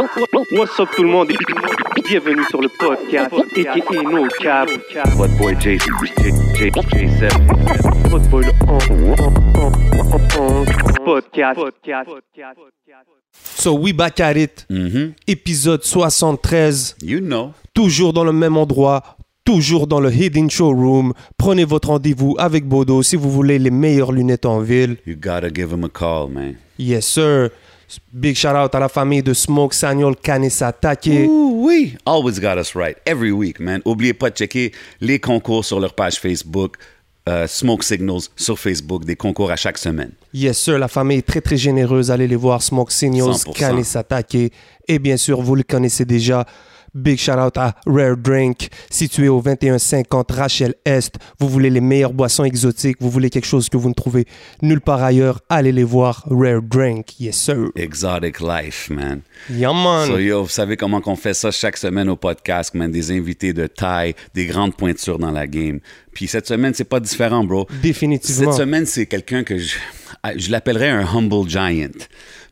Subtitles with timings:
[0.00, 1.28] What's up tout le monde?
[2.08, 4.70] Bienvenue sur le podcast aka No Cap.
[5.18, 8.08] What boy Jason, J, J, J7.
[8.08, 8.52] Votre boy le
[11.04, 11.60] podcast.
[13.34, 14.64] So we back at it.
[14.70, 15.12] Mm-hmm.
[15.26, 16.96] Épisode 73.
[17.02, 17.52] You know.
[17.74, 19.02] Toujours dans le même endroit.
[19.44, 21.12] Toujours dans le Hidden Showroom.
[21.36, 24.96] Prenez votre rendez-vous avec Bodo si vous voulez les meilleures lunettes en ville.
[25.04, 26.54] You gotta give him a call, man.
[26.78, 27.50] Yes, sir.
[28.12, 31.26] Big shout out à la famille de Smoke Sagnol Kanessa Take.
[31.26, 31.96] Ooh, oui.
[32.06, 32.96] Always got us right.
[33.06, 33.80] Every week, man.
[33.84, 36.76] Oubliez pas de checker les concours sur leur page Facebook.
[37.28, 40.12] euh, Smoke Signals sur Facebook, des concours à chaque semaine.
[40.32, 40.78] Yes, sir.
[40.78, 42.10] La famille est très, très généreuse.
[42.10, 42.62] Allez les voir.
[42.62, 43.52] Smoke Signals, 100%.
[43.52, 44.50] Kanessa Take.
[44.88, 46.46] Et bien sûr, vous le connaissez déjà.
[46.94, 51.16] Big shout out à Rare Drink, situé au 2150 Rachel Est.
[51.38, 54.26] Vous voulez les meilleures boissons exotiques, vous voulez quelque chose que vous ne trouvez
[54.62, 56.26] nulle part ailleurs, allez les voir.
[56.30, 57.70] Rare Drink, yes sir.
[57.76, 59.20] Exotic Life, man.
[59.50, 60.08] Yeah man.
[60.08, 62.90] So, yo, vous savez comment qu'on fait ça chaque semaine au podcast, man.
[62.90, 65.80] Des invités de taille, des grandes pointures dans la game.
[66.12, 67.66] Puis cette semaine, c'est pas différent, bro.
[67.82, 68.52] Définitivement.
[68.52, 69.76] Cette semaine, c'est quelqu'un que je,
[70.36, 71.90] je l'appellerais un humble giant.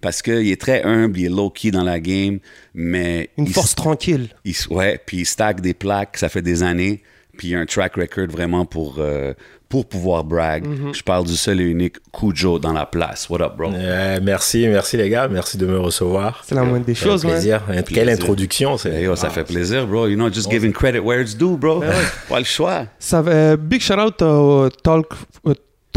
[0.01, 2.39] Parce qu'il est très humble, il est low-key dans la game,
[2.75, 3.31] mais...
[3.37, 4.29] Une il force tranquille.
[4.45, 7.03] il ouais, puis il stack des plaques, ça fait des années,
[7.37, 9.33] puis il a un track record vraiment pour, euh,
[9.69, 10.67] pour pouvoir brag.
[10.67, 10.95] Mm-hmm.
[10.97, 13.29] Je parle du seul et unique Cujo dans la place.
[13.29, 13.71] What up, bro?
[13.73, 16.43] Euh, merci, merci les gars, merci de me recevoir.
[16.47, 17.63] C'est la moindre des choses, plaisir.
[17.67, 18.13] Quelle Plaisir.
[18.13, 19.03] introduction, Hey, c'est.
[19.03, 20.07] yo, ça fait plaisir, bro.
[20.07, 21.81] You know, just giving credit where it's due, bro.
[21.81, 21.93] Ben
[22.29, 22.87] Pas le choix.
[22.99, 25.07] Ça, euh, big shout out au Talk,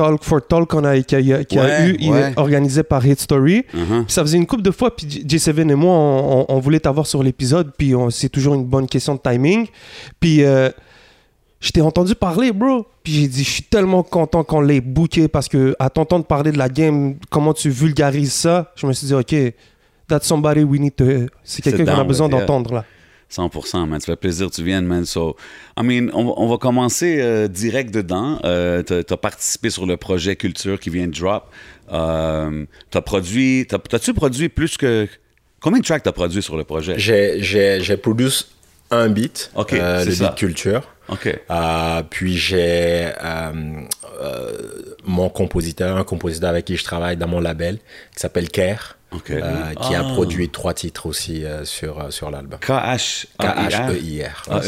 [0.02, 2.32] Talk for Talk qu'on a, qui a, qui a Ouais, eu, il ouais.
[2.32, 3.64] est organisé par Hit Story.
[3.72, 6.60] Puis ça faisait une couple de fois, puis J- J7 et moi, on, on- on
[6.60, 9.68] voulait t'avoir sur l'épisode, puis on- c'est toujours une bonne question de timing.
[10.20, 10.70] Puis euh,
[11.60, 12.88] je t'ai entendu parler, bro.
[13.04, 16.52] Puis j'ai dit, je suis tellement content qu'on l'ait booké parce que à t'entendre parler
[16.52, 19.36] de la game, comment tu vulgarises ça, je me suis dit, OK,
[20.08, 21.06] that's somebody we need to.
[21.44, 22.86] C'est quelqu'un qu'on a besoin d'entendre, là.
[23.32, 24.00] 100%, man.
[24.00, 25.06] Ça fait plaisir que tu viennes, man.
[25.06, 25.36] So,
[25.80, 28.40] I mean, on, va- on va commencer euh, direct dedans.
[28.46, 31.46] Euh, t'as, t'as participé sur le projet Culture qui vient de drop.
[31.92, 33.66] Euh, t'as produit...
[33.68, 35.08] T'as, t'as-tu produit plus que...
[35.62, 36.96] Combien de tracks t'as produit sur le projet?
[36.98, 38.46] J'ai, produit
[38.90, 40.28] un beat, Ok, euh, le ça.
[40.30, 40.82] beat culture.
[41.10, 41.28] OK.
[41.50, 43.12] Euh, puis j'ai
[45.06, 47.78] mon compositeur, un compositeur avec qui je travaille dans mon label,
[48.14, 50.00] qui s'appelle Kerr, Euh, qui Ah.
[50.00, 52.58] a produit trois titres aussi euh, sur, euh, sur l'album.
[52.60, 53.26] K-H...
[53.40, 54.44] K-H-E-I-R.
[54.50, 54.62] Ah, ou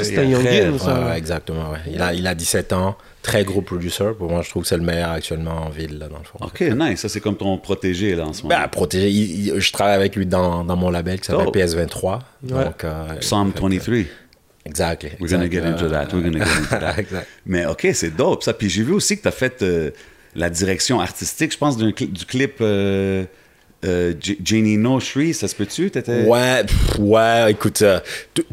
[0.80, 1.00] ça?
[1.00, 1.78] Ouais, ouais, exactement, ouais.
[1.90, 4.04] Il a, il a 17 ans, très gros producer.
[4.18, 6.40] Pour moi, je trouve que c'est le meilleur actuellement en ville, là, dans le fond.
[6.42, 7.00] OK, nice.
[7.00, 8.60] Ça, c'est comme ton protégé, là, en ce moment.
[8.60, 9.10] Ben, protégé.
[9.10, 11.52] Il- il- je travaille avec lui dans, dans mon label qui s'appelle Oh.
[11.52, 12.20] PS23.
[12.42, 14.00] Donc, euh, Psalm fait que- 23.
[14.66, 15.10] Exactly.
[15.22, 15.66] We're gonna exact.
[15.66, 16.08] get into that.
[16.14, 16.94] We're gonna get into that.
[16.98, 17.28] Exact.
[17.46, 18.54] Mais OK, c'est dope, ça.
[18.54, 19.92] Puis j'ai vu aussi que tu as fait euh,
[20.36, 22.58] la direction artistique, je pense, du clip
[23.84, 25.92] euh, J- Janie No Shri, ça se peut-tu?
[25.92, 28.00] T'étais- Ouais, pff, ouais, écoute, euh,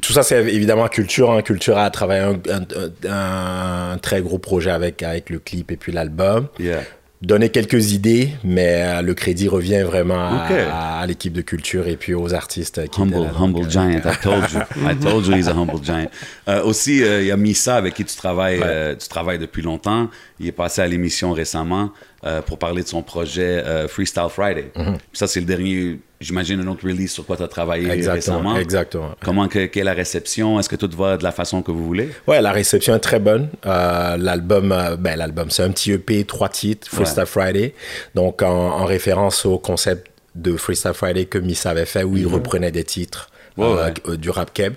[0.01, 1.31] tout ça, c'est évidemment culture.
[1.31, 1.43] Hein.
[1.43, 5.77] Culture a travaillé un, un- un- un très gros projet avec, avec le clip et
[5.77, 6.49] puis l'album.
[6.59, 6.83] Yeah.
[7.23, 12.15] Donner quelques idées, mais euh, le crédit revient vraiment à, l'équipe de culture et puis
[12.15, 13.33] aux artistes qui Humble, là.
[13.39, 14.61] Humble giant, I told you.
[14.91, 16.07] I told you he's a humble giant.
[16.49, 19.61] Euh, aussi, euh, il y a Misa avec qui tu travailles, euh, tu travailles depuis
[19.61, 20.09] longtemps.
[20.39, 21.91] Il est passé à l'émission récemment
[22.25, 24.71] euh, pour parler de son projet euh, Freestyle Friday.
[24.75, 28.37] Puis Ça, c'est le dernier, j'imagine, un autre release sur quoi tu as travaillé Exactement,
[28.39, 28.59] récemment.
[28.59, 29.11] exactement.
[29.25, 30.61] Comment que, quelle est la réception?
[30.61, 32.11] Est-ce que tout va de la façon que vous voulez?
[32.27, 33.49] Ouais, la réception est très bonne.
[33.67, 37.75] Euh, l'album, ben l'album, c'est un petit EP, trois titres, Freestyle Friday.
[38.15, 42.27] Donc en, en référence au concept de Freestyle Friday que Missa avait fait, où il
[42.27, 43.31] reprenait des titres.
[43.57, 43.65] Mhm.
[43.65, 44.17] Ouais, ouais.
[44.17, 44.75] du rap keb.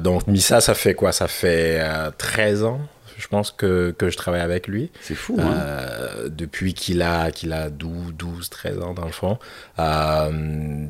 [0.00, 1.12] Donc Missa, ça fait quoi?
[1.12, 2.80] Ça fait euh, 13 ans,
[3.20, 4.90] je pense, que, que je travaille avec lui.
[5.00, 5.52] C'est fou, hein?
[5.52, 9.38] Euh, depuis qu'il a, qu'il a 12, 12, 13 ans dans le fond.
[9.78, 10.30] Euh,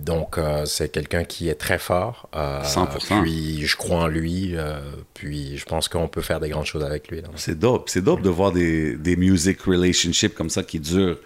[0.04, 2.28] donc, euh, c'est quelqu'un qui est très fort.
[2.34, 3.22] Euh, 100%.
[3.22, 4.54] Puis, je crois en lui.
[5.14, 7.22] puis, je pense qu'on peut faire des grandes choses avec lui.
[7.36, 7.88] C'est dope.
[7.88, 11.18] C'est dope de voir des, des music relationships comme ça qui durent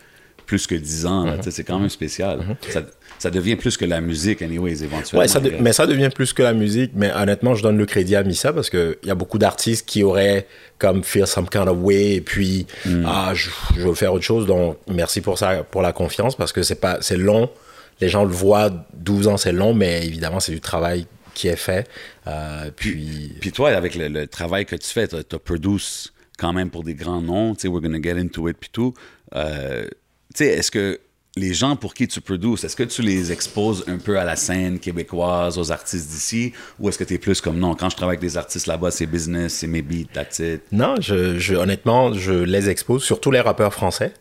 [0.47, 1.27] plus que 10 ans.
[1.27, 1.43] Mhm.
[1.43, 2.57] sais, C'est quand même spécial.
[2.69, 2.83] ça,
[3.25, 5.21] ça devient plus que la musique, anyways, éventuellement.
[5.23, 6.93] Ouais, ça de- mais ça devient plus que la musique.
[6.95, 10.03] Mais honnêtement, je donne le crédit à Missa parce qu'il y a beaucoup d'artistes qui
[10.03, 10.47] auraient
[10.79, 12.67] comme feel some kind of way et puis
[13.07, 14.47] ah, je, je veux faire autre chose.
[14.47, 17.51] Donc, merci pour ça, pour la confiance parce que c'est pas, c'est long.
[18.01, 21.57] Les gens le voient, 12 ans, c'est long, mais évidemment, c'est du travail qui est
[21.57, 21.89] fait.
[22.27, 26.53] Euh, puis, Puis toi, avec le, le travail que tu fais, tu as produce quand
[26.53, 27.55] même pour des grands noms.
[27.55, 28.95] Tu sais, we're gonna get into it, puis tout.
[29.35, 29.85] Euh,
[30.35, 31.01] tu sais, est-ce que
[31.37, 34.37] les gens pour qui tu produces, est-ce que tu les exposes un peu à la
[34.37, 37.97] scène québécoise, aux artistes d'ici, ou est-ce que tu es plus comme non, quand je
[37.97, 40.63] travaille avec des artistes là-bas, c'est business, c'est mes beats, that's it?
[40.71, 44.15] Non, je, je- honnêtement, je les expose, surtout les rappeurs français.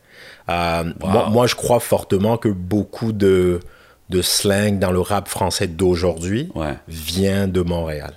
[0.48, 3.60] Euh, moi, moi, je crois fortement que beaucoup de,
[4.10, 6.74] de slang dans le rap français d'aujourd'hui Ouais.
[6.88, 8.14] vient de Montréal.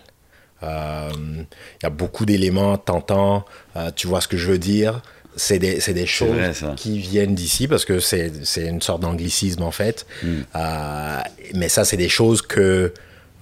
[0.64, 3.46] Euh, Il y a beaucoup d'éléments, t'entends,
[3.76, 5.02] euh, tu vois ce que je veux dire?
[5.38, 9.02] C'est des, c'est des choses vrai, qui viennent d'ici parce que c'est c'est une sorte
[9.02, 10.06] d'anglicisme en fait.
[10.24, 10.42] Hmm.
[10.56, 11.20] Euh,
[11.54, 12.92] mais ça, c'est des choses que,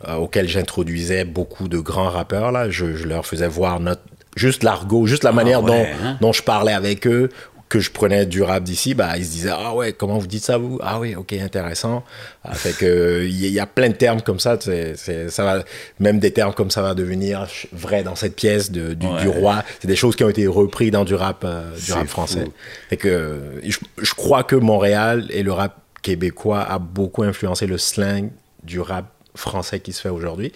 [0.07, 2.51] euh, auxquelles j'introduisais beaucoup de grands rappeurs.
[2.51, 2.69] Là.
[2.69, 4.01] Je, je leur faisais voir notre,
[4.36, 6.18] juste l'argot, juste la manière ouais, dont, hein?
[6.21, 7.30] dont je parlais avec eux,
[7.67, 10.44] que je prenais du rap d'ici, bah, ils se disaient Ah ouais, comment vous dites
[10.44, 10.79] ça vous?
[10.83, 12.03] Ah oui, ok, intéressant.
[12.44, 14.95] Ah, fait que il y, a plein de termes comme ça, c'est,
[15.29, 15.63] ça va,
[16.00, 19.21] même des termes comme ça va devenir vrai dans cette pièce de, du, Ouais.
[19.21, 19.63] du roi.
[19.81, 22.09] C'est des choses qui ont été reprises dans du rap, euh, du rap fou.
[22.09, 22.47] français.
[22.89, 27.65] Fait que euh, je, je crois que Montréal et le rap québécois a beaucoup influencé
[27.65, 28.29] le slang
[28.63, 30.51] du rap français qui se fait aujourd'hui.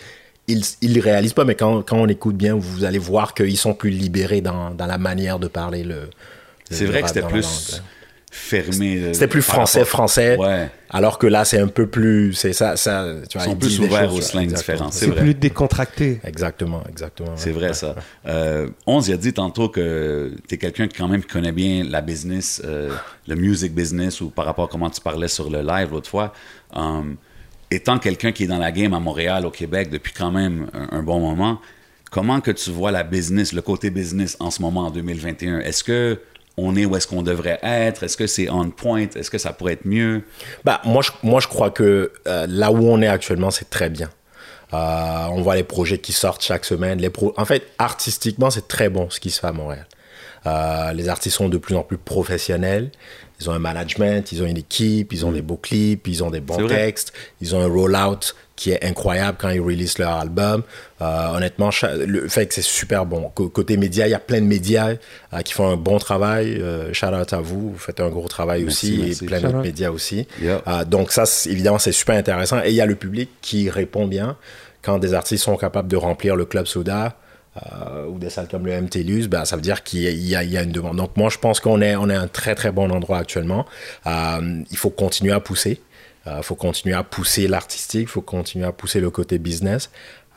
[0.47, 3.75] Ils ne réalisent pas, mais quand, quand on écoute bien, vous allez voir qu'ils sont
[3.75, 6.09] plus libérés dans, dans la manière de parler le.
[6.69, 7.41] C'est vrai que c'était plus
[7.73, 7.81] langue.
[8.31, 8.97] fermé.
[8.97, 10.37] euh, C'était plus français, rapport- français.
[10.37, 10.69] Ouais.
[10.91, 12.33] Alors que là, c'est un peu plus.
[12.33, 13.07] C'est ça, ça.
[13.29, 14.75] Tu vois, Ils sont ils plus ouverts aux slangs exactement.
[14.89, 16.19] différents, c'est plus décontracté.
[16.23, 17.31] Exactement, exactement.
[17.35, 17.53] C'est ouais.
[17.55, 17.95] vrai, ça.
[18.27, 21.83] Euh, Onze, il a dit tantôt que tu es quelqu'un qui, quand même, connaît bien
[21.89, 22.91] la business, euh,
[23.27, 26.33] le music business, ou par rapport à comment tu parlais sur le live l'autre fois.
[26.75, 27.17] Um,
[27.71, 30.97] étant quelqu'un qui est dans la game à Montréal, au Québec, depuis quand même un,
[30.99, 31.59] un bon moment,
[32.11, 35.59] comment que tu vois la business, le côté business en ce moment, en 2021?
[35.59, 36.19] Est-ce que
[36.61, 38.03] on est où est-ce qu'on devrait être?
[38.03, 39.07] Est-ce que c'est on point?
[39.15, 40.23] Est-ce que ça pourrait être mieux?
[40.63, 43.89] Bah, moi, je, moi, je crois que euh, là où on est actuellement, c'est très
[43.89, 44.09] bien.
[44.73, 46.99] Euh, on voit les projets qui sortent chaque semaine.
[46.99, 47.33] Les pro...
[47.37, 49.87] En fait, artistiquement, c'est très bon ce qui se fait à Montréal.
[50.45, 52.91] Euh, les artistes sont de plus en plus professionnels.
[53.39, 56.29] Ils ont un management, ils ont une équipe, ils ont des beaux clips, ils ont
[56.29, 60.63] des bons textes, ils ont un rollout qui est incroyable quand ils release leur album.
[61.01, 61.69] Euh, honnêtement,
[62.05, 63.29] le fait que c'est super bon.
[63.29, 64.95] Côté médias, il y a plein de médias
[65.33, 66.57] euh, qui font un bon travail.
[66.61, 69.23] Euh, shout out à vous, vous faites un gros travail Merci, aussi merci.
[69.23, 70.27] et plein d'autres médias aussi.
[70.41, 70.61] Yeah.
[70.67, 72.59] Euh, donc ça, évidemment, c'est super intéressant.
[72.65, 74.35] Et il y a le public qui répond bien
[74.81, 77.15] quand des artistes sont capables de remplir le Club Soda
[77.57, 80.57] euh, ou des salles comme le MTLUS, ben, ça veut dire qu'il y, a- y
[80.57, 80.97] une demande.
[80.97, 83.65] Donc moi, je pense qu'on est, on est à un très très bon endroit actuellement.
[84.05, 85.81] Euh, il faut continuer à pousser.
[86.37, 89.89] Il faut continuer à pousser l'artistique, il faut continuer à pousser le côté business.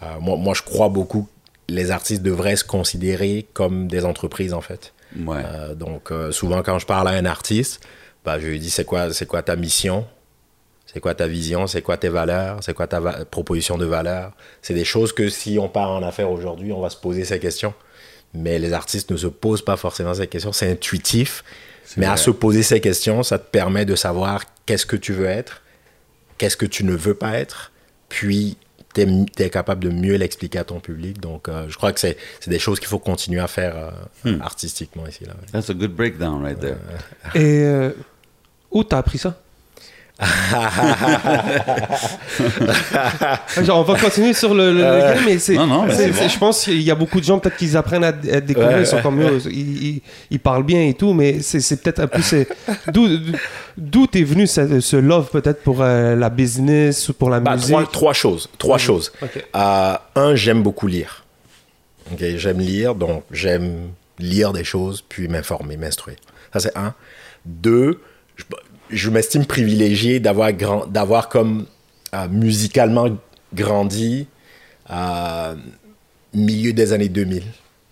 [0.03, 1.29] Euh, moi, moi, je crois beaucoup
[1.69, 4.93] que les artistes devraient se considérer comme des entreprises, en fait.
[5.27, 5.43] Ouais.
[5.44, 7.81] Euh, donc, euh, souvent, quand je parle à un artiste,
[8.25, 10.06] bah, je lui dis c'est quoi, c'est quoi ta mission?
[10.87, 11.67] C'est quoi ta vision?
[11.67, 12.59] C'est quoi tes valeurs?
[12.62, 14.33] C'est quoi ta va- proposition de valeur?
[14.61, 17.39] C'est des choses que si on part en affaires aujourd'hui, on va se poser ces
[17.39, 17.73] questions.
[18.35, 20.53] Mais les artistes ne se posent pas forcément ces questions.
[20.53, 21.44] C'est intuitif.
[21.97, 25.27] Mais à se poser ces questions, ça te permet de savoir qu'est-ce que tu veux
[25.27, 25.62] être,
[26.43, 27.71] qu'est-ce que tu ne veux pas être,
[28.09, 28.56] puis
[28.94, 29.03] tu
[29.39, 31.21] es, capable de mieux l'expliquer à ton public.
[31.21, 32.17] Donc, euh, je crois que c'est
[32.49, 33.93] des choses qu'il faut continuer à faire
[34.27, 35.25] euh, artistiquement ici.
[35.25, 35.35] Là.
[35.53, 36.79] That's a good breakdown right there.
[37.37, 37.93] Et euh,
[38.73, 39.41] où t'as appris ça?
[43.62, 46.06] Genre, on va continuer sur le, le- le game, mais c'est, Non, non, mais c'est-
[46.09, 46.29] c'est c'est- bon.
[46.29, 48.82] je pense qu'il y a beaucoup de gens peut-être qu'ils apprennent à, à découvrir, Ouais,
[48.82, 52.00] ils sont comme eux, ils, ils- ils parlent bien et tout, mais c'est, c'est peut-être
[52.00, 52.49] un peu c'est-
[52.93, 53.09] d'où
[53.76, 57.53] d'où t'es venu ce, ce love peut-être pour euh, la business ou pour la Bah,
[57.55, 57.69] musique?
[57.70, 58.49] trois, trois choses.
[58.58, 59.12] Trois choses.
[59.23, 59.44] Ok.
[59.56, 61.25] Euh, un, j'aime beaucoup lire.
[62.19, 63.88] J'aime lire, donc j'aime
[64.19, 66.17] lire des choses, puis m'informer, m'instruire.
[66.53, 66.94] Ça, c'est un.
[67.47, 68.00] Deux,
[68.37, 68.44] je,
[68.93, 71.67] je m'estime privilégié d'avoir, grand, d'avoir comme
[72.15, 73.09] euh, musicalement
[73.55, 74.27] grandi
[74.91, 75.55] euh,
[76.34, 77.43] milieu des années 2000.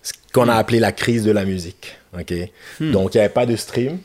[0.03, 1.97] Ce qu'on a appelé la crise de la musique.
[2.17, 2.33] ok?
[2.79, 3.99] Donc, il n'y avait pas de stream,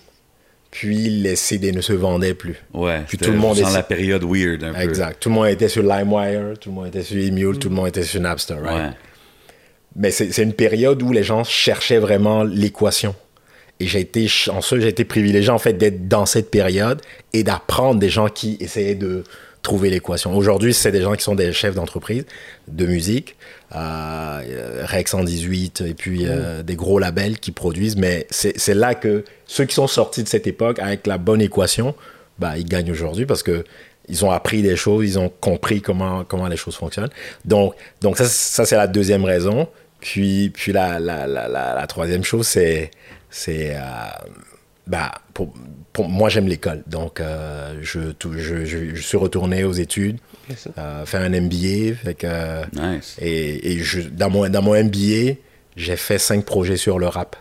[0.70, 2.56] puis les CD ne se vendaient plus.
[2.74, 2.98] Ouais.
[3.06, 4.80] Puis c'était tout le monde dans la période weird un peu.
[4.80, 5.20] Exact.
[5.20, 7.88] Tout le monde était sur LimeWire, tout le monde était sur Emule, tout le monde
[7.88, 8.74] était sur Napster, right?
[8.74, 8.90] Ouais.
[9.98, 13.14] Mais c'est c'est une période où les gens cherchaient vraiment l'équation.
[13.78, 17.02] Et j'ai été chanceux, j'ai été privilégié en fait d'être dans cette période
[17.32, 19.22] et d'apprendre des gens qui essayaient de
[19.66, 20.36] trouver l'équation.
[20.36, 22.24] Aujourd'hui, c'est des gens qui sont des chefs d'entreprise
[22.68, 23.36] de musique,
[23.74, 27.96] euh, Rex 118 et puis euh, des gros labels qui produisent.
[27.96, 31.42] Mais c'est c'est là que ceux qui sont sortis de cette époque avec la bonne
[31.42, 31.94] équation,
[32.38, 33.64] bah, ils gagnent aujourd'hui parce que
[34.08, 37.10] ils ont appris des choses, ils ont compris comment, comment les choses fonctionnent.
[37.44, 39.68] Donc, donc ça, ça c'est la deuxième raison.
[39.98, 42.92] Puis, puis la, la, la, la, la troisième chose, c'est,
[43.36, 43.80] c'est euh,
[44.86, 45.52] bah, pour,
[45.92, 46.82] pour moi, j'aime l'école.
[46.86, 50.18] Donc, euh, je, tout- je, je, je suis retourné aux études,
[50.78, 51.94] euh, faire un MBA.
[52.02, 53.16] Fait que, Nice.
[53.20, 55.34] et et je, dans, mon, dans mon MBA,
[55.76, 57.36] j'ai fait cinq projets sur le rap.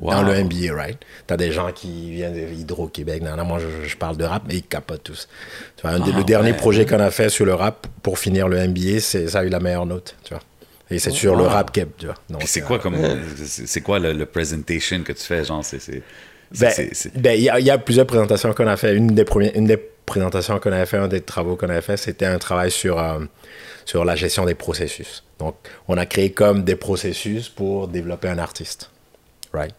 [0.00, 0.12] Wow.
[0.12, 0.98] Dans le MBA, right?
[1.26, 3.22] T'as des gens qui viennent de Hydro-Québec.
[3.22, 5.28] Non, non, moi, je, je parle de rap, mais ils capotent tous.
[5.76, 8.18] Tu vois, un des- Ah, le dernier projet qu'on a fait sur le rap pour
[8.18, 10.42] finir le MBA, c'est, ça a eu la meilleure note, tu vois.
[10.90, 12.16] Et c'est sur le rap keb, tu vois.
[12.28, 12.96] Donc, Puis c'est euh, quoi comme
[13.36, 16.02] c'est quoi le, le presentation que tu fais genre c'est c'est
[16.58, 16.72] Ben,
[17.14, 18.94] ben, il y, a- il y a plusieurs présentations qu'on a fait.
[18.96, 21.96] Une des premières, une des présentations qu'on avait fait, un des travaux qu'on avait fait,
[21.96, 23.20] c'était un travail sur, euh,
[23.84, 25.22] sur la gestion des processus.
[25.38, 25.54] Donc,
[25.86, 28.90] on a créé comme des processus pour développer un artiste.
[29.52, 29.72] Right?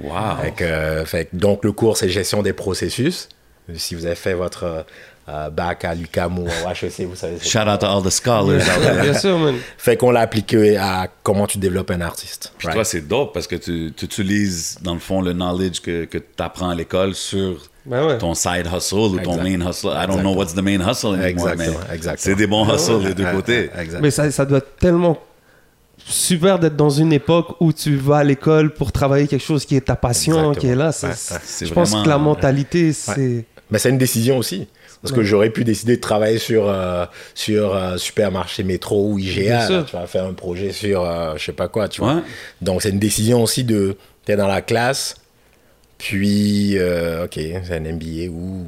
[0.00, 0.12] Wow.
[0.42, 3.28] Fait que, euh, fait que- donc, le cours, c'est gestion des processus.
[3.74, 4.86] Si vous avez fait votre
[5.28, 7.36] euh, euh, bac à l'UQAM ou au HEC, vous savez.
[7.40, 9.18] c'est Shout out to all the scholars out Bien there.
[9.18, 9.54] sûr, man.
[9.78, 12.52] Fait qu'on l'a appliqué à comment tu développes un artiste.
[12.58, 12.74] Puis right?
[12.76, 16.18] toi, c'est dope parce que tu, tu utilises, dans le fond, le knowledge que, que
[16.18, 18.18] tu apprends à l'école sur Ben ouais.
[18.18, 19.88] ton side hustle ou ton main hustle.
[19.88, 20.36] I don't know Exactement.
[20.36, 22.16] what's the main hustle anymore, Exactement, mais exactement.
[22.18, 23.70] c'est des bons hustles des deux côtés.
[23.74, 24.00] ouais, exact.
[24.02, 25.18] Mais ça, ça doit être tellement
[26.04, 29.76] super d'être dans une époque où tu vas à l'école pour travailler quelque chose qui
[29.76, 30.60] est ta passion, Exactement.
[30.60, 30.90] qui est là.
[30.92, 33.44] C'est- Ouais, Je pense que la mentalité, c'est...
[33.70, 34.68] Mais c'est une décision aussi.
[35.02, 37.04] Parce que j'aurais pu décider de travailler sur, euh,
[37.34, 39.68] sur euh, supermarché métro ou IGA.
[39.68, 39.82] là.
[39.82, 42.22] tu vas faire un projet sur euh, je sais pas quoi, tu vois.
[42.60, 43.96] Donc c'est une décision aussi de.
[44.24, 45.16] Tu es dans la classe,
[45.98, 48.64] puis, euh, ok, c'est un MBA ou.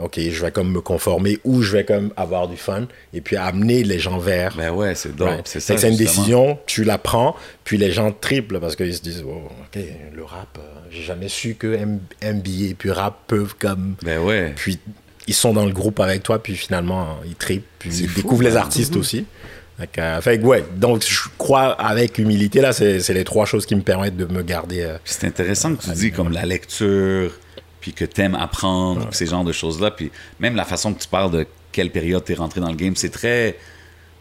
[0.00, 3.36] Ok, je vais comme me conformer ou je vais comme avoir du fun et puis
[3.36, 4.56] amener les gens vers.
[4.56, 5.18] Ben ouais, c'est.
[5.20, 5.42] Right.
[5.46, 5.76] C'est ça.
[5.76, 9.42] c'est une décision, tu la prends, puis les gens triplent parce qu'ils se disent, oh,
[9.66, 9.82] ok,
[10.14, 13.96] le rap, euh, j'ai jamais su que M- MBA puis rap peuvent comme.
[14.02, 14.52] Ben ouais.
[14.56, 14.78] Puis
[15.28, 18.42] ils sont dans le groupe avec toi, puis finalement ils trippent, puis ils fou, découvrent
[18.42, 19.26] les artistes aussi.
[19.78, 23.64] Fait que, euh, fait ouais, donc je crois avec humilité, là, c'est les trois choses
[23.64, 24.80] qui me permettent de me garder.
[24.82, 27.30] euh, Puis c'est intéressant que tu dis comme la lecture,
[27.80, 29.92] puis que t'aimes apprendre, puis ces genres de choses-là.
[29.92, 32.96] Puis même la façon que tu parles de quelle période t'es rentré dans le game,
[32.96, 33.56] c'est très.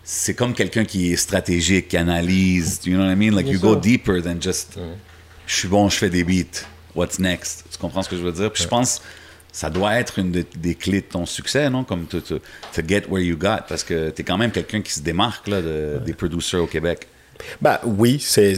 [0.03, 2.79] C'est comme quelqu'un qui est stratégique, qui analyse.
[2.85, 3.35] You know what I mean?
[3.35, 4.77] Like you go deeper than just.
[5.47, 6.65] Je suis bon, je fais des beats.
[6.95, 7.65] What's next?
[7.71, 8.51] Tu comprends ce que je veux dire?
[8.51, 9.01] Puis je pense
[9.57, 11.83] ça doit être une de- des clés de ton succès, non?
[11.83, 12.37] Comme to, to,
[12.75, 13.61] to get where you got.
[13.67, 17.07] Parce que t'es quand même quelqu'un qui se démarque là, de- des producers au Québec.
[17.59, 18.53] Bah oui, c'est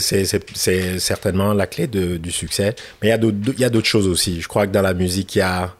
[1.00, 2.76] certainement la clé de- du succès.
[3.02, 4.42] Mais il y a d'autres il y a d'autres choses aussi.
[4.42, 5.74] Je crois que dans la musique, il y a,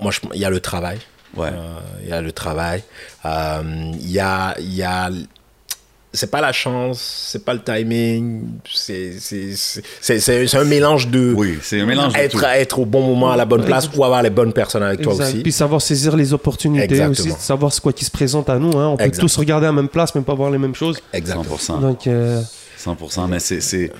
[0.00, 0.98] moi, je- il y a le travail.
[1.36, 1.50] Ouais.
[1.52, 2.82] Euh, Il y a le travail.
[3.26, 3.62] Euh,
[3.94, 5.10] Il y a, il y a,
[6.12, 8.42] c'est pas la chance, c'est pas le timing.
[8.74, 11.34] C'est un mélange de.
[11.36, 12.44] Oui, c'est un mélange de être, tout.
[12.44, 15.14] être au bon moment à la bonne place ou avoir les bonnes personnes avec toi
[15.14, 15.42] aussi.
[15.42, 17.32] Puis savoir saisir les opportunités Exactement.
[17.34, 18.76] aussi, savoir ce quoi qui se présente à nous.
[18.78, 18.88] hein.
[18.88, 20.98] On peut tous regarder à la même place, mais pas voir les mêmes choses.
[21.12, 21.56] Exactement.
[21.56, 21.80] 100%.
[21.80, 22.40] Donc, euh,
[22.82, 23.92] 100%, mais c'est...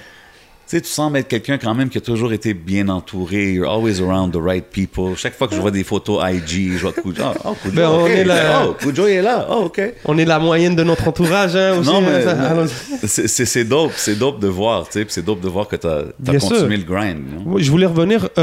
[0.76, 3.52] sais, tu sembles être quelqu'un quand même qui a toujours été bien entouré.
[3.52, 5.16] You're always around the right people.
[5.16, 7.22] Chaque fois que je vois des photos IG, je vois Kujo.
[7.24, 8.66] Oh, oh, Kujo, Ben, on est là.
[8.68, 9.46] Oh, Kujo est là.
[9.50, 9.80] Oh, OK.
[10.04, 11.88] on est la moyenne de notre entourage hein, aussi.
[11.90, 13.92] non, mais, hein, ça- mais c'est- dope.
[13.96, 15.04] C'est dope de voir, tu sais.
[15.04, 16.50] puis c'est dope de voir que tu as, Bien sûr.
[16.50, 17.18] continué le grind.
[17.32, 17.52] you know.
[17.54, 18.40] Oui, Je voulais revenir, tu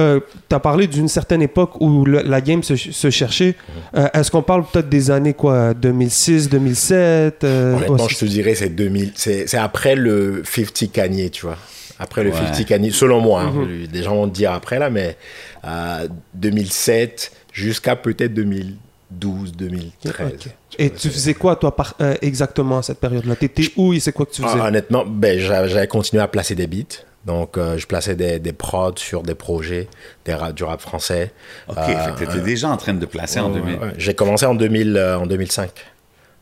[0.55, 3.55] as parlé d'une certaine époque où le- la game se, se cherchait.
[3.95, 8.25] Euh, Est-ce qu'on parle peut-être des années quoi 2006, 2007 euh, Honnêtement, ouais, je te
[8.25, 9.11] dirais, c'est 2000.
[9.15, 11.57] C'est c'est après le 50 Kanye, tu vois.
[11.99, 12.37] Après le Ouais.
[12.37, 13.41] 50 Kanye, selon moi.
[13.41, 13.51] hein.
[13.51, 13.87] Mhm.
[13.91, 15.17] Les gens vont te dire après, là, mais
[15.65, 20.13] euh, 2007 jusqu'à peut-être 2012, 2013.
[20.33, 20.47] Ok.
[20.77, 23.35] Et tu faisais quoi, toi, par- euh, exactement à cette période-là?
[23.37, 24.57] T'étais où et c'est quoi que tu faisais?
[24.59, 27.03] Ah, honnêtement, ben, j'a- j'avais continué à placer des beats.
[27.25, 29.87] Donc, euh, je plaçais des, des prods sur des projets,
[30.25, 31.31] des rap, du rap français.
[31.69, 33.75] OK, Euh, tu étais déjà en train de placer en Ouais, 2000.
[33.79, 33.93] ouais.
[33.97, 35.71] J'ai commencé en, 2000, euh, en 2005.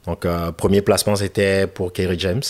[0.08, 2.42] Donc, euh, premier placement, c'était pour Kerry James.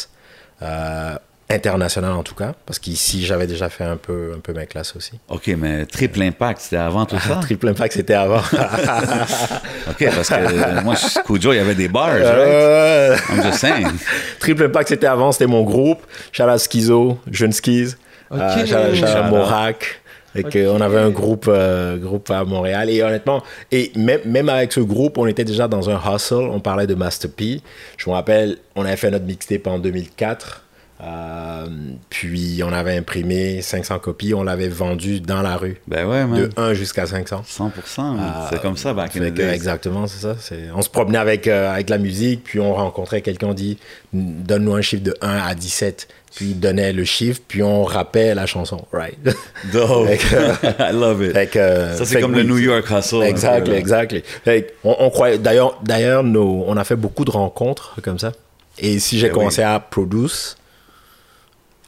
[1.54, 4.66] Euh, international en tout cas, parce qu'ici, j'avais déjà fait un peu, un peu mes
[4.66, 5.14] classes aussi.
[5.30, 7.36] OK, mais Triple Impact, c'était avant tout ça?
[7.42, 8.40] Triple Impact, c'était avant.
[9.90, 12.24] OK, parce que euh, moi, je- Kujo, il y avait des bars, right?
[12.26, 13.88] Euh, I'm just saying.
[14.40, 16.02] Triple Impact, c'était avant, c'était mon groupe.
[16.40, 17.96] Out Schizo, Jeune Skis,
[18.32, 18.40] Ok.
[18.40, 19.30] euh, shout out- shout out Shout out.
[19.30, 20.00] Morac.
[20.36, 22.90] Et que on avait un groupe, euh, groupe à Montréal.
[22.90, 26.50] Et honnêtement, et même, même avec ce groupe, on était déjà dans un hustle.
[26.52, 27.62] On parlait de Master P.
[27.98, 30.64] Je me rappelle, on avait fait notre mixtape en 2004.
[31.02, 31.66] Euh,
[32.10, 34.34] puis on avait imprimé 500 copies.
[34.34, 35.82] On l'avait vendu dans la rue.
[35.88, 36.40] Ben ouais, man.
[36.42, 37.44] De 1 jusqu'à 500.
[37.46, 38.16] 100%.
[38.16, 38.32] man.
[38.50, 39.54] c'est comme ça, back in Fait the que, days.
[39.54, 40.36] exactement, c'est ça.
[40.76, 43.78] On se promenait avec, euh, avec la musique, puis on rencontrait quelqu'un, on dit
[44.14, 46.08] donne-nous un chiffre de 1 à 17.
[46.36, 49.18] Puis il donnait le chiffre, puis on rappait la chanson, right?
[49.74, 50.10] Dope.
[50.80, 51.52] I love it.
[51.52, 53.22] Que, euh, ça, c'est comme que le New York Hustle.
[53.24, 54.16] Exact, exact.
[54.84, 58.32] On, on croyait, d'ailleurs, on a fait beaucoup de rencontres comme ça.
[58.80, 59.68] Et si j'ai Ben commencé oui.
[59.68, 60.58] à produce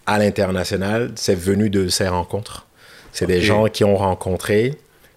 [0.05, 2.67] à l'international, c'est venu de ces rencontres.
[3.11, 4.73] C'est des gens qui ont rencontré,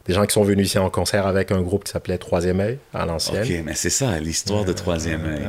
[0.07, 2.79] des gens qui sont venus ici en concert avec un groupe qui s'appelait Troisième œil
[2.95, 3.43] à l'ancienne.
[3.43, 5.43] OK, mais c'est ça, l'histoire de Troisième œil.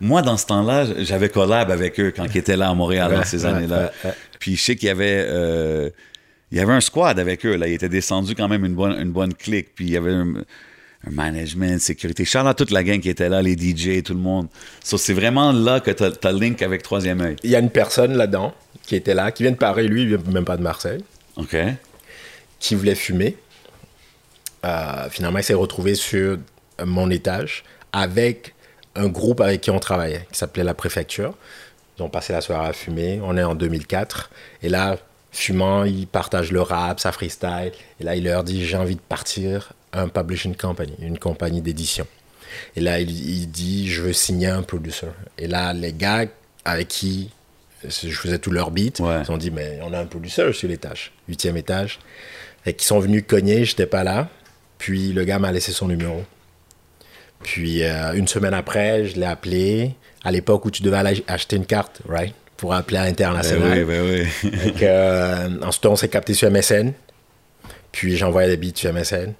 [0.00, 3.24] Moi, dans ce temps-là, j'avais collab avec eux quand ils étaient là à Montréal dans
[3.24, 3.92] ces années-là.
[4.38, 5.24] Puis je sais qu'il y avait...
[5.28, 5.90] euh,
[6.50, 7.66] il y avait un squad avec eux, là.
[7.66, 9.74] Ils étaient descendus quand même une bonne, une bonne clique.
[9.74, 10.32] Puis il y avait un,
[11.06, 12.24] un management, sécurité.
[12.24, 14.48] Charles toute la gang qui était là, les DJ, tout le monde.
[14.82, 17.36] So, c'est vraiment là que tu as, link avec Troisième œil.
[17.42, 18.54] Il y a une personne là-dedans
[18.88, 21.04] qui était là, qui vient de Paris, lui, il vient même pas de Marseille,
[21.36, 21.54] OK?
[22.58, 23.36] qui voulait fumer.
[24.64, 26.38] euh, finalement, il s'est retrouvé sur
[26.84, 28.54] mon étage avec
[28.94, 31.34] un groupe avec qui on travaillait, qui s'appelait La Préfecture.
[31.98, 33.20] Ils ont passé la soirée à fumer.
[33.22, 34.30] On est en 2004.
[34.62, 34.96] Et là,
[35.32, 37.72] fumant, ils partagent le rap, sa freestyle.
[38.00, 42.06] Et là, il leur dit J'ai envie de partir un publishing company, une compagnie d'édition.
[42.74, 45.08] Et là, il, il dit Je veux signer un producer.
[45.36, 46.24] Et là, les gars
[46.64, 47.30] avec qui
[47.86, 49.22] je faisais tous leurs beats, Ouais.
[49.26, 51.98] ils ont dit Mais on a un producer sur l'étage, huitième étage.
[52.66, 54.28] Et qui sont venus cogner, j'étais pas là.
[54.78, 56.24] Puis le gars m'a laissé son numéro.
[57.42, 59.94] Puis euh, une semaine après, je l'ai appelé.
[60.24, 62.34] À l'époque où tu devais aller acheter une carte, right?
[62.56, 63.78] Pour appeler à Ben l'international.
[63.78, 64.24] oui, ben oui.
[64.58, 66.92] Fait que, euh, ensuite, on s'est capté sur MSN.
[67.92, 69.32] Puis envoyé des beats sur MSN.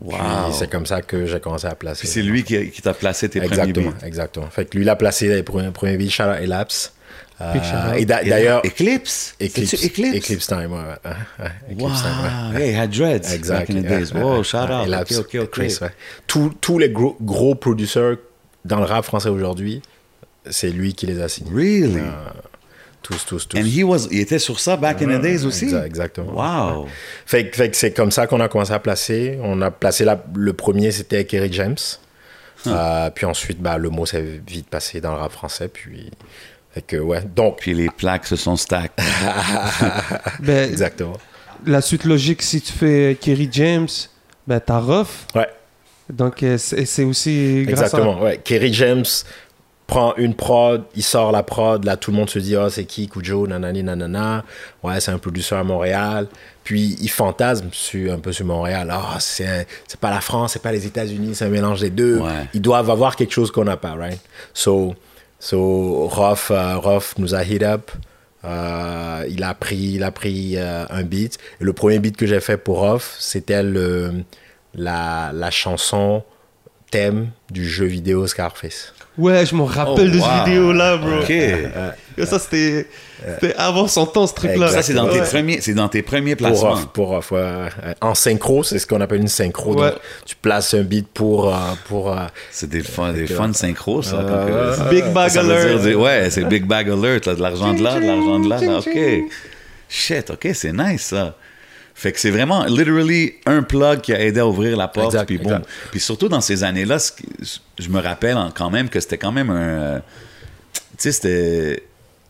[0.00, 0.16] Wow.
[0.16, 2.00] Puis c'est comme ça que j'ai commencé à placer.
[2.00, 4.06] Puis c'est lui qui, qui t'a placé tes premiers Exactement, beats.
[4.06, 4.50] exactement.
[4.50, 6.92] Fait que lui, il a placé les premiers, premiers beats, Shout out
[7.40, 9.34] Euh, et d'a- d'ailleurs, Eclipse?
[9.40, 10.16] Eclipse, C'est-tu Eclipse.
[10.16, 10.46] Eclipse?
[10.48, 11.86] Time, ouais, ouais, ouais, Wow.
[11.86, 12.62] Eclipse Time, ouais.
[12.68, 13.58] Hey, had dreads Exact.
[13.60, 14.12] back in the yeah, days.
[14.12, 14.86] ouais, Wow, ouais, shout ouais, out.
[14.86, 15.50] Elaps, Ok, ok, ok.
[15.50, 15.90] Chris, ouais.
[16.26, 18.16] Tous, tous les gros, gros producers
[18.64, 19.82] dans le rap français aujourd'hui,
[20.50, 21.50] c'est lui qui les a signés.
[21.54, 22.02] Really?
[23.02, 23.56] Tous, tous, tous.
[23.56, 25.66] And he was, il était sur ça back in the days aussi?
[25.66, 26.32] Exact- exactement.
[26.80, 26.88] Wow.
[27.24, 29.38] Fait, que- fait que c'est comme ça qu'on a commencé à placer.
[29.42, 31.76] On a placé la- le premier, c'était Kerry James.
[32.66, 35.68] Euh, puis ensuite, bah, le mot s'est vite passé dans le rap français.
[35.68, 36.10] Puis,
[36.70, 37.22] fait que, ouais.
[37.34, 38.92] Donc, Puis les plaques se sont stack.
[40.40, 41.16] Ben, exactement.
[41.66, 43.88] la suite logique, si tu fais Kerry James,
[44.46, 45.26] ben t'as Ruff.
[45.34, 45.48] Ouais,
[46.10, 48.20] Donc euh, c'est aussi grâce exactement.
[48.20, 48.38] Ouais.
[48.42, 49.04] Kerry James
[49.88, 51.82] prend une prod, il sort la prod.
[51.84, 54.44] Là, tout le monde se dit, oh, c'est qui Kujo, nanani, nanana.
[54.82, 56.28] Ouais, c'est un producteur à Montréal.
[56.62, 58.90] Puis, il fantasme sur, un peu sur Montréal.
[58.92, 62.18] Ah, c'est c'est pas la France, c'est pas les États-Unis, c'est un mélange des deux.
[62.18, 62.46] Ouais.
[62.52, 64.20] Ils doivent avoir quelque chose qu'on n'a pas, right?
[64.52, 64.94] So,
[65.38, 67.90] so Rof, euh, Rof nous a hit up.
[68.44, 71.38] Euh, il a pris, il a pris euh, un beat.
[71.60, 76.22] Et le premier beat que j'ai fait pour Rof, c'était la, la chanson
[76.90, 78.94] thème du jeu vidéo Scarface.
[79.18, 80.24] Ouais, je me rappelle Oh, de wow.
[80.24, 81.18] cette vidéo-là, bro.
[81.20, 82.24] OK.
[82.24, 82.86] Ça, c'était
[83.56, 84.68] avant son temps, ce truc-là.
[84.68, 85.26] Ça, c'est dans, tes Ouais.
[85.26, 86.72] premiers- c'est dans tes premiers Pour placements.
[86.72, 87.94] off, pour off, ouais, ouais.
[88.00, 89.74] En synchro, c'est ce qu'on appelle une synchro.
[89.74, 89.90] Ouais.
[89.90, 91.48] Donc, tu places un beat pour.
[91.52, 94.18] euh, pour euh, C'est des fun, des fun synchro, ça.
[94.26, 95.80] quand Euh, que- Big Bag ça Alert.
[95.82, 98.60] dire- ouais, c'est Big Bag Alert, là, de l'argent de là, de l'argent de là.
[98.60, 99.30] là, OK.
[99.88, 101.34] Shit, OK, c'est nice, ça.
[102.00, 105.26] Fait que c'est vraiment, literally, un plug qui a aidé à ouvrir la porte, Exact,
[105.26, 105.62] puis boum.
[105.90, 106.98] Puis surtout dans ces années-là,
[107.76, 109.56] je me rappelle quand même que c'était quand même un...
[109.56, 109.98] euh,
[110.92, 111.82] Tu sais, c'était...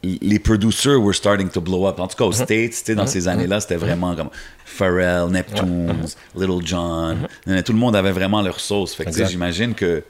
[0.03, 1.99] Les producers were starting to blow up.
[2.01, 2.45] En tout cas, aux Uh-huh.
[2.45, 4.31] States, tu sais, dans ces années-là, c'était vraiment comme
[4.65, 7.27] Pharrell, Neptunes, Little John.
[7.65, 8.95] Tout le monde avait vraiment leur sauce.
[8.95, 9.21] Fait que, tu sais.
[9.23, 9.33] Exact.
[9.33, 10.03] j'imagine que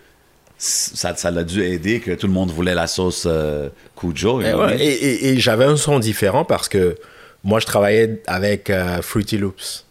[0.57, 4.41] ça, ça l'a dû aider que tout le monde voulait la sauce euh, Cujo.
[4.41, 6.97] Et, ouais, et, et- et j'avais un son différent parce que
[7.45, 9.85] moi, je travaillais avec euh, Fruity Loops,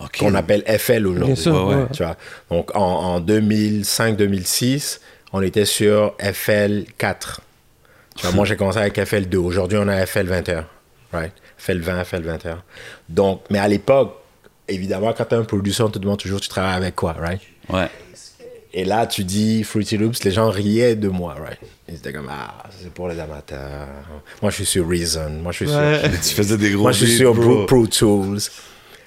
[0.00, 0.18] Ok.
[0.18, 1.48] qu'on appelle FL aujourd'hui.
[1.48, 1.86] Ouais, ouais.
[1.92, 2.16] Tu vois.
[2.50, 5.00] Donc, en, en 2005-2006,
[5.32, 7.38] on était sur FL4.
[8.16, 9.36] Tu vois, moi, j'ai commencé avec FL2.
[9.36, 10.64] Aujourd'hui, on a FL21.
[11.12, 11.32] Right?
[11.60, 12.56] FL20, FL21.
[13.08, 14.16] Donc, mais à l'époque,
[14.68, 17.40] évidemment, quand tu es un producteur, on te demande toujours tu travailles avec quoi, right?
[17.68, 17.88] Ouais.
[18.76, 21.58] Et là, tu dis Fruity Loops, les gens riaient de moi, right?
[21.88, 23.86] Ils étaient comme, ah, c'est pour les amateurs.
[24.42, 25.30] Moi, je suis sur Reason.
[25.30, 26.00] Moi, je suis Ouais.
[26.00, 26.10] sur...
[26.20, 27.34] Tu faisais des gros Moi, je suis sur.
[27.34, 28.40] Pro, Pro Tools.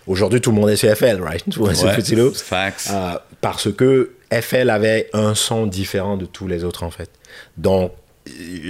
[0.08, 1.44] Aujourd'hui, tout le monde est sur FL, right?
[1.52, 2.42] Tout le monde est sur Fruity Loops.
[2.42, 2.90] facts.
[2.92, 7.10] Euh, parce que FL avait un son différent de tous les autres, en fait.
[7.58, 7.92] Donc,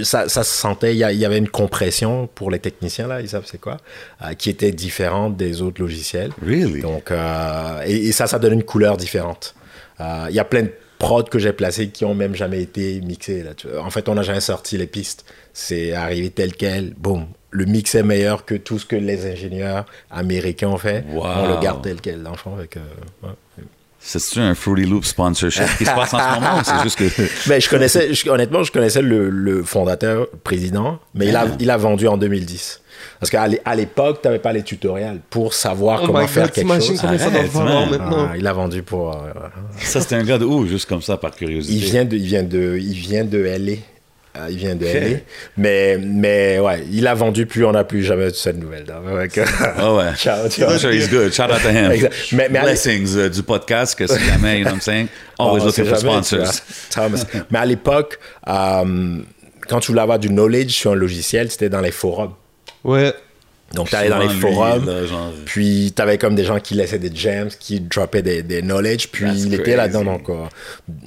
[0.03, 3.45] ça, ça se sentait, il y, avait une compression pour les techniciens, là, ils savent
[3.45, 3.77] c'est quoi,
[4.23, 6.31] euh, qui était différente des autres logiciels.
[6.45, 6.81] Really?
[6.81, 9.55] Donc, euh, et, et ça, ça donne une couleur différente.
[9.99, 13.01] Euh, Il y a plein de prods que j'ai placés qui ont même jamais été
[13.01, 13.43] mixés.
[13.43, 13.83] Là, tu vois.
[13.83, 15.25] En fait, on n'a jamais sorti les pistes.
[15.53, 16.93] C'est arrivé tel quel.
[16.95, 17.27] Boum.
[17.49, 21.05] Le mix est meilleur que tout ce que les ingénieurs américains ont fait.
[21.09, 21.23] Wow.
[21.25, 22.55] On le garde tel quel, l'enfant.
[22.55, 22.81] Avec, euh,
[23.23, 23.63] ouais.
[24.09, 27.49] C'est-tu un Fruity Loop sponsorship qui se passe en ce moment c'est juste que.
[27.49, 31.69] Mais je connaissais, je- honnêtement, je connaissais le, le fondateur, président, mais il a, il
[31.69, 32.81] a vendu en 2010.
[33.19, 36.73] Parce qu'à l'époque, tu n'avais pas les tutoriels pour savoir Oh comment faire god, quelque
[36.79, 36.95] chose.
[36.95, 38.29] ça doit maintenant?
[38.31, 39.13] Ah, il a vendu pour.
[39.13, 39.31] euh,
[39.79, 41.73] Ça, c'était un gars de où, juste comme ça, par curiosité?
[41.77, 43.73] Il vient de, il vient de, il vient de LA.
[44.37, 44.93] Euh, il vient de Ok.
[44.93, 45.17] LA.
[45.57, 48.83] Mais, mais ouais, il a vendu plus, on n'a plus jamais de cette nouvelle.
[48.83, 49.39] Donc,
[49.77, 50.03] Ah ouais.
[50.17, 50.69] Ciao, ciao.
[50.71, 51.33] I'm sure he's good.
[51.33, 51.91] Shout out to him.
[52.33, 55.07] Mais- mais Blessings euh, du podcast, que si jamais, you know what I'm saying?
[55.39, 56.61] Always Oh, looking c'est for sponsors.
[57.09, 59.17] mais- mais à l'époque, euh,
[59.67, 62.33] quand tu voulais avoir du knowledge sur un logiciel, c'était dans les forums.
[62.83, 63.13] Ouais.
[63.73, 64.85] Donc, tu allais dans les lui, forums.
[64.85, 68.41] là, genre- Puis, tu avais comme des gens qui laissaient des gems, qui droppaient des,
[68.41, 69.07] des knowledge.
[69.11, 70.03] Puis, That's il était là-dedans.
[70.05, 70.45] Donc, euh,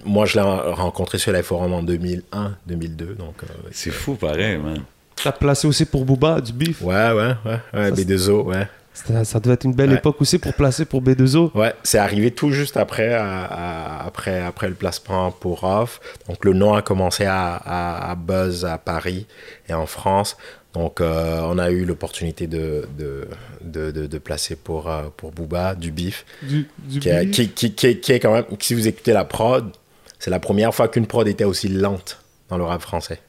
[0.04, 3.14] moi, je l'ai rencontré sur les forums en 2001, 2002.
[3.18, 4.82] Donc, euh, C'est fou, pareil, man.
[5.22, 6.82] T'as placé aussi pour Booba du beef?
[6.82, 7.58] ouais, ouais, ouais.
[7.74, 8.66] ouais B2O, ouais.
[8.92, 9.96] Ça, ça devait être une belle Ouais.
[9.96, 11.52] époque aussi pour placer pour B2O.
[11.54, 16.00] Ouais, c'est arrivé tout juste après, à- à- après, après le placement pour Off.
[16.28, 19.26] Donc le nom a commencé à, à- à buzz à Paris
[19.68, 20.36] et en France.
[20.74, 23.26] Donc euh, on a eu l'opportunité de, de,
[23.62, 26.24] de, de- de placer pour, euh, pour Booba du bif.
[26.42, 29.12] Du, du Qui, est- qui, qui, qui est- qui est quand même, si vous écoutez
[29.12, 29.72] la prod,
[30.20, 33.20] c'est la première fois qu'une prod était aussi lente dans le rap français.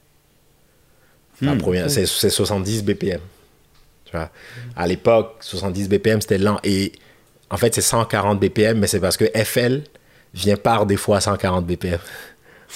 [1.40, 1.58] La Hmm.
[1.58, 3.20] première, c'est, c'est 70 BPM.
[4.04, 4.30] Tu vois.
[4.76, 6.60] À l'époque, 70 BPM, c'était lent.
[6.62, 6.92] Et
[7.50, 9.82] en fait, c'est 140 BPM, mais c'est parce que FL
[10.34, 11.98] vient par des fois à 140 BPM.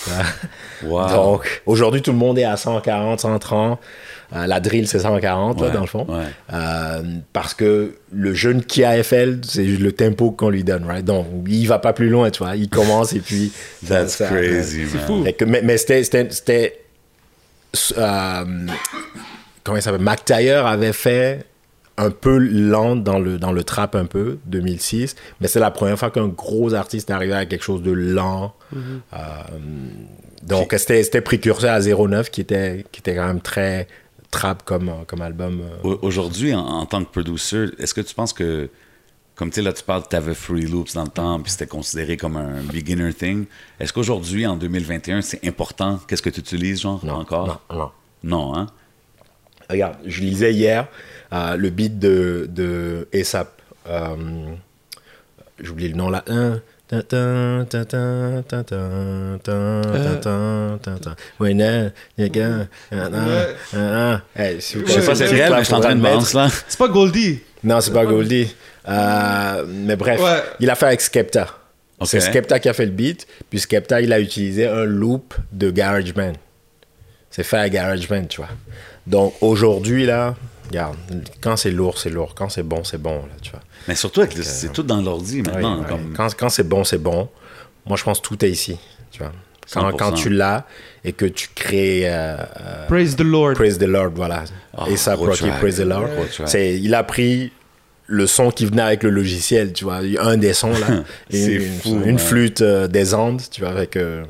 [0.82, 1.08] Wow.
[1.08, 3.78] Donc, aujourd'hui, tout le monde est à 140, 130.
[4.34, 6.04] Euh, la drill, c'est 140, là, Ouais, dans le fond.
[6.08, 6.24] ouais.
[6.52, 11.04] Euh, parce que le jeune qui a FL, c'est le tempo qu'on lui donne, right?
[11.04, 12.56] Donc, il va pas plus loin, tu vois.
[12.56, 13.52] Il commence et puis...
[13.86, 15.24] That's ça- crazy, man.
[15.24, 16.02] Fait que- mais mais c'était...
[16.02, 16.78] c'était- c'était,
[17.98, 18.44] euh,
[19.64, 20.00] comment il s'appelle?
[20.00, 21.44] Mac Taylor avait fait
[21.98, 25.98] un peu lent dans le, dans le trap un peu, 2006, mais c'est la première
[25.98, 28.54] fois qu'un gros artiste est arrivé à quelque chose de lent.
[28.74, 29.16] Euh,
[30.42, 33.88] donc c'était c'était précurseur à 09 qui était, qui était quand même très
[34.30, 35.60] trap comme, comme album.
[35.62, 35.76] euh.
[35.88, 38.68] Au- Aujourd'hui, en, en tant que producer, est-ce que tu penses que,
[39.34, 41.66] comme tu sais, là, tu parles, tu avais Free Loops dans le temps, puis c'était
[41.66, 43.46] considéré comme un beginner thing.
[43.80, 45.98] Est-ce qu'aujourd'hui, en 2021, c'est important?
[46.08, 47.62] Qu'est-ce que tu utilises, genre, Non, encore?
[47.70, 47.90] non, non.
[48.22, 48.66] Non, hein?
[49.68, 50.86] Regarde, je lisais hier
[51.32, 53.60] euh, le beat de, de ASAP.
[53.88, 54.54] Euh,
[55.58, 56.22] J'oublie le nom là.
[64.36, 66.36] Hey, si vous Je sais pas c'est réel, mais je suis en train de mettre.
[66.36, 66.48] là.
[66.68, 67.40] C'est pas Goldie.
[67.64, 68.54] Non, c'est pas Goldie.
[68.88, 70.20] Euh, mais bref,
[70.60, 71.48] il a fait avec Skepta.
[72.04, 75.70] C'est Skepta qui a fait le beat, puis Skepta, il a utilisé un loop de
[75.70, 76.34] GarageBand.
[77.30, 78.50] C'est fait à GarageBand, tu vois.
[79.06, 80.34] Donc aujourd'hui, là,
[80.68, 80.96] regarde,
[81.40, 82.34] quand c'est lourd, c'est lourd.
[82.34, 83.60] Quand c'est bon, c'est bon, là, tu vois.
[83.88, 85.82] Mais surtout, avec le- c'est tout dans l'ordi maintenant.
[85.84, 87.28] Comme- Quand, quand c'est bon, c'est bon.
[87.86, 88.76] Moi, je pense que tout est ici,
[89.10, 89.32] tu vois.
[89.72, 89.96] Quand, 100%.
[89.96, 90.64] quand tu l'as
[91.04, 92.02] et que tu crées...
[92.04, 93.54] euh, euh, Praise the Lord.
[93.54, 94.44] Praise the Lord, voilà.
[94.76, 95.48] Ah, et ça, Rocky.
[95.60, 96.08] Praise the Lord.
[96.46, 97.52] C'est, il a pris
[98.08, 101.78] le son qui venait avec le logiciel, tu vois, un des sons là, C'est une,
[101.80, 104.24] fou, une flûte euh, des Andes, tu vois, avec euh,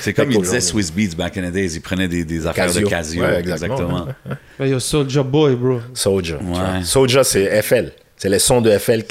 [0.00, 1.74] C'est comme il disait Swiss Beats back in the days.
[1.74, 2.82] Ils prenaient des, des affaires Casio.
[2.82, 3.22] de Casio.
[3.22, 4.06] Ouais, exactement.
[4.08, 5.80] exactement, Mais yo, Soulja Boy, bro.
[5.94, 6.82] Tu Ouais.
[6.84, 7.92] Soulja, c'est FL.
[8.16, 9.02] C'est les sons de FL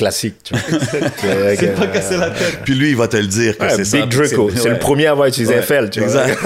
[0.54, 0.80] vois.
[1.20, 2.60] c'est pas casser la tête.
[2.63, 4.28] Puis lui, il va te le dire que Ouais, c'est Big ça.
[4.28, 6.26] Draco, c'est le premier à avoir utilisé Ouais, FL, tu vois.
[6.26, 6.39] Exact.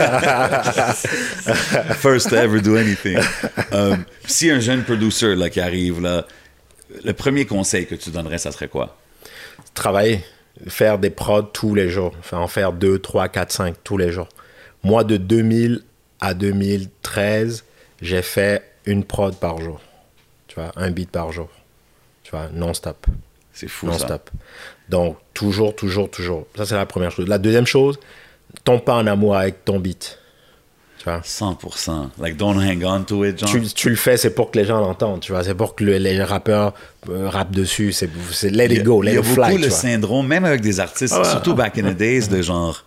[1.99, 3.19] First to ever do anything.
[3.71, 6.25] Um, si un jeune producer là, qui arrive, là,
[7.03, 8.97] le premier conseil que tu donnerais, ça serait quoi?
[9.75, 10.23] travailler,
[10.67, 14.11] faire des prods tous les jours, enfin, en faire 2, 3, 4, 5 tous les
[14.11, 14.29] jours.
[14.83, 15.83] Moi, de 2000
[16.19, 17.63] à 2013,
[18.01, 19.81] j'ai fait une prod par jour.
[20.47, 21.49] Tu vois, un beat par jour.
[22.23, 23.05] Tu vois, non-stop.
[23.51, 23.93] C'est fou, ça.
[23.93, 24.29] Non-stop.
[24.89, 26.45] Donc, toujours, toujours, toujours.
[26.55, 27.27] Ça, c'est la première chose.
[27.27, 27.99] La deuxième chose,
[28.63, 30.19] tombe pas en amour avec ton beat.
[31.05, 31.21] Tu vois.
[31.23, 32.09] 100%.
[32.19, 33.49] Like, don't hang on to it, genre.
[33.49, 35.43] Tu, tu le fais, c'est pour que les gens l'entendent, tu vois.
[35.43, 36.73] C'est pour que le- les rappeurs
[37.09, 37.91] euh, rappent dessus.
[37.91, 39.57] C'est c'est let Il y it a- go, il let y a it beaucoup fly,
[39.59, 42.83] le syndrome, même avec des artistes, Ah surtout back in the days, de genre,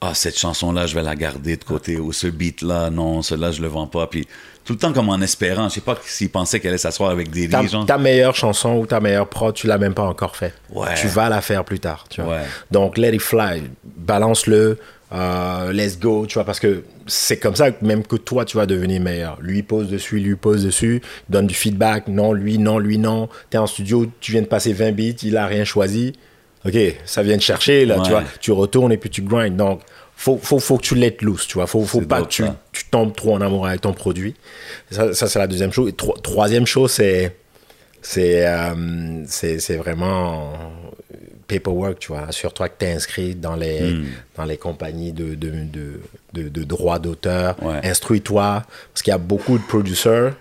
[0.00, 3.62] ah, cette chanson-là, je vais la garder de côté, ou ce beat-là, non, celui-là, je
[3.62, 4.08] le vends pas.
[4.08, 4.26] Puis
[4.64, 7.30] tout le temps, comme en espérant, je sais pas s'ils pensaient qu'elle allait s'asseoir avec
[7.30, 7.86] des ta, genre.
[7.86, 10.54] ta meilleure chanson ou ta meilleure prod, tu l'as même pas encore fait.
[10.70, 10.94] Ouais.
[10.96, 12.04] Tu vas la faire plus tard.
[12.10, 12.34] Tu vois.
[12.34, 12.42] Ouais.
[12.72, 13.62] Donc, let it fly.
[13.84, 14.78] Balance-le.
[15.14, 16.26] Euh, let's go.
[16.26, 19.38] Tu vois, parce que c'est comme ça que même que toi, tu vas devenir meilleur.
[19.40, 22.08] Lui pose dessus, lui pose dessus, donne du feedback.
[22.08, 23.28] Non, lui, non, lui, non.
[23.50, 26.12] Tu es en studio, tu viens de passer 20 beats, il a rien choisi.
[26.66, 26.74] OK,
[27.04, 28.02] ça vient de chercher, là, Ouais.
[28.04, 28.24] tu vois.
[28.40, 29.56] Tu retournes et puis tu grindes.
[29.56, 29.80] Donc,
[30.16, 31.66] faut, faut, faut que tu let loose, tu vois.
[31.66, 34.34] Faut, faut pas que tu, tu tombes trop en amour avec ton produit.
[34.90, 35.90] Ça, ça, c'est la deuxième chose.
[35.90, 37.36] Et tro- troisième chose, c'est
[38.00, 40.52] c'est euh, c'est vraiment
[41.46, 42.22] paperwork, tu vois.
[42.28, 44.06] Assure-toi que tu es inscrit dans les, Hmm.
[44.36, 46.00] dans les compagnies de, de, de,
[46.32, 47.56] de, de droits d'auteur.
[47.62, 47.80] Ouais.
[47.84, 50.32] Instruis-toi, parce qu'il y a beaucoup de producers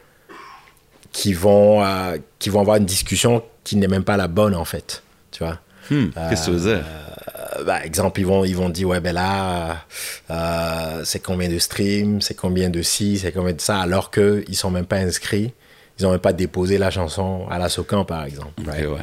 [1.11, 4.65] qui vont, euh, qui vont avoir une discussion qui n'est même pas la bonne, en
[4.65, 5.59] fait, tu vois.
[5.91, 6.83] Hmm, Qu'est-ce que dire?
[6.85, 9.85] Euh, bah, exemple, ils vont, ils vont dire, ouais, ben là,
[10.31, 14.43] euh, c'est combien de streams, c'est combien de ci, c'est combien de ça, alors qu'ils
[14.49, 15.53] ne sont même pas inscrits.
[15.99, 18.53] Ils n'ont même pas déposé la chanson à la Socan, par exemple.
[18.61, 18.87] Ok, right?
[18.87, 18.97] ouais.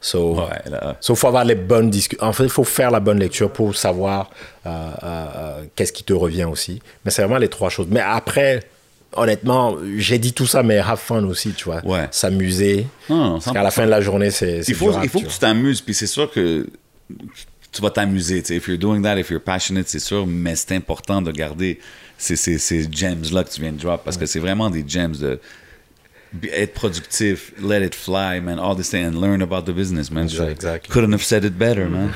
[0.00, 0.96] So, Ouais, là.
[1.00, 2.24] so, faut avoir les bonnes discussions.
[2.26, 4.30] En fait, il faut faire la bonne lecture pour savoir
[4.66, 6.80] euh, euh, euh, qu'est-ce qui te revient aussi.
[7.04, 7.86] Mais c'est vraiment les trois choses.
[7.90, 8.60] Mais après,
[9.14, 11.84] honnêtement, j'ai dit tout ça, mais have fun aussi, tu vois.
[11.84, 12.08] Ouais.
[12.12, 12.86] S'amuser.
[13.10, 14.60] Non, Parce qu'à la fin de la journée, c'est.
[14.66, 16.66] Il faut, il faut que tu t'amuses, puis c'est sûr que
[17.70, 18.38] tu vas t'amuser.
[18.38, 21.78] If you're doing that, if you're passionate, c'est sûr, mais c'est important de garder
[22.16, 25.16] ces, ces, ces gems-là que tu viens de drop, parce que c'est vraiment des gems
[25.16, 25.38] de...
[26.32, 30.10] be- être productif, let it fly, man, all this thing, and learn about the business,
[30.10, 30.24] man.
[30.24, 30.88] Exact, exact.
[30.88, 32.10] Couldn't have said it better, man.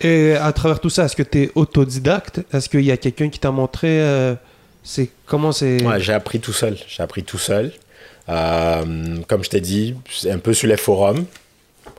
[0.00, 2.40] Et à travers tout ça, est-ce que tu es autodidacte?
[2.52, 4.34] Est-ce qu'il y a quelqu'un qui t'a montré euh,
[4.82, 5.82] c'est comment c'est?
[5.82, 6.76] Ouais, j'ai appris tout seul.
[6.86, 7.72] J'ai appris tout seul.
[8.28, 11.24] Euh, comme je t'ai dit, c'est un peu sur les forums,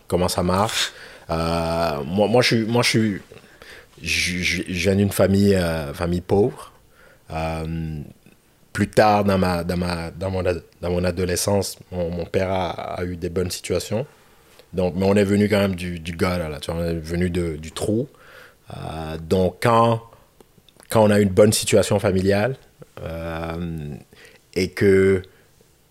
[0.08, 0.92] comment ça marche.
[1.30, 3.22] Euh, moi, moi, je suis, moi, je suis,
[4.02, 6.72] je, je- je viens d'une famille, euh, famille pauvre.
[8.78, 12.70] Plus tard dans ma, dans ma, dans mon, dans mon adolescence, mon, mon père a,
[13.00, 14.06] a eu des bonnes situations.
[14.72, 16.94] Donc, mais on est venu quand même du, du gars là, tu vois, on est
[16.94, 18.08] venu de, du trou.
[18.76, 20.04] Euh, donc, quand,
[20.92, 22.56] quand on a une bonne situation familiale
[23.02, 23.56] euh,
[24.54, 25.24] et que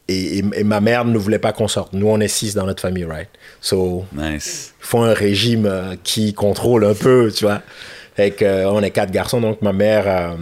[0.07, 1.93] et, et- et ma mère ne voulait pas qu'on sorte.
[1.93, 3.29] Nous, on est six dans notre famille, right?
[3.61, 4.73] So, Nice.
[4.79, 7.63] font un régime euh, qui contrôle un peu, tu vois.
[8.17, 10.35] Fait que, euh, on est quatre garçons, donc ma mère, euh,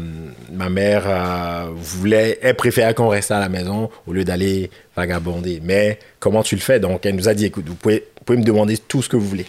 [0.52, 5.60] ma mère euh, voulait, elle préférait qu'on reste à la maison au lieu d'aller vagabonder.
[5.60, 6.78] Mais comment tu le fais?
[6.78, 9.16] Donc, elle nous a dit, écoute, vous pouvez, vous pouvez me demander tout ce que
[9.16, 9.46] vous voulez.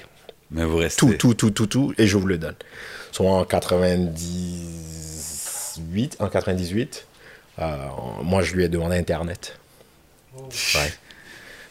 [0.50, 0.98] Mais vous restez.
[0.98, 2.56] Tout, tout, tout, tout, tout, et je vous le donne.
[3.12, 7.06] Soit en 98, en 98,
[7.60, 7.76] euh,
[8.24, 9.56] moi, je lui ai demandé Internet.
[10.36, 10.92] Ouais.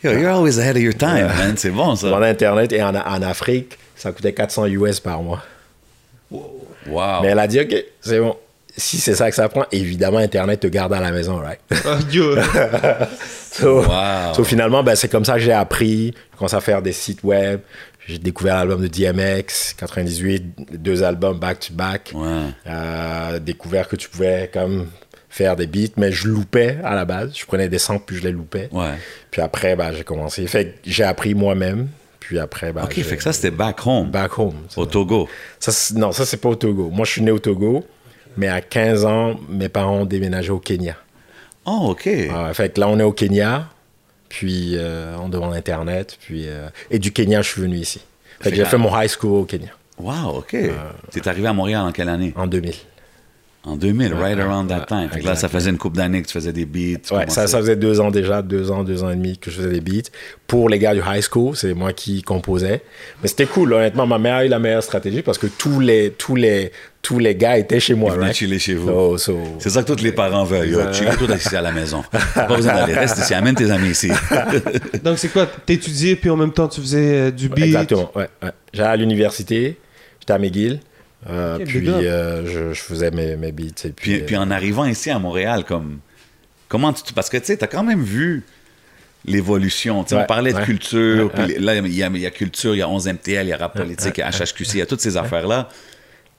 [0.05, 1.57] Yo, you're always ahead of your time, man.
[1.57, 2.07] C'est bon, ça.
[2.07, 5.43] Demandé Internet, et en, en Afrique, ça coûtait 400 US par mois.
[6.87, 7.23] Wow.
[7.23, 8.37] Mais elle a dit, OK, c'est bon.
[8.77, 11.61] Si c'est ça que ça prend, évidemment, Internet te garde à la maison, right?
[11.87, 11.99] Ah,
[13.53, 14.35] so, Wow.
[14.35, 16.07] so, finalement, ben, c'est comme ça que j'ai appris.
[16.33, 17.61] J'ai commencé à faire des sites web.
[18.07, 22.11] J'ai découvert l'album de DMX, 98, deux albums back-to-back.
[22.15, 22.29] Ouais.
[22.67, 24.89] Euh, découvert que tu pouvais comme
[25.31, 27.33] faire des beats, mais je loupais à la base.
[27.35, 28.69] Je prenais des samples, puis je les loupais.
[28.73, 28.93] Ouais.
[29.31, 30.47] Puis après, ben, j'ai commencé.
[30.47, 31.89] Fait j'ai appris moi-même.
[32.27, 34.55] Puis après, ben, Ok, j'ai- fait que ça, c'était back home, back home.
[34.77, 35.29] au Togo.
[35.61, 36.91] Ça, non, ça, c'est pas au Togo.
[36.91, 37.85] Moi, je suis né au Togo,
[38.37, 40.97] mais à 15 ans, mes parents ont déménagé au Kenya.
[41.67, 42.09] Oh, ok.
[42.33, 43.69] Ah, fait que là, on est au Kenya,
[44.29, 46.45] puis euh, on demande Internet, puis...
[46.49, 48.01] euh, et du Kenya, je suis venu ici.
[48.41, 50.55] Fait que Fait j'ai que- fait mon high school au Kenya, Wow, ok.
[50.55, 50.71] Euh,
[51.11, 52.33] T'es arrivé à Montréal en quelle année?
[52.37, 52.75] en 2000.
[53.67, 55.09] En 2000, right around that ouais, time.
[55.11, 56.99] Fait que là, ça faisait une couple d'années que tu faisais des beats.
[57.07, 59.51] tu Ouais, ça, ça faisait deux ans déjà, deux ans, deux ans et demi que
[59.51, 60.11] je faisais des beats.
[60.47, 62.83] Pour les gars du high school, c'est moi qui composais.
[63.23, 64.07] Mais c'était cool, honnêtement.
[64.07, 67.35] Ma mère a eu la meilleure stratégie parce que tous les, tous les, tous les
[67.35, 68.87] gars étaient chez moi, Ils chiller chez vous.
[68.89, 70.75] So- so- C'est ça que tous les parents veulent.
[70.75, 70.93] Ouais.
[70.93, 72.05] chill toi ici à la maison.
[72.35, 72.93] Pas besoin d'aller.
[72.93, 73.33] Reste ici.
[73.33, 74.11] Amène tes amis ici.
[75.05, 75.47] Donc c'est quoi?
[75.47, 77.65] T'étudiais puis en même temps tu faisais euh, du beat?
[77.65, 78.29] Exactement, ouais.
[78.43, 78.51] ouais.
[78.75, 79.79] J'allais à l'université,
[80.21, 80.81] j'étais à McGill,
[81.29, 83.85] euh, puis euh, je, je faisais mes, mes beats.
[83.85, 85.99] Et puis, Puis, puis en arrivant ici à Montréal, comme
[86.69, 88.43] comment tu parce que tu sais, t'as quand même vu
[89.25, 90.01] l'évolution.
[90.01, 90.65] Ouais, on parlait de ouais.
[90.65, 93.07] culture, Ouais, puis là il y, a, il y a culture, il y a 11
[93.09, 95.17] MTL, il y a rap politique, il y a HHQC, il y a toutes ces
[95.17, 95.69] affaires là.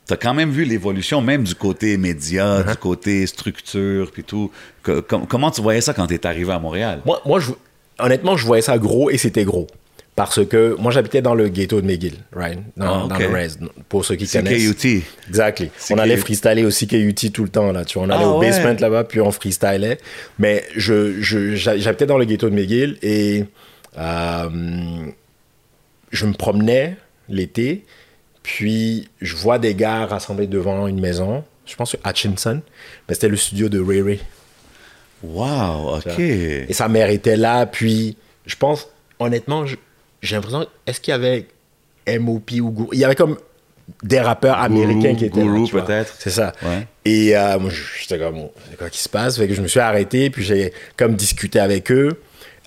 [0.07, 2.69] T'as quand même vu l'évolution, même du côté média, Uh-huh.
[2.71, 4.51] du côté structure, puis tout.
[4.83, 7.01] Que- com- comment tu voyais ça quand t'es arrivé à Montréal?
[7.07, 7.51] Moi, moi je,
[7.97, 9.65] honnêtement, je voyais ça gros et c'était gros.
[10.15, 12.57] Parce que moi, j'habitais dans le ghetto de McGill, right?
[12.77, 13.57] Dans, Ah, dans le Res,
[13.89, 14.73] pour ceux qui connaissent.
[14.73, 15.03] KUT.
[15.27, 15.69] Exactly.
[15.91, 17.83] On allait freestyler au CKUT tout le temps, là.
[17.83, 18.49] Tu vois, on allait Ah au ouais.
[18.49, 19.97] basement là-bas, puis on freestylait.
[20.39, 23.43] Mais je, j'habitais dans le ghetto de McGill et
[23.97, 24.49] euh,
[26.11, 26.95] je me promenais
[27.27, 27.83] l'été,
[28.41, 31.43] puis je vois des gars rassemblés devant une maison.
[31.65, 32.61] Je pense que Hutchinson,
[33.09, 34.19] mais c'était le studio de Ray Ray.
[35.23, 36.19] Wow, ok.
[36.19, 38.87] Et sa mère était là, puis je pense,
[39.19, 39.75] honnêtement, je-
[40.25, 41.47] j'ai l'impression, est-ce qu'il y avait
[42.19, 42.87] MOP ou Guru?
[42.93, 43.37] Il y avait comme
[44.03, 45.81] des rappeurs américains qui étaient Guru, là.
[45.81, 46.15] peut-être.
[46.19, 46.53] C'est ça.
[46.63, 46.87] Ouais.
[47.05, 49.37] Et euh, moi, j'étais comme, bon, c'est quoi qui se passe?
[49.37, 52.19] Fait que je me suis arrêté, puis j'ai comme discuté avec eux.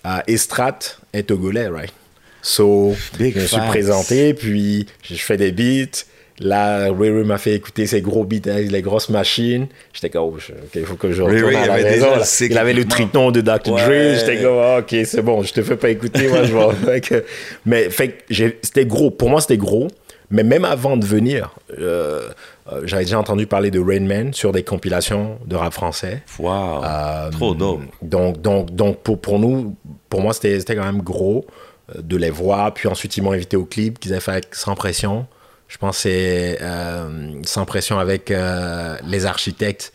[0.06, 0.78] Euh, Estrat
[1.12, 1.92] est togolais, right?
[2.40, 3.68] So, Big je me suis facts.
[3.68, 6.04] présenté, puis je fais des beats.
[6.40, 9.66] Là, Ray Ray m'a fait écouter ses gros beats avec les grosses machines.
[9.92, 12.06] J'étais comme, oh, ok, il faut que je retourne Ray à la avait maison.
[12.16, 13.72] déjà Il avait le triton de Dr.
[13.72, 14.14] Ouais.
[14.14, 14.18] Dre.
[14.18, 16.54] J'étais comme, ah, ok, c'est bon, je te fais pas écouter, moi je
[17.66, 18.24] Mais fait
[18.62, 19.10] c'était gros.
[19.10, 19.88] Pour moi, c'était gros.
[20.30, 22.28] Mais même avant de venir, euh,
[22.70, 26.22] euh, j'avais déjà entendu parler de Rain Man sur des compilations de rap français.
[26.38, 26.84] Wow.
[26.84, 27.80] Euh, Trop dope.
[28.02, 29.74] Donc, donc, donc pour, pour nous,
[30.10, 31.46] pour moi, c'était quand même gros
[31.98, 32.74] de les voir.
[32.74, 35.26] Puis ensuite, ils m'ont invité au clip qu'ils avaient fait avec Sans Pression.
[35.68, 37.08] Je pense c'est euh,
[37.44, 39.92] Sans Pression avec euh, les architectes.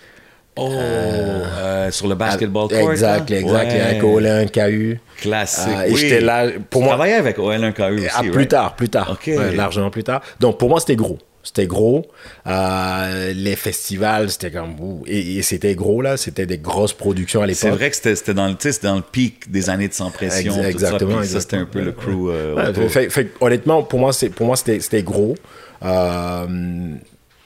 [0.56, 2.92] Oh, euh, sur le basketball court.
[2.92, 3.38] Exact, là?
[3.40, 3.72] exact.
[3.74, 3.80] Ouais.
[3.82, 5.00] Avec OL1 KU.
[5.20, 5.68] Classique.
[5.76, 5.98] Euh, et oui.
[5.98, 6.46] j'étais là.
[6.70, 8.50] Pour Tu moi, travaillais avec OL1KU aussi, ah, plus right?
[8.52, 9.18] tard, plus tard.
[9.26, 10.22] Ouais, largement plus tard.
[10.40, 11.18] Donc pour moi, c'était gros.
[11.42, 12.06] C'était gros.
[12.48, 14.76] Euh, les festivals, c'était comme.
[15.08, 16.18] Et, et c'était gros, là.
[16.18, 17.60] C'était des grosses productions à l'époque.
[17.60, 20.54] C'est vrai que c'était c'était dans, le- dans le pic des années de sans pression.
[20.54, 22.30] Ex- tout exactement, ça, c'était un peu le crew.
[22.30, 25.36] euh, Ouais, fait- fait- honnêtement, pour moi, c'est pour moi c'était c'était gros.
[25.84, 26.96] Euh,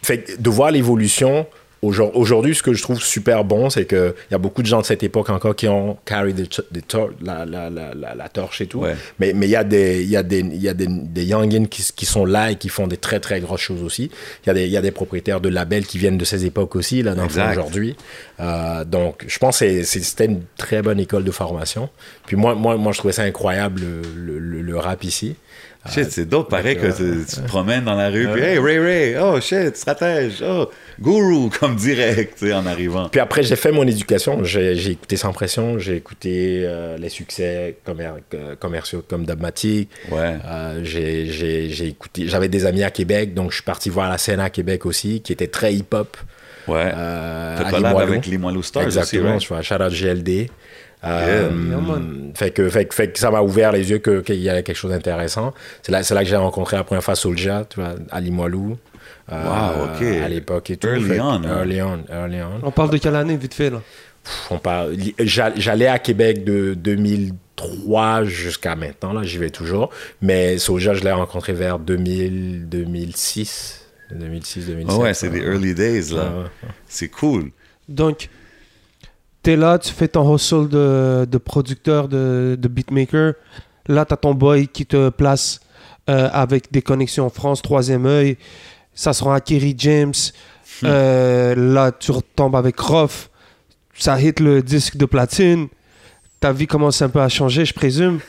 [0.03, 1.45] fait de voir l'évolution
[1.83, 4.81] aujourd- aujourd'hui, ce que je trouve super bon, c'est qu'il y a beaucoup de gens
[4.81, 8.15] de cette époque encore qui ont carry the ch- the tor- la, la, la, la,
[8.15, 8.79] la torche et tout.
[8.79, 8.95] Ouais.
[9.19, 11.25] Mais mais il y a des il y a des il y a des, des
[11.25, 14.09] youngins qui, qui sont là et qui font des très très grosses choses aussi.
[14.43, 16.45] Il y a des il y a des propriétaires de labels qui viennent de ces
[16.45, 17.95] époques aussi là dans aujourd'hui.
[18.39, 21.89] Euh, donc je pense que c'était une très bonne école de formation.
[22.25, 25.35] Puis moi moi moi je trouvais ça incroyable le, le, le- le rap ici.
[25.89, 28.79] Shit, c'est dope, pareil que tu, tu te promènes dans la rue, puis hey, Ray
[28.79, 30.69] Ray, oh shit, stratège, oh,
[30.99, 33.09] guru, comme direct, tu sais, en arrivant.
[33.09, 34.43] Puis après, j'ai fait mon éducation.
[34.43, 39.89] J'ai écouté Sans Pression, j'ai écouté euh, les succès commer- euh, commerciaux comme Dogmatic.
[40.11, 40.35] Ouais.
[40.45, 42.27] Euh, j'ai- écouté.
[42.27, 45.21] J'avais des amis à Québec, donc je suis parti voir la scène à Québec aussi,
[45.21, 46.17] qui était très hip-hop.
[46.67, 46.91] Ouais.
[46.93, 50.49] Euh, T'as collab avec les Moilou Stars Exactement, aussi, je fais un shout-out GLD.
[51.03, 51.99] Euh, Yeah,
[52.33, 54.63] fait, que, fait, que- fait que ça m'a ouvert les yeux que- qu'il y avait
[54.63, 55.53] quelque chose d'intéressant.
[55.83, 58.77] C'est là, c'est là que j'ai rencontré la première fois Soulja, tu vois, à Limoilou.
[59.31, 60.01] euh, Wow, ok.
[60.23, 60.87] À l'époque et tout.
[60.87, 61.41] Early Fait on, hein.
[61.43, 62.65] Early on, early on.
[62.67, 63.81] On parle de quelle année, vite fait, là?
[65.19, 69.89] J'allais à Québec de 2003 jusqu'à maintenant, là, j'y vais toujours.
[70.21, 73.85] Mais Soulja, je l'ai rencontré vers 2000, 2006.
[74.11, 74.95] 2006, 2007.
[74.97, 76.23] Ah ouais, c'est des early days, là.
[76.23, 76.69] Ouais.
[76.87, 77.51] C'est cool.
[77.89, 78.29] Donc,
[79.47, 83.35] t'es là, tu fais ton hustle de, de producteur, de, de beatmaker.
[83.87, 85.61] Là, t'as ton boy qui te place
[86.09, 88.35] euh, avec des connexions en France, troisième œil.
[88.93, 90.11] Ça se rend à Kerry James.
[90.83, 93.29] Euh, là, tu retombes avec Roth.
[93.93, 95.69] Ça hit le disque de platine.
[96.39, 98.19] Ta vie commence un peu à changer, je présume.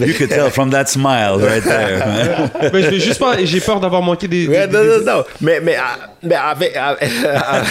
[0.00, 2.50] You could tell from that smile right there.
[2.72, 3.36] Mais je vais juste pas.
[3.44, 4.48] J'ai peur d'avoir manqué des.
[4.48, 5.24] Ouais, des- non, des- non, non.
[5.40, 6.76] Mais, mais, ah, mais avec.
[6.76, 6.96] ah,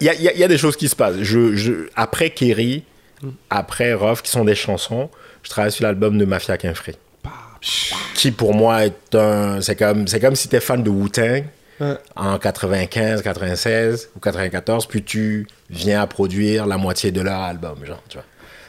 [0.00, 1.16] Il y, a, il y a- y a des choses qui se passent.
[1.20, 2.82] Je, je, après Kerry,
[3.50, 5.10] après Ruff, qui sont des chansons,
[5.42, 6.96] je travaille sur l'album de Mafia Kinfree.
[8.14, 9.60] Qui pour moi est un.
[9.60, 11.44] C'est comme, c'est comme si tu es fan de Wu-Tang
[11.80, 11.94] Ouais.
[12.16, 17.84] en 95, 96 ou 94, puis tu viens à produire la moitié de leur album,
[17.84, 18.24] genre, tu vois.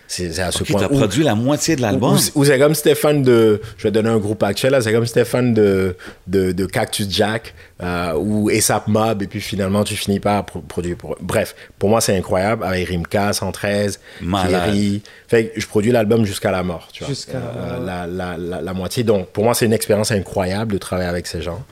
[0.08, 0.82] C'est c'est à ce Ok, point.
[0.82, 2.16] t'as où- produit la moitié de l'album?
[2.36, 3.60] ou, c'est comme fan de.
[3.78, 4.80] Je vais donner un groupe actuel, là.
[4.82, 5.96] C'est comme fan de,
[6.28, 10.60] de, de Cactus Jack euh, ou ASAP Mob, et puis finalement, tu finis par pro-
[10.62, 10.96] produire.
[10.96, 11.16] Pour...
[11.22, 12.64] Bref, pour moi, c'est incroyable.
[12.64, 14.52] Avec Rimka, 113, Malade.
[14.66, 15.02] Kerry.
[15.28, 17.10] Fait que je produis l'album jusqu'à la mort, tu vois.
[17.10, 17.86] Jusqu'à la Euh, mort.
[17.86, 19.04] la, la, la, la moitié.
[19.04, 21.64] Donc, pour moi, c'est une expérience incroyable de travailler avec ces gens.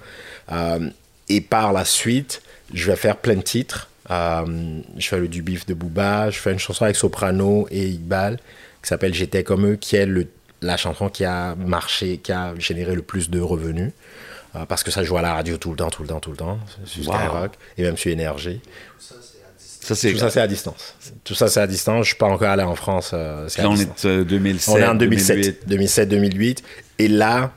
[0.52, 0.90] Euh,
[1.36, 2.42] et par la suite,
[2.74, 3.90] je vais faire plein de titres.
[4.12, 7.88] Euh, je fais le du bif de Booba, je fais une chanson avec Soprano et
[7.88, 8.38] Iqbal
[8.82, 10.28] qui s'appelle J'étais comme eux, qui est le,
[10.62, 13.92] la chanson qui a marché, qui a généré le plus de revenus.
[14.56, 16.32] Euh, parce que ça joue à la radio tout le temps, tout le temps, tout
[16.32, 17.16] le temps, sur Wow.
[17.16, 18.62] Skyrock et même sur Énergie.
[19.80, 20.12] Ça, c'est.
[20.12, 20.96] Tout ça, c'est à distance.
[21.24, 22.04] Tout ça, c'est à distance.
[22.04, 23.12] Je suis pas encore allé en France.
[23.14, 24.06] euh, c'est Là, à on distance.
[24.06, 24.74] est euh, 2007.
[24.76, 25.28] On est en 2008.
[25.66, 26.64] 2007, 2007, 2008.
[27.00, 27.52] Et là,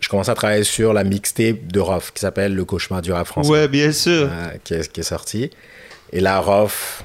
[0.00, 3.26] je commence à travailler sur la mixtape de Rof qui s'appelle Le cauchemar du rap
[3.26, 3.50] français.
[3.50, 4.28] Ouais, bien sûr.
[4.30, 5.50] euh, qui, est, qui est sorti.
[6.12, 7.04] Et là, Rof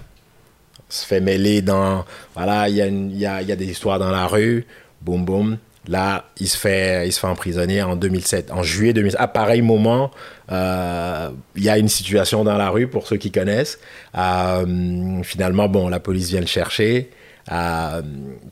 [0.89, 2.05] se fait mêler dans.
[2.35, 4.65] Voilà, il y, a y a, y a des histoires dans la rue.
[5.01, 5.57] Boum, boum.
[5.87, 8.51] Là, il se fait, il se fait emprisonner en 2007.
[8.51, 9.19] En juillet 2007.
[9.19, 10.11] À pareil moment,
[10.51, 13.79] euh, il y a une situation dans la rue, pour ceux qui connaissent.
[14.15, 17.09] Euh, finalement, bon, la police vient le chercher.
[17.51, 18.01] Euh,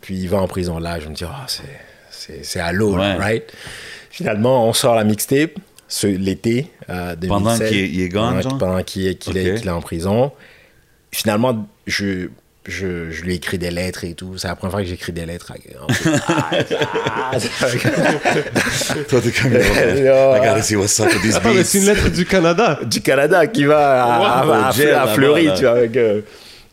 [0.02, 0.80] puis il va en prison.
[0.80, 3.14] Là, je me dis, oh, c'est- à l'eau, Ouais.
[3.16, 3.44] right?
[4.20, 5.52] Finalement, on sort la mixtape
[5.88, 7.30] ce- l'été euh, 2007.
[7.30, 8.58] Pendant qu'il est- il est gone, Pendant- genre?
[8.58, 9.58] Pendant qu'il est, qu'il est- Ok.
[9.60, 10.32] qu'il est en prison.
[11.12, 12.28] Finalement, je,
[12.68, 14.38] je, je lui écris des lettres et tout.
[14.38, 15.54] C'est la première fois que j'écris des lettres.
[17.32, 17.38] Ah,
[19.10, 19.54] Toi, t'es comme.
[19.54, 22.80] Yo, I gotta see what's up with these Attends, mais c'est une lettre du Canada.
[22.86, 24.68] du Canada qui va à, à- Wow, à-
[25.04, 25.72] à- Fleury, tu vois.
[25.72, 26.22] Avec, euh,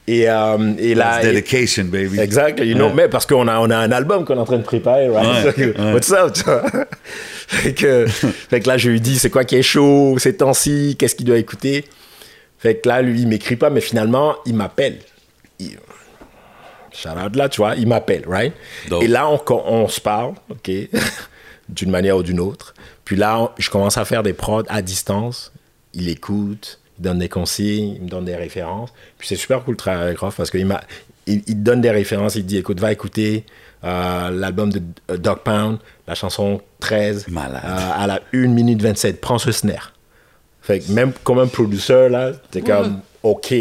[0.06, 2.20] et, euh, et là, That's et- dedication, baby.
[2.20, 2.92] Exact, you know, Ouais.
[2.94, 5.44] mais parce qu'on a, on a un album qu'on est en train de préparer, right?
[5.44, 5.92] Ouais, So, ouais.
[5.92, 6.62] What's up, tu vois?
[7.48, 8.06] fait, que,
[8.50, 11.26] fait que là, je lui dis, c'est quoi qui est chaud ces temps-ci, qu'est-ce qu'il
[11.26, 11.84] doit écouter?
[12.58, 14.98] Fait que là, lui, il m'écrit pas, mais finalement, il m'appelle.
[15.58, 15.76] Il...
[16.92, 18.52] Shout out là, tu vois, il m'appelle, right?
[19.02, 20.70] Et là, on, on se parle, OK?
[21.68, 22.74] D'une manière ou d'une autre.
[23.04, 25.52] Puis là, je commence à faire des prods à distance.
[25.92, 28.92] Il écoute, il donne des consignes, il me donne des références.
[29.18, 30.80] Puis c'est super cool de travailler avec Rof parce qu'il m'a,
[31.26, 32.36] il, donne des références.
[32.36, 33.44] Il te dit, écoute, va écouter
[33.84, 34.80] euh, l'album de
[35.10, 37.62] euh, Dog Pound, la chanson 13, Malade.
[37.64, 39.20] euh, à la 1 minute 27.
[39.20, 39.92] Prends ce snare.
[40.62, 43.52] Fait que même comme un producer, là, t'es comme, OK.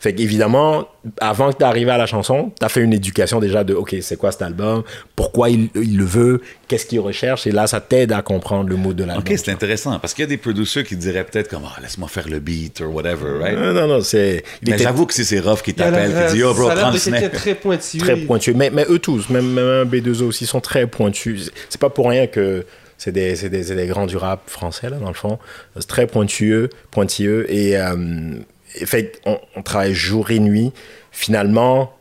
[0.00, 0.88] Fait qu'évidemment,
[1.20, 3.96] avant que tu arrives à la chanson, tu as fait une éducation déjà de, OK,
[4.00, 4.82] c'est quoi cet album?
[5.14, 6.42] Pourquoi il, il le veut?
[6.68, 7.46] Qu'est-ce qu'il recherche?
[7.46, 9.24] Et là, ça t'aide à comprendre le mot de l'album.
[9.26, 9.98] Ok, c'est intéressant.
[9.98, 12.80] Parce qu'il y a des producers qui diraient peut-être comme, Ah, laisse-moi faire le beat
[12.80, 13.56] or whatever, right?
[13.58, 14.42] Non, non, non, c'est...
[14.62, 16.74] Mais était j'avoue que si c'est Ruff qui t'appelle, qui dit, oh bro, ça a
[16.74, 18.04] l'air prends le très pointilleux.
[18.04, 18.54] très pointu.
[18.54, 21.50] Mais, mais eux tous, même, même un B2O aussi, sont très pointus.
[21.68, 22.64] C'est pas pour rien que
[22.98, 25.38] C'est des, c'est des, c'est des grands du rap français, là, dans le fond.
[25.78, 27.50] C'est très pointueux, pointilleux.
[27.52, 30.72] Et, euh, et fait, on, on travaille jour et nuit.
[31.12, 31.92] Finalement,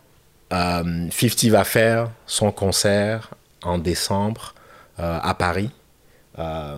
[0.53, 3.29] euh, 50 va faire son concert
[3.63, 4.53] en décembre
[4.99, 5.69] euh, à Paris,
[6.39, 6.77] euh,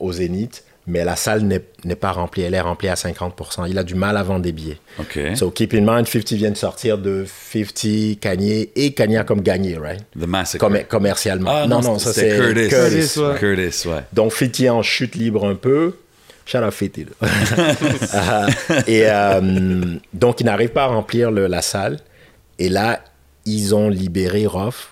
[0.00, 0.64] au Zénith.
[0.86, 2.42] Mais la salle n'est pas remplie.
[2.42, 3.66] Elle est remplie à 50%.
[3.70, 4.76] Il a du mal à vendre des billets.
[5.00, 5.18] OK.
[5.34, 9.78] So keep in mind, 50 vient de sortir de 50, Kanye et Kanye comme gagné,
[9.78, 10.02] right?
[10.12, 10.62] The Massacre.
[10.66, 11.50] Commer- commercialement.
[11.50, 12.68] Ah, non, non, ça c'est Curtis.
[12.68, 13.38] Curtis, ouais.
[13.38, 14.00] Curtis, ouais.
[14.12, 15.96] Donc 50 est en chute libre un peu.
[16.46, 17.28] Shout out 50, là.
[18.12, 18.46] Ah,
[18.86, 21.98] et euh, donc ils n'arrivent pas à remplir la salle.
[22.58, 23.02] Et là,
[23.46, 24.88] ils ont libéré Roth.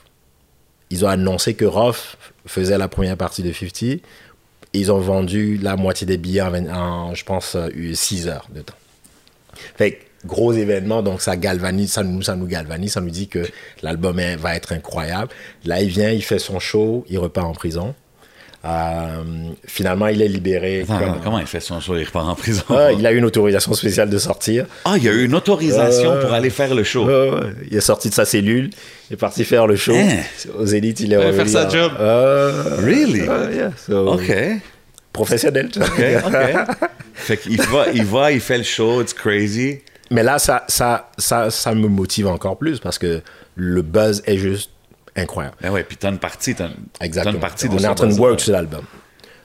[0.91, 4.01] Ils ont annoncé que Roth faisait la première partie de 50.
[4.75, 7.57] Ils ont vendu la moitié des billets en, je pense,
[7.95, 8.75] 6 heures de temps.
[9.77, 13.47] Fait gros événement, donc ça galvanise, ça nous, ça nous galvanise, ça nous dit que
[13.83, 15.31] l'album va être incroyable.
[15.65, 17.95] Là, il vient, il fait son show, il repart en prison.
[18.65, 19.23] Euh,
[19.67, 20.83] finalement, il est libéré.
[20.83, 21.97] Attends, comme- attends, comment il fait son show?
[21.97, 22.63] Il repart en prison?
[22.71, 24.67] Ah, il a eu une autorisation spéciale de sortir.
[24.85, 27.09] Ah, il y a eu une autorisation Euh, pour aller faire le show.
[27.71, 28.71] Il est sorti de sa cellule,
[29.11, 29.95] il est parti faire le show.
[29.97, 30.19] Hein?
[30.59, 31.93] Aux élites, il est revenu faire sa job.
[31.99, 33.21] Euh, Really?
[33.57, 33.73] yeah.
[33.77, 34.33] So, OK.
[35.13, 35.69] Professionnel.
[35.77, 36.77] OK, OK.
[37.15, 39.81] fait qu'il va, il va, il fait le show, it's crazy.
[40.11, 43.23] Mais là, ça, ça, ça, ça me motive encore plus parce que
[43.57, 44.71] le buzz est juste
[45.17, 45.57] incroyable.
[45.61, 46.69] Ben ouais, puis t'as une partie, t'as,
[47.01, 48.85] une partie de on est en train de work sur l'album.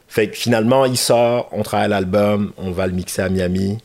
[0.07, 3.77] Fait que finalement, il sort, on travaille l'album, on va le mixer à Miami.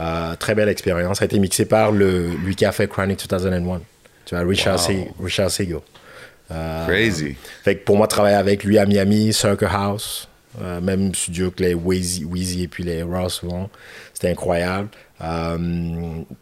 [0.00, 1.18] Euh, très belle expérience.
[1.18, 3.80] Ça a été mixé par le, lui qui a fait Chronic 2001.
[4.24, 5.24] Tu vois, Richard, Wow.
[5.24, 5.82] Richard Sego.
[6.50, 7.36] Euh, Crazy.
[7.62, 10.28] Fait que pour moi, travailler avec lui à Miami, Circle House,
[10.60, 13.68] euh, même studio que les Weezy et puis les Ross vont,
[14.14, 14.88] c'était incroyable.
[15.22, 15.58] Euh,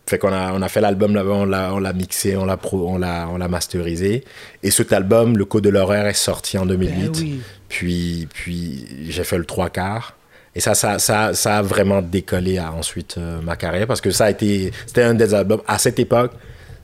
[0.09, 2.57] fait qu'on a, on a fait l'album là-bas, on l'a, on l'a mixé, on l'a,
[2.57, 4.24] pro- on l'a, on l'a masterisé.
[4.62, 6.93] Et cet album, Le Code de l'horaire, est sorti en 2008.
[6.95, 7.41] Ben oui.
[7.68, 10.14] Puis, puis j'ai fait le trois quarts.
[10.55, 14.11] Et ça, ça, ça, ça a vraiment décollé à, ensuite euh, ma carrière parce que
[14.11, 16.33] ça a été, c'était un des albums, à cette époque,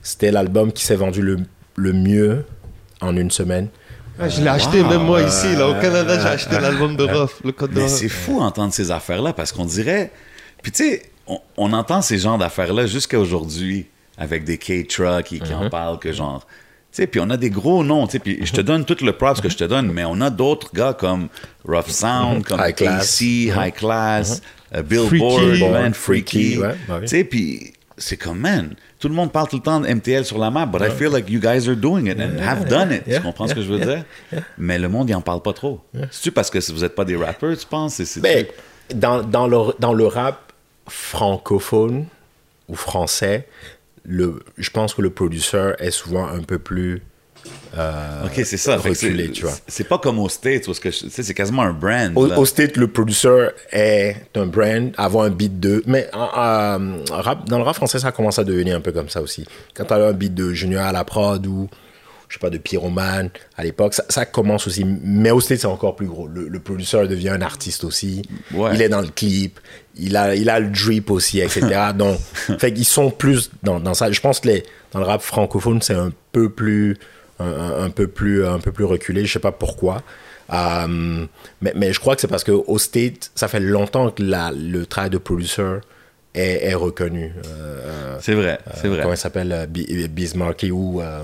[0.01, 1.37] c'était l'album qui s'est vendu le,
[1.75, 2.45] le mieux
[3.01, 3.67] en une semaine.
[4.19, 4.89] Ah, je l'ai acheté, Wow.
[4.89, 7.87] même moi ici, là, au Canada, j'ai acheté l'album de Ruff, le code de Mais
[7.89, 10.11] c'est fou entendre ces affaires-là parce qu'on dirait.
[10.61, 15.39] Puis tu sais, on, on entend ces genres d'affaires-là jusqu'à aujourd'hui avec des K-Truck qui,
[15.39, 15.55] qui Mm-hmm.
[15.67, 16.45] en parlent que genre.
[16.91, 18.95] Tu sais, puis on a des gros noms, tu sais, puis je te donne tout
[19.03, 21.27] le props que je te donne, mais on a d'autres gars comme
[21.67, 22.61] Rough Sound, comme.
[22.61, 23.19] High Class.
[23.19, 23.51] Mm-hmm.
[23.51, 24.41] KC, High Class,
[24.73, 25.69] euh, Billboard, Freaky.
[25.69, 26.55] man, Freaky.
[26.55, 27.01] Freaky, ouais, bah oui.
[27.01, 30.23] Tu sais, puis c'est comme, man, tout le monde parle tout le temps de MTL
[30.23, 32.93] sur la map, but I feel like you guys are doing it and have done
[32.93, 33.03] it.
[33.05, 34.05] yeah, tu comprends ce que je veux dire?
[34.57, 35.81] Mais le monde, il en parle pas trop.
[36.11, 37.95] C'est-tu parce que vous n'êtes pas des rappers, tu penses?
[37.95, 38.45] C'est- c'est- Ben,
[38.93, 40.44] dans, dans, le, dans le rap
[40.87, 42.05] francophone
[42.69, 43.47] ou français,
[44.03, 47.01] le, je pense que le producteur est souvent un peu plus.
[47.77, 48.77] euh, Ok, c'est ça.
[48.77, 49.53] Reculé, tu vois.
[49.67, 52.11] C'est pas comme aux States, est-ce que c'est quasiment un brand.
[52.15, 52.39] Au, là.
[52.39, 55.83] au State, le producteur est un brand, avoir un beat de.
[55.87, 59.45] Mais rap, dans le rap français, ça commence à devenir un peu comme ça aussi.
[59.73, 61.67] Quand tu as un beat de Junior à la prod ou,
[62.27, 64.85] je sais pas, de Pyroman à l'époque, ça, ça commence aussi.
[64.85, 66.27] Mais au State, c'est encore plus gros.
[66.27, 68.23] Le, le producteur devient un artiste aussi.
[68.53, 68.71] Ouais.
[68.73, 69.59] Il est dans le clip.
[69.97, 71.91] Il a, il a le drip aussi, etc.
[71.95, 72.19] Donc,
[72.59, 74.11] fait qu'ils sont plus dans, dans ça.
[74.11, 76.97] Je pense que les, dans le rap francophone, c'est un peu plus.
[77.37, 80.03] Un, peu plus un peu plus reculé je sais pas pourquoi
[80.53, 81.25] euh,
[81.61, 84.85] mais, mais je crois que c'est parce qu'au State, ça fait longtemps que la, le
[84.85, 85.79] travail de producer
[86.35, 87.33] est, est reconnu.
[87.47, 89.01] Euh, C'est vrai, c'est euh, vrai.
[89.01, 91.01] Comment il s'appelle euh, Bi- Bismarcky ou.
[91.01, 91.19] euh,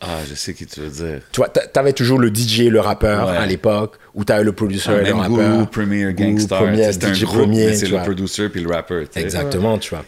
[0.00, 1.20] Ah, je sais qui tu veux dire.
[1.32, 3.36] tu vois, t'a- t'avais toujours le DJ, le rappeur Ouais.
[3.36, 5.36] à l'époque, ou t'avais le producer, le Même rappeur.
[5.56, 6.60] Guru, Premier, Gangstar.
[6.64, 9.20] Premier, c'est un DJ groupe, Premier, c'est le producer puis le sais.
[9.20, 10.04] Exactement, tu vois.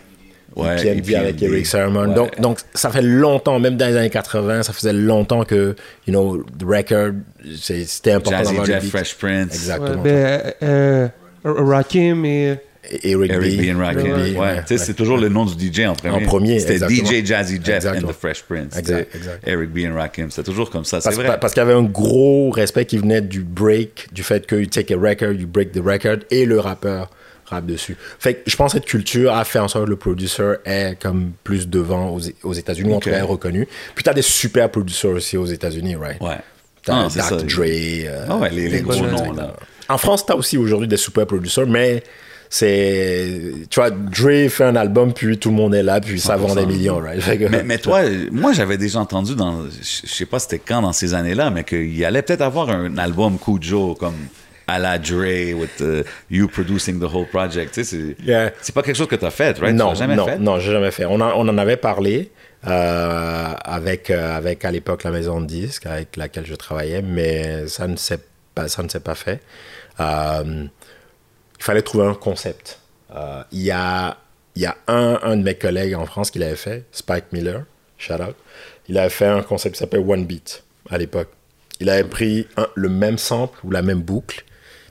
[0.56, 1.42] Ouais, PNB et puis avec.
[1.42, 2.08] Eric Sermon.
[2.08, 2.14] Ouais.
[2.14, 5.74] Donc, donc, ça fait longtemps, même dans les années 80, ça faisait longtemps que,
[6.06, 7.10] you know, the record,
[7.60, 8.88] c'est- c'était important Jazzy d'avoir le Jeff.
[8.88, 9.48] Fresh Prince.
[9.48, 10.02] Ouais, Exactement.
[10.02, 11.08] ben, euh,
[11.44, 12.56] euh, Rakim et.
[13.02, 13.62] Eric, Eric B.
[13.62, 13.74] B.
[13.74, 14.36] and Rakim.
[14.36, 16.14] Ouais, c'est toujours le nom du DJ en premier.
[16.14, 16.78] En premier, C'était.
[16.88, 18.08] DJ Jazzy Jeff Exactement.
[18.08, 18.76] and the Fresh Prince.
[18.76, 19.16] Exact.
[19.46, 19.78] Eric B.
[19.90, 20.30] and Rakim.
[20.30, 21.00] C'était toujours comme ça.
[21.00, 21.38] C'est Parce, vrai.
[21.40, 24.66] parce qu'il y avait un gros respect qui venait du break, du fait que you
[24.66, 27.10] take a record, you break the record, et le rappeur
[27.46, 27.96] rappe dessus.
[28.18, 30.98] Fait que je pense que cette culture a fait en sorte que le producer est
[31.00, 33.68] comme plus devant aux, aux États-Unis, en tout cas est reconnu.
[33.94, 36.20] Puis t'as des super producers aussi aux États-Unis, right?
[36.22, 36.38] Ouais.
[36.84, 37.44] T'as Ah, Dr.
[37.44, 37.62] Dre.
[37.66, 39.54] euh, Ah ouais, les, les gros noms, là.
[39.88, 42.02] En France, t'as aussi aujourd'hui des super producers, mais
[42.58, 43.40] c'est.
[43.68, 46.54] Tu vois, Dre fait un album, puis tout le monde est là, puis ça vend
[46.54, 47.20] des millions, right?
[47.38, 50.92] Que- Mais, mais toi, moi, j'avais déjà entendu dans, je sais pas c'était quand dans
[50.92, 54.14] ces années-là, mais qu'il allait peut-être avoir un album Cujo comme
[54.68, 57.74] à la Dre with uh, you producing the whole project.
[57.74, 58.52] Tu sais, c'est Yeah.
[58.62, 59.74] c'est pas quelque chose que tu as fait, right?
[59.74, 60.38] Non, tu jamais non, fait?
[60.38, 61.04] non, j'ai jamais fait.
[61.06, 62.30] On, en- on en avait parlé
[62.66, 67.66] euh, avec, euh, avec à l'époque la maison de disques avec laquelle je travaillais, mais
[67.66, 68.20] ça ne s'est
[68.54, 69.40] pas, ça ne s'est pas fait.
[70.00, 70.64] Euh,
[71.64, 72.78] fallait trouver un concept.
[73.14, 74.16] Euh, il y a,
[74.56, 77.64] il y a un, un de mes collègues en France qui l'avait fait, Spike Miller,
[77.98, 78.34] shout out.
[78.88, 81.28] Il avait fait un concept qui s'appelle One Beat à l'époque.
[81.80, 84.44] Il avait pris un- le même sample ou la même boucle,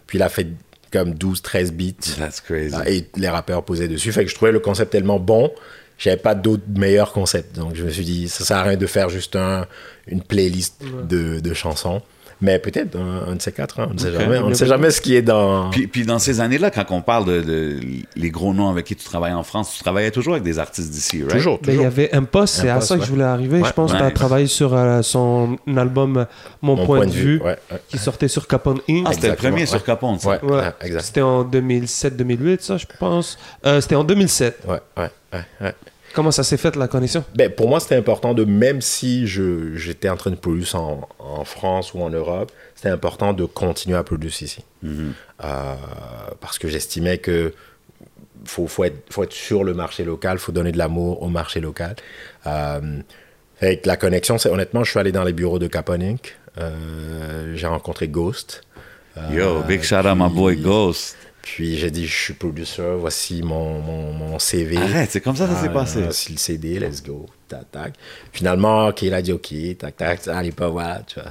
[0.08, 0.48] puis il a fait
[0.92, 2.16] comme 12, 13 beats.
[2.18, 2.76] That's crazy.
[2.88, 4.12] Et les rappeurs posaient dessus.
[4.12, 5.52] Fait que je trouvais le concept tellement bon,
[5.98, 7.56] j'avais pas d'autres meilleurs concepts.
[7.56, 9.66] Donc je me suis dit, ça sert à rien de faire juste un,
[10.08, 12.02] une playlist de, de chansons.
[12.42, 14.38] Mais peut-être un, un de ces quatre, hein, on ne sait jamais.
[14.40, 15.70] On ne sait jamais ce qui est dans.
[15.70, 17.80] Puis, puis dans ces années-là, quand on parle de, de
[18.16, 20.92] les gros noms avec qui tu travailles en France, tu travaillais toujours avec des artistes
[20.92, 21.32] d'ici, right?
[21.36, 21.86] Toujours, Ben, il y toujours.
[21.88, 23.62] avait un poste, c'est à ça que je voulais arriver.
[23.62, 23.68] Ouais.
[23.68, 26.26] je pense que tu as travaillé sur euh, son album
[26.62, 27.58] Mon, point, de vue, Ouais,
[27.88, 29.06] qui sortait sur Capone Inc.
[29.08, 29.66] Ah, c'était le premier ouais.
[29.66, 30.30] sur Capone, ça.
[30.30, 30.52] Ouais, Ouais.
[30.58, 31.02] ouais, exact.
[31.04, 33.38] C'était en 2007-2008, ça, je pense.
[33.66, 34.60] Euh, c'était en 2007.
[34.68, 35.74] Ouais, ouais, ouais, ouais.
[36.14, 37.24] Comment ça s'est fait, la connexion?
[37.36, 41.08] Ben, pour moi, c'était important de, même si je, j'étais en train de produire en,
[41.20, 44.64] en France ou en Europe, c'était important de continuer à produire ici.
[44.84, 45.06] Euh,
[46.40, 47.54] parce que j'estimais que
[48.46, 51.60] faut, faut, être, faut être sur le marché local, faut donner de l'amour au marché
[51.60, 51.96] local.
[52.48, 52.80] Euh,
[53.62, 56.38] que la connexion, c'est honnêtement, je suis allé dans les bureaux de Capone Inc.
[56.58, 58.64] Euh, j'ai rencontré Ghost.
[59.18, 61.16] Euh, Yo, big shout out my boy Ghost.
[61.44, 64.78] Puis j'ai dit, je suis producer, voici mon, mon, mon CV.
[64.78, 66.00] Arrête, c'est comme ça que ça s'est Ah, passé.
[66.12, 67.26] C'est le CD, let's go.
[67.50, 67.94] Tac, tac.
[68.32, 71.30] Finalement, ok, il a dit ok, tac, tac, allez pas voilà, tu vois.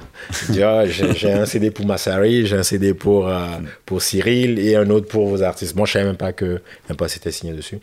[0.49, 3.47] Dit, Ah, j'ai un CD pour Massari, j'ai un CD pour, euh,
[3.87, 5.75] pour Cyril et un autre pour vos artistes.
[5.75, 7.79] Moi, je savais même pas que même pas c'était signé dessus.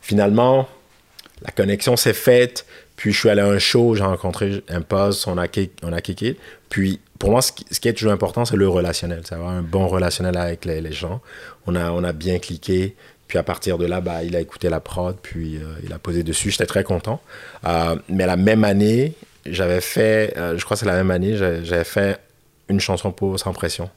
[0.00, 0.66] Finalement,
[1.42, 2.64] la connexion s'est faite.
[2.96, 5.46] Puis je suis allé à un show, j'ai rencontré un poste, on a,
[5.82, 6.36] on a kické.
[6.70, 9.22] Puis pour moi, ce qui, est toujours important, c'est le relationnel.
[9.24, 11.20] C'est avoir un bon relationnel avec les, gens.
[11.66, 12.96] On a, on a bien cliqué.
[13.28, 15.98] Puis à partir de là, bah, il a écouté la prod, puis euh, il a
[15.98, 16.50] posé dessus.
[16.50, 17.20] J'étais très content.
[17.66, 19.14] Euh, mais la même année,
[19.46, 22.18] j'avais fait, euh, je crois que c'est la même année, j'avais fait
[22.68, 23.90] une chanson pour Sans Pression.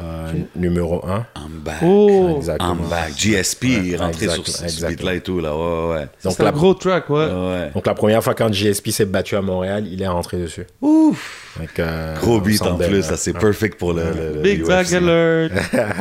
[0.00, 1.26] Euh, Numéro 1.
[1.36, 1.76] I'm back.
[1.82, 2.72] Oh, Exactement.
[2.74, 3.12] I'm back.
[3.16, 5.54] GSP est rentré exact- sur ce beat-là et tout, là.
[5.56, 6.06] Ouais, ouais.
[6.24, 7.16] Donc c'est un la, gros track, ouais.
[7.26, 7.30] ouais.
[7.32, 7.70] ouais.
[7.74, 10.66] donc la première fois quand GSP s'est battu à Montréal, il est rentré dessus.
[10.80, 11.54] Ouf!
[11.58, 13.02] Donc, euh, Gros on beat en plus, ouais.
[13.02, 14.64] ça c'est perfect pour le, le- le Big.
[14.66, 15.52] Bag Alert.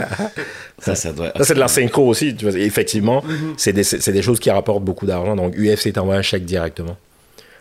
[0.82, 2.34] Ça, ça doit Ça, c'est de la synchro aussi.
[2.36, 2.58] tu vois.
[2.58, 3.22] Effectivement,
[3.58, 5.36] c'est des, c'est des choses qui rapportent beaucoup d'argent.
[5.36, 6.96] Donc, UFC t'envoie un chèque directement.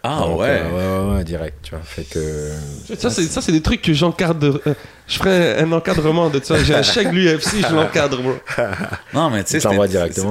[0.02, 0.46] Ah Donc, ouais.
[0.48, 1.58] euh, ouais, ouais, ouais, direct.
[1.62, 1.80] Tu vois.
[1.82, 2.50] Fait que.
[2.98, 4.60] Ça, c'est, ça, c'est des trucs que j'encadre.
[4.66, 4.74] euh,
[5.08, 6.62] je ferais un encadrement de ça.
[6.62, 8.34] J'ai un chèque de l'UFC, je l'encadre, bro.
[9.14, 9.60] Non, mais tu sais,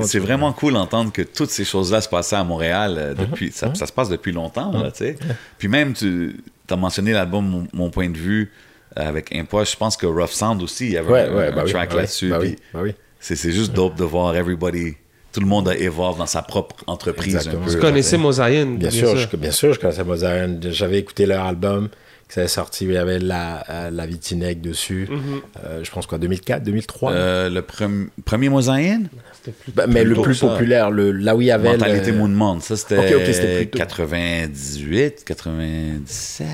[0.04, 3.16] c'est- vraiment cool d'entendre que toutes ces choses-là se passaient à Montréal euh, Mhm.
[3.26, 3.52] depuis.
[3.52, 5.18] ça, ça se passe depuis longtemps, là, tu sais.
[5.58, 8.52] Puis même, tu as mentionné l'album Mon, Mon point de vue
[8.96, 9.72] avec Impoche.
[9.74, 11.72] Je pense que Rough Sound aussi, il y avait Ouais, un, ouais, un bah oui,
[11.72, 12.30] track bah oui, là-dessus.
[12.30, 12.96] bah oui, bah oui.
[13.20, 14.96] c'est, c'est juste dope de voir everybody.
[15.38, 17.62] Tout le monde a évolve dans sa propre entreprise Exactement.
[17.62, 17.72] un peu.
[17.74, 20.48] Vous connaissez Mosaïen, Bien, sûr, je, bien sûr, je connaissais Mozart.
[20.72, 21.90] J'avais écouté leur album
[22.28, 22.86] qui s'est sorti.
[22.86, 25.08] Il y avait la, euh, la Vitinec dessus.
[25.12, 25.20] Mhm.
[25.64, 29.04] Euh, je pense quoi, 2004, 2003 Euh, le prem- premier Mosaïen,
[29.76, 30.48] Bah, Mais le plus ça.
[30.48, 31.70] populaire, le, là où il y avait.
[31.74, 32.64] Mentalité le- Moon Monde.
[32.64, 33.78] Ça, c'était Ok, ok, c'était plus tôt.
[33.78, 36.48] 98, 97.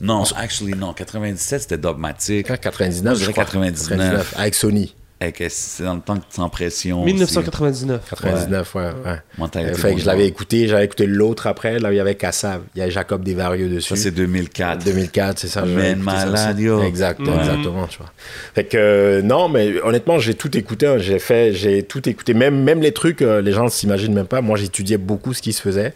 [0.00, 0.92] Non, actually, non.
[0.92, 2.48] 97, c'était Dogmatic.
[2.60, 3.44] 99, Moi, je je dirais crois.
[3.44, 4.34] 99.
[4.36, 4.94] Avec Sony.
[5.18, 6.98] Et que c'est dans le temps que sans pression.
[7.02, 7.06] aussi.
[7.14, 8.02] 1999.
[8.10, 8.82] 99, ouais.
[8.82, 8.90] ouais.
[9.38, 12.16] Mentalité fait que je l'avais écouté, j'avais écouté l'autre après, là où il y avait
[12.16, 12.60] Kassav.
[12.74, 13.88] Il y avait Jacob Desvarieux dessus.
[13.88, 14.84] Ça, c'est 2004.
[14.84, 15.60] 2004, c'est ça.
[15.62, 16.82] Ça malade, yo.
[16.82, 18.12] Exact, exactement, tu vois.
[18.54, 20.86] Fait que, euh, non, mais honnêtement, j'ai tout écouté.
[20.86, 20.98] hein.
[20.98, 22.34] J'ai fait, j'ai tout écouté.
[22.34, 24.42] Même, même les trucs, euh, les gens ne s'imaginent même pas.
[24.42, 25.94] Moi, j'étudiais beaucoup ce qui se faisait.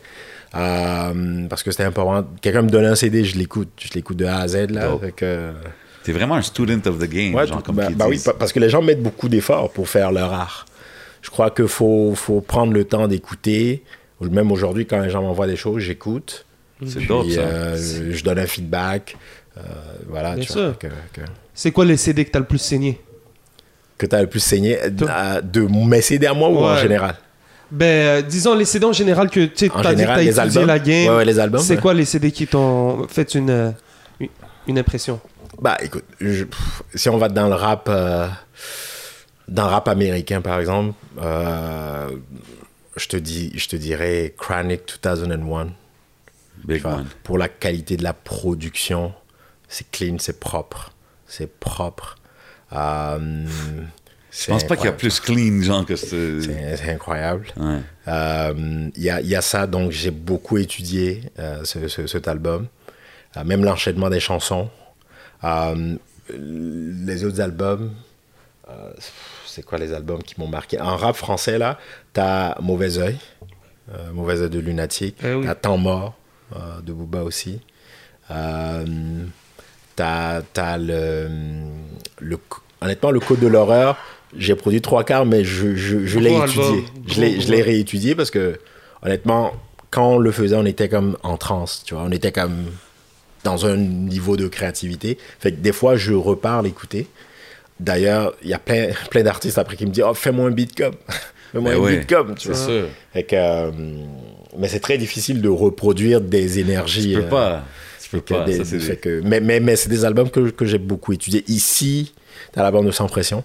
[0.56, 2.26] Euh, parce que c'était important.
[2.40, 3.68] Quelqu'un me donnait un CD, je l'écoute.
[3.78, 4.88] Je l'écoute de A à Z, là.
[4.88, 5.02] Dope.
[5.04, 5.50] Fait que,
[6.02, 8.52] T'es vraiment un student of the game, Ouais, genre tout- comme bah, bah oui, parce
[8.52, 10.66] que les gens mettent beaucoup d'efforts pour faire leur art.
[11.22, 13.82] Je crois qu'il faut, faut prendre le temps d'écouter.
[14.20, 16.46] Même aujourd'hui, quand les gens m'envoient des choses, j'écoute.
[16.86, 17.40] C'est dope, ça.
[17.40, 19.16] euh, je, donne un feedback.
[19.58, 19.60] Euh,
[20.08, 20.78] voilà, Bien tu vois, sûr.
[20.78, 21.20] que, que,
[21.52, 22.98] C'est quoi les CD que t'as le plus saigné?
[23.98, 24.78] Que tu as le plus saigné.
[24.82, 27.16] Euh, de mes CD à moi ou en général?
[27.70, 30.66] Ben, euh, disons les CD en général que tu t'as dit que t'as les albums?
[30.66, 31.08] la game.
[31.10, 31.60] Ouais, ouais, les albums.
[31.60, 31.80] C'est ouais.
[31.80, 33.74] quoi les CD qui t'ont fait une,
[34.66, 35.20] une impression?
[35.60, 38.28] Bah écoute, je- pff, si on va dans le rap, euh,
[39.48, 42.08] dans le rap américain par exemple, euh,
[42.96, 45.68] je, te dis, je te dirais Chronic 2001.
[46.64, 47.06] Big Enfin, one.
[47.22, 49.12] pour la qualité de la production,
[49.68, 50.92] c'est clean, c'est propre.
[51.26, 52.16] C'est propre.
[52.72, 53.44] Euh,
[54.30, 56.40] Je pense pas qu'il y a plus clean, genre, que ce...
[56.40, 57.46] C'est incroyable.
[57.56, 57.78] Ouais.
[58.08, 62.28] Euh, Il y, a, y a ça, donc j'ai beaucoup étudié euh, ce- ce- cet
[62.28, 62.66] album.
[63.36, 64.68] Euh, même l'enchaînement des chansons.
[65.44, 65.96] Euh,
[66.28, 67.92] les autres albums,
[68.68, 68.92] euh,
[69.46, 70.80] c'est quoi les albums qui m'ont marqué?
[70.80, 71.78] En rap français, là,
[72.12, 73.18] t'as Mauvais Oeil,
[73.92, 75.16] euh, Mauvais Oeil de Lunatique.
[75.24, 75.44] Eh oui.
[75.46, 76.14] T'as Temps Mort
[76.54, 77.60] euh, de Booba aussi.
[79.96, 80.42] T'as
[80.78, 81.28] le,
[82.20, 82.38] le,
[82.80, 83.96] honnêtement, le code de l'horreur,
[84.36, 86.84] j'ai produit trois quarts, mais je, je, je l'ai étudié.
[87.06, 88.60] Je l'ai, je l'ai réétudié parce que,
[89.02, 89.52] honnêtement,
[89.90, 92.04] quand on le faisait, on était comme en transe, tu vois.
[92.04, 92.66] On était comme
[93.44, 95.18] dans un niveau de créativité.
[95.38, 97.06] Fait que des fois, je repars l'écouter.
[97.78, 100.76] D'ailleurs, il y a plein, plein d'artistes après qui me disent Oh, fais-moi un beat
[100.76, 100.94] comme.
[101.52, 102.34] fais-moi Ben un oui, beat comme.
[102.34, 102.66] Tu C'est vois.
[102.66, 102.88] sûr.
[103.12, 103.70] Fait que, euh,
[104.58, 107.12] mais c'est très difficile de reproduire des énergies.
[107.14, 107.64] Tu peux euh, pas.
[108.02, 108.44] Tu peux pas.
[108.44, 110.78] des- Ça, c'est des- fait que- mais mais, mais c'est des albums que, que j'ai
[110.78, 111.44] beaucoup étudiés.
[111.48, 112.12] Ici,
[112.52, 113.44] t'as l'album de Sans Pression,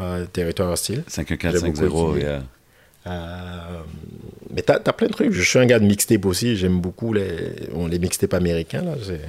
[0.00, 1.04] euh, Territoire Hostile.
[1.06, 2.28] 51450, J'ai beaucoup étudié.
[2.28, 2.42] yeah.
[3.06, 3.80] Euh,
[4.54, 5.32] mais t'as as plein de trucs.
[5.32, 6.56] Je suis un gars de mixtape aussi.
[6.56, 8.82] J'aime beaucoup les, bon, les mixtapes américains.
[8.82, 8.94] Là.
[9.04, 9.20] C'est-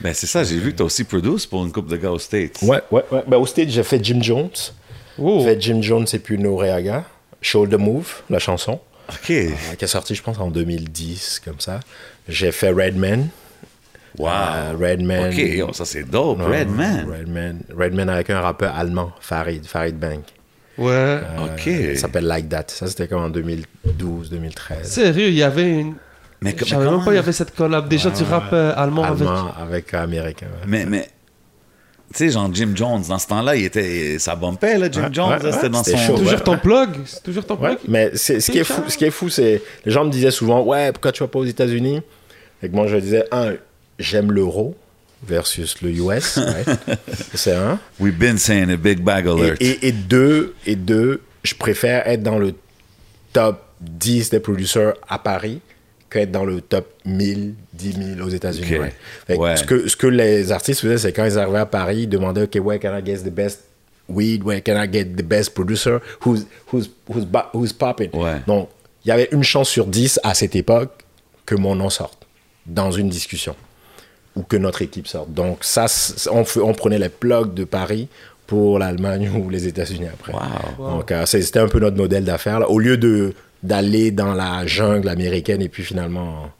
[0.00, 2.18] Ben, c'est ça, j'ai vu que t'as aussi produit pour une coupe de gars aux
[2.18, 2.58] States.
[2.62, 3.22] Ouais, ouais, ouais.
[3.26, 4.50] Ben, au stage, j'ai fait Jim Jones.
[5.18, 5.38] Oh.
[5.40, 7.04] J'ai fait Jim Jones et puis Noreaga.
[7.40, 8.80] Shoulder Move, la chanson.
[9.08, 9.30] OK.
[9.30, 11.80] euh, qui est sortie, je pense, en 2010, comme ça.
[12.28, 13.28] J'ai fait Redman.
[14.18, 14.28] Wow.
[14.28, 15.28] Euh, Redman.
[15.30, 16.38] OK, yo, ça c'est dope.
[16.40, 17.06] Ouais, Redman.
[17.10, 17.60] Redman.
[17.76, 20.20] Redman avec un rappeur allemand, Farid, Farid Bank.
[20.78, 20.90] Ouais.
[20.90, 21.94] Euh, OK.
[21.96, 22.64] Ça s'appelle Like That.
[22.68, 24.78] Ça, c'était comme en 2012, 2013.
[24.90, 25.94] Sérieux, il y avait une.
[26.40, 27.88] Mais, Je savais même pas il y avait cette collab.
[27.88, 29.28] Déjà, tu rappes euh, allemand, avec.
[29.28, 30.46] Allemand avec américain.
[30.46, 30.66] ouais.
[30.66, 31.08] mais, mais
[32.12, 35.08] tu sais, genre Jim Jones, dans ce temps-là, il était, ça bumpait, là, Jim Ouais,
[35.12, 35.30] Jones.
[35.30, 35.96] ouais, c'était ouais, dans son.
[35.96, 36.40] chaud, Toujours ouais.
[36.40, 36.90] ton plug.
[37.06, 37.78] C'est toujours ton Ouais, plug?
[37.88, 39.62] mais c'est, ce, qui est fou, ce qui est fou, c'est.
[39.86, 42.02] Les gens me disaient souvent, ouais, pourquoi tu vas pas aux États-Unis?
[42.62, 43.54] Et que moi, je disais, un,
[43.98, 44.74] j'aime l'euro
[45.26, 46.38] versus le US.
[47.34, 47.78] c'est un.
[48.00, 49.60] We've been saying a big bag alert.
[49.60, 52.54] et, et deux, et deux, je préfère être dans le
[53.32, 55.60] top 10 des producers à Paris
[56.10, 58.66] qu'être dans le top 1000, 10 000 aux États-Unis.
[59.26, 59.56] Fait Ouais.
[59.56, 62.42] Ce, que, ce que les artistes faisaient, c'est quand ils arrivaient à Paris, ils demandaient,
[62.42, 63.60] OK, where can I get the best
[64.08, 64.44] weed?
[64.44, 66.00] Where can I get the best producer?
[66.26, 68.10] Who's, who's, who's, who's popping?
[68.12, 68.40] Ouais.
[68.46, 68.68] Donc,
[69.04, 70.90] il y avait une chance sur 10 à cette époque
[71.46, 72.26] que mon nom sorte
[72.66, 73.56] dans une discussion
[74.36, 75.32] ou que notre équipe sorte.
[75.32, 75.86] Donc, ça,
[76.30, 78.08] on, prenait les plugs de Paris
[78.46, 80.32] pour l'Allemagne ou les États-Unis après.
[80.32, 80.90] Wow.
[80.90, 82.60] Donc, euh, c'était un peu notre modèle d'affaires.
[82.60, 82.68] là.
[82.70, 86.50] Au lieu de d'aller dans la jungle américaine et puis finalement,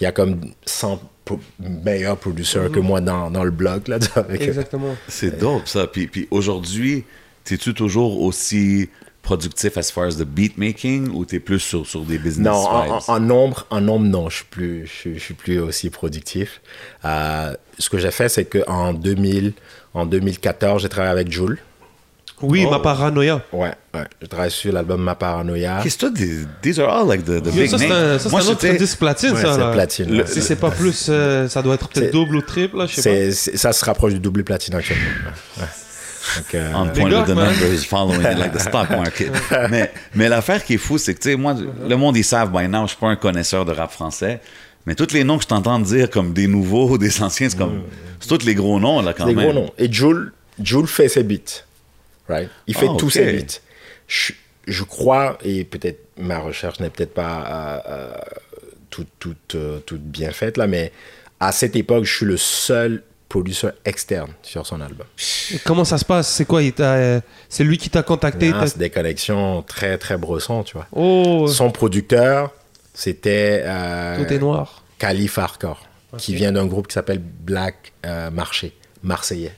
[0.00, 3.88] il y a comme 100 pro- meilleurs producers que moi dans, dans le blog.
[3.88, 4.94] Là, avec- Exactement.
[5.08, 5.88] C'est dope, ça.
[5.88, 7.04] Puis, puis aujourd'hui,
[7.42, 8.88] t'es-tu toujours aussi
[9.24, 12.52] productif as far as the beat making ou t'es plus sur, sur des business Non,
[12.54, 12.92] en, vibes?
[13.08, 15.90] en- en nombre, en nombre, non, je suis plus, je, suis- je suis plus aussi
[15.90, 16.60] productif.
[17.04, 19.54] Euh, ce que j'ai fait, c'est qu'en 2000,
[19.94, 21.58] en 2014, j'ai travaillé avec Jules.
[22.42, 22.70] Oui, Oh.
[22.70, 23.42] ma paranoïa.
[23.52, 24.04] Ouais, ouais.
[24.20, 25.80] Je travaille sur l'album Ma Paranoia.
[25.82, 27.96] Qu'est-ce que des- these are all like the, the Yo, big ça, c'est names.
[27.96, 29.54] un, ça, c'est Moi, un autre disque platine, Ouais, ça.
[29.54, 32.76] c'est platine, Le- si c'est pas plus, euh, ça doit être peut-être double ou triple,
[32.78, 35.04] là, je sais c'est- ça se rapproche du double platine actuellement.
[35.58, 35.64] Ouais.
[36.36, 39.30] Donc, euh, On Big point with the numbers, following it like the stock market.
[39.70, 42.50] mais mais l'affaire qui est fou, c'est que, tu sais, moi, le monde, ils savent
[42.50, 44.40] by now, je suis pas un connaisseur de rap français.
[44.86, 47.82] Mais tous les noms que je t'entends dire comme des nouveaux, des anciens, c'est comme.
[48.20, 49.44] C'est tous les gros noms, là, quand des même.
[49.50, 49.72] gros noms.
[49.78, 51.64] Et Jules, Jules fait ses beats.
[52.28, 52.48] Right?
[52.66, 53.60] Il fait Ah, tous ses beats.
[54.06, 54.32] Je,
[54.66, 58.14] je crois, et peut-être ma recherche n'est peut-être pas euh, euh,
[58.88, 60.90] toute, toute, euh, toute bien faite, là, mais
[61.40, 63.02] à cette époque, je suis le seul
[63.34, 65.08] producteur externe sur son album.
[65.52, 66.28] Et Comment ça se passe?
[66.28, 66.60] C'est quoi?
[66.62, 68.52] Euh, C'est lui qui t'a contacté?
[68.64, 70.86] C'est des connexions très, très bressons, tu vois.
[70.92, 72.52] Oh, Son producteur,
[72.92, 74.84] c'était euh, tout est noir.
[75.00, 75.84] Calif Hardcore,
[76.16, 78.72] qui vient d'un groupe qui s'appelle Black euh, Marché,
[79.02, 79.56] marseillais.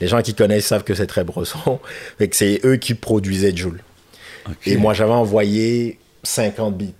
[0.00, 1.80] Les gens qui connaissent savent que c'est très bresson.
[2.16, 3.82] Fait que c'est eux qui produisaient Joule.
[4.64, 6.94] Et moi, j'avais envoyé 50 bits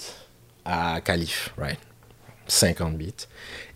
[0.67, 1.79] à Calif, right?
[2.49, 3.15] 50 bits.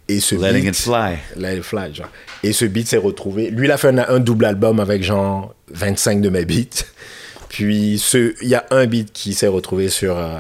[0.08, 1.16] Et ce Letting beat, it fly.
[1.36, 2.08] Let It Fly, genre.
[2.44, 3.50] Et ce beat s'est retrouvé.
[3.50, 6.84] Lui, il a fait un, un double album avec genre 25 de mes beats.
[7.48, 7.94] Puis
[8.42, 10.38] il y a un beat qui s'est retrouvé sur, euh,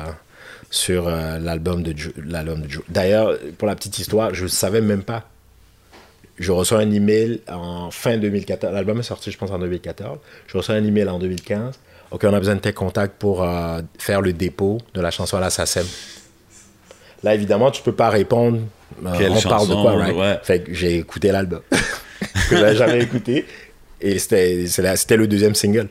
[0.70, 4.48] sur euh, l'album de Ju- l'album de Ju- D'ailleurs, pour la petite histoire, je ne
[4.48, 5.28] savais même pas.
[6.38, 8.72] Je reçois un email en fin 2014.
[8.74, 10.18] L'album est sorti, je pense, en 2014.
[10.46, 11.74] Je reçois un email en 2015.
[12.10, 15.38] Ok, on a besoin de tes contacts pour euh, faire le dépôt de la chanson
[15.38, 15.86] à la SACEM.
[17.26, 18.60] Là, évidemment, tu peux pas répondre.
[19.04, 20.14] euh, Quelle on parle de quoi, right?
[20.14, 20.38] ouais.
[20.44, 21.60] Fait que j'ai écouté l'album.
[22.48, 23.44] que j'avais jamais écouté.
[24.00, 25.88] Et c'était le deuxième single.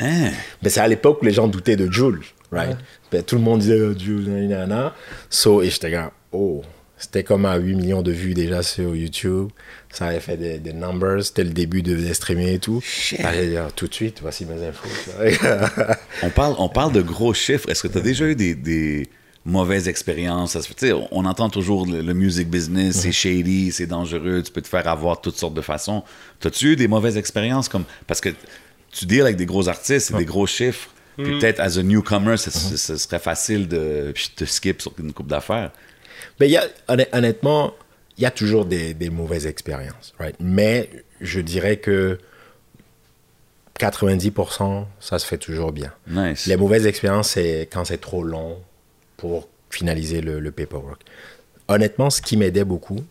[0.00, 0.28] Hein?
[0.62, 2.20] Mais c'est à l'époque où les gens doutaient de Jules,
[2.52, 2.76] right?
[3.10, 4.94] Ben, tout le monde disait oh, Jules, nanana.
[5.30, 6.60] So, et j'étais comme, oh,
[6.98, 9.48] c'était comme à 8 millions de vues déjà sur YouTube.
[9.90, 11.24] Ça avait fait des, des numbers.
[11.24, 12.82] C'était le début de, streamer et tout.
[13.18, 14.90] J'allais dire, tout de suite, voici mes infos.
[16.22, 17.70] On parle, on parle de gros chiffres.
[17.70, 19.08] Est-ce que tu as déjà eu des, des
[19.44, 20.52] mauvaises expériences?
[20.52, 23.72] Ça se fait- tu sais, on, on entend toujours le, le music business, c'est shady,
[23.72, 26.02] c'est dangereux, tu peux te faire avoir toutes sortes de façons.
[26.44, 27.68] As-tu eu des mauvaises expériences?
[27.68, 28.30] comme Parce que
[28.92, 30.90] tu deals avec des gros artistes, des gros chiffres.
[31.16, 35.12] Puis peut-être, as a newcomer, ce, ce- ce serait facile de te skip sur une
[35.12, 35.70] coupe d'affaires.
[36.38, 37.74] Mais il y a, honn- honnêtement,
[38.16, 40.34] il y a toujours des, des mauvaises expériences, right?
[40.40, 40.88] Mais
[41.20, 42.18] je dirais que
[43.78, 45.92] 90%, ça se fait toujours bien.
[46.06, 46.46] Nice.
[46.46, 48.58] Les mauvaises expériences, c'est quand c'est trop long
[49.20, 51.02] pour finaliser le, le paperwork.
[51.68, 53.04] Honnêtement, ce qui m'aidait beaucoup,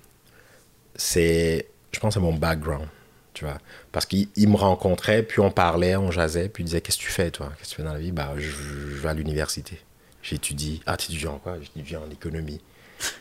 [0.95, 2.85] c'est, je pense, c'est mon background.
[3.33, 3.57] Tu vois,
[3.91, 7.03] parce qu'il il me rencontrait, puis on parlait, on jasait, puis il disait Qu'est-ce que
[7.03, 7.51] tu fais, toi?
[7.57, 8.11] Qu'est-ce que tu fais dans la vie?
[8.11, 9.79] Bah, je, je vais à l'université.
[10.21, 10.81] J'étudie.
[10.85, 11.55] Ah, tu étudies en quoi?
[11.61, 12.59] J'étudie en économie.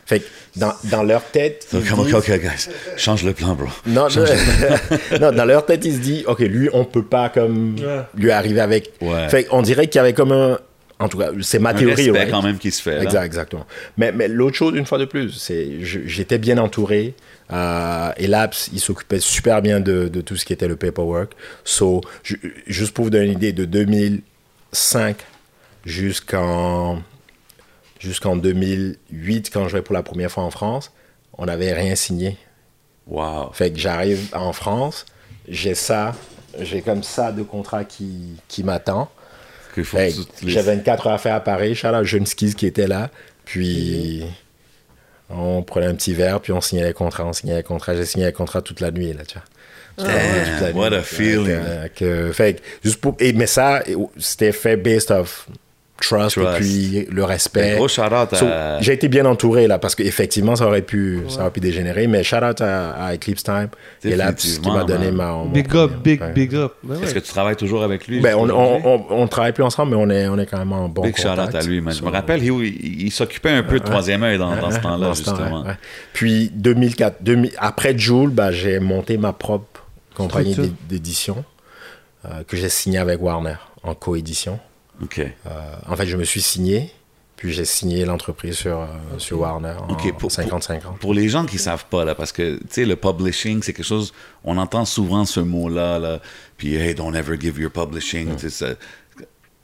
[0.05, 0.25] Fait que
[0.57, 1.67] dans, dans leur tête.
[1.73, 2.69] ils Ok, ok, disent- ok, guys.
[2.97, 3.67] Change le plan, bro.
[3.85, 4.25] non, non,
[5.21, 8.01] non, dans leur tête, ils se disent, OK, lui, on peut pas comme Ouais.
[8.15, 8.91] lui arriver avec.
[8.99, 9.29] Ouais.
[9.29, 10.59] Fait qu'on dirait qu'il y avait comme un.
[11.01, 12.11] En tout cas, c'est ma Un théorie.
[12.11, 12.29] right?
[12.29, 12.97] quand même qui se fait.
[12.97, 13.03] là.
[13.03, 13.65] Exact, exactement.
[13.97, 17.13] Mais, mais l'autre chose, une fois de plus, c'est j'étais bien entouré.
[17.51, 21.31] Euh, et Labs, il s'occupait super bien de, de tout ce qui était le paperwork.
[21.63, 25.15] So, ju- juste pour vous donner une idée, de 2005
[25.85, 27.01] jusqu'en
[27.99, 30.91] jusqu'en 2008, quand je jouais pour la première fois en France,
[31.37, 32.37] on n'avait rien signé.
[33.07, 33.51] Wow.
[33.53, 35.05] Fait que j'arrive en France,
[35.47, 36.13] j'ai ça,
[36.59, 39.09] j'ai comme ça de contrat qui, qui m'attend.
[39.73, 41.75] Qu'il faut Fait que que tu te laisses- J'ai 24 heures à faire à Paris,
[41.75, 43.09] shout out Jeune Skis qui était là.
[43.45, 44.23] Puis
[45.29, 47.95] on prenait un petit verre, puis on signait les contrats, on signait les contrats.
[47.95, 50.07] J'ai signé les contrats toute la nuit, là, tu vois.
[50.07, 51.59] Damn, what a feeling.
[52.33, 53.83] Fait que, juste pour, et, mais ça,
[54.17, 55.47] c'était fait based of
[55.99, 56.57] trust, Trust.
[56.57, 57.75] et puis le respect.
[57.75, 61.41] Gros shout-out So, à- J'ai été bien entouré là parce qu'effectivement ça aurait pu ça
[61.41, 63.69] aurait pu dégénérer mais shout out à, à Eclipse Time
[64.03, 66.31] et là qui Définitivement, m'a donné ma mon Big up, big, ouais.
[66.33, 66.73] big up.
[66.83, 67.03] Ben ouais.
[67.03, 68.19] Est-ce que tu travailles toujours avec lui?
[68.19, 68.81] ben, on, aujourd'hui?
[68.85, 71.01] on, on, on travaille plus ensemble mais on est on est quand même en bon
[71.03, 71.49] Big shout contact.
[71.49, 71.93] out à lui, man.
[71.93, 74.71] Je me So, rappelle, il, il- il s'occupait un peu de troisième œil dans, dans
[74.71, 75.63] ce temps-là, ce temps, justement.
[76.13, 79.85] Puis 2004 2000 après Joule bah, j'ai monté ma propre
[80.15, 80.55] compagnie
[80.89, 81.43] d'édition
[82.25, 84.59] euh, que j'ai signée avec Warner en coédition.
[85.01, 85.19] OK.
[85.19, 85.29] Euh,
[85.87, 86.91] en fait je me suis signé
[87.35, 88.85] puis j'ai signé l'entreprise sur, euh,
[89.17, 90.97] sur Warner en Ok, pour- 50-50.
[90.99, 93.85] Pour les gens qui savent pas, là, parce que, tu sais, le publishing, c'est quelque
[93.85, 94.11] chose,
[94.43, 96.19] on entend souvent ce mot-là, là,
[96.57, 98.49] puis, hey, don't ever give your publishing, Mm.
[98.49, 98.73] ça-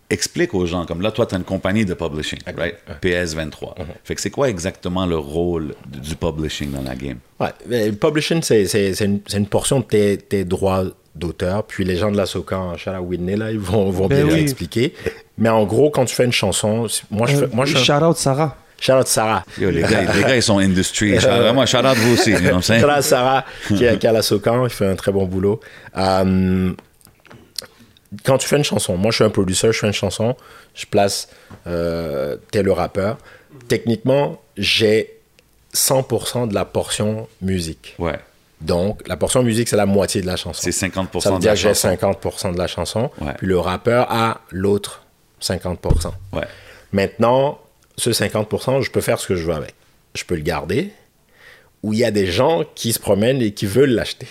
[0.09, 2.75] Explique aux gens, comme là, toi, tu as une compagnie de publishing, right?
[3.01, 3.73] PS23.
[3.75, 3.85] Mm-hmm.
[4.03, 7.17] Fait que c'est quoi exactement le rôle du publishing dans la game?
[7.39, 8.65] Ouais, le publishing, c'est,
[9.03, 11.63] une, une portion de tes, tes droits d'auteur.
[11.63, 14.39] Puis les gens de la Socan, Charles Whitney, là, ils vont, vont Ben bien oui.
[14.41, 14.93] l'expliquer.
[15.37, 18.17] Mais en gros, quand tu fais une chanson, moi, je fais, moi, je Shout out
[18.17, 18.57] Sarah.
[18.79, 19.43] Shout out Sarah.
[19.57, 21.17] Yo, les gars, les gars ils sont industry.
[21.19, 22.81] Shout- Vraiment, shout out vous aussi, you know what I'm saying?
[22.81, 25.25] Shout out Sarah, qui, est- qui est à la Socan, il fait un très bon
[25.25, 25.61] boulot.
[25.97, 26.73] Euh,
[28.23, 30.35] quand tu fais une chanson, moi je suis un producteur, je fais une chanson,
[30.73, 31.29] je place
[31.67, 33.17] euh, tel le rappeur.
[33.67, 35.11] Techniquement, j'ai
[35.73, 37.95] 100% de la portion musique.
[37.99, 38.19] Ouais.
[38.61, 40.61] Donc, la portion musique, c'est la moitié de la chanson.
[40.61, 41.89] C'est 50% Ça veut de dire la que j'ai chanson.
[41.89, 43.33] 50% de la chanson, Ouais.
[43.37, 45.03] puis le rappeur a l'autre
[45.41, 46.13] 50%.
[46.33, 46.43] Ouais.
[46.91, 47.59] Maintenant,
[47.97, 49.73] ce 50%, je peux faire ce que je veux avec.
[50.15, 50.91] Je peux le garder,
[51.83, 54.27] ou il y a des gens qui se promènent et qui veulent l'acheter.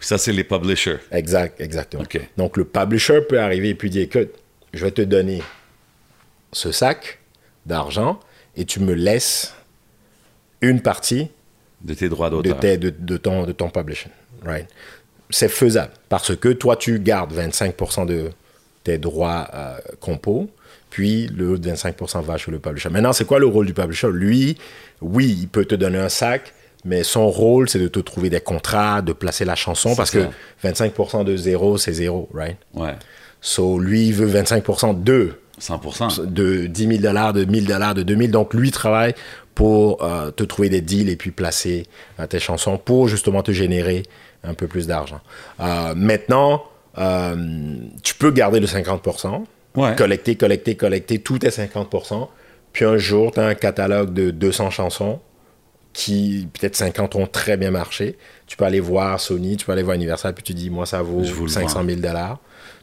[0.00, 0.96] Ça, c'est les publishers.
[1.12, 2.02] Exact, exactement.
[2.38, 4.30] Donc, le publisher peut arriver et puis dire, écoute,
[4.72, 5.42] je vais te donner
[6.52, 7.18] ce sac
[7.66, 8.18] d'argent
[8.56, 9.54] et tu me laisses
[10.62, 11.28] une partie
[11.82, 12.60] De tes droits de, d'auteur.
[12.60, 14.10] tes- de, de ton, de ton publishing.
[14.44, 14.66] Right?
[15.30, 18.30] C'est faisable parce que toi, tu gardes 25% de
[18.84, 20.50] tes droits euh, compos,
[20.90, 22.88] puis le autre 25% va chez le publisher.
[22.90, 24.08] Maintenant, c'est quoi le rôle du publisher?
[24.12, 24.56] Lui,
[25.00, 26.52] oui, il peut te donner un sac,
[26.84, 30.20] mais son rôle, c'est de te trouver des contrats, de placer la chanson, parce ça.
[30.62, 32.94] que 25% de zéro, c'est zéro, right Ouais.
[33.40, 36.26] So, lui, il veut 25% de 100%.
[36.26, 38.30] de 10 000 dollars, de 1000 dollars, de 2000.
[38.30, 39.14] Donc, lui travaille
[39.54, 41.86] pour euh, te trouver des deals et puis placer
[42.18, 44.02] euh, tes chansons pour justement te générer
[44.44, 45.20] un peu plus d'argent.
[45.60, 46.64] Euh, maintenant,
[48.02, 49.44] tu peux garder le 50%,
[49.76, 49.94] Ouais.
[49.96, 52.28] collecter, collecter, collecter, tout est 50%.
[52.72, 55.20] Puis un jour, tu as un catalogue de 200 chansons
[55.92, 58.16] qui, peut-être 50 ont très bien marché.
[58.46, 61.02] Tu peux aller voir Sony, tu peux aller voir Universal, puis tu dis, moi, ça
[61.02, 61.86] vaut Je vous le 500 vends.
[61.88, 62.38] 000 dollars.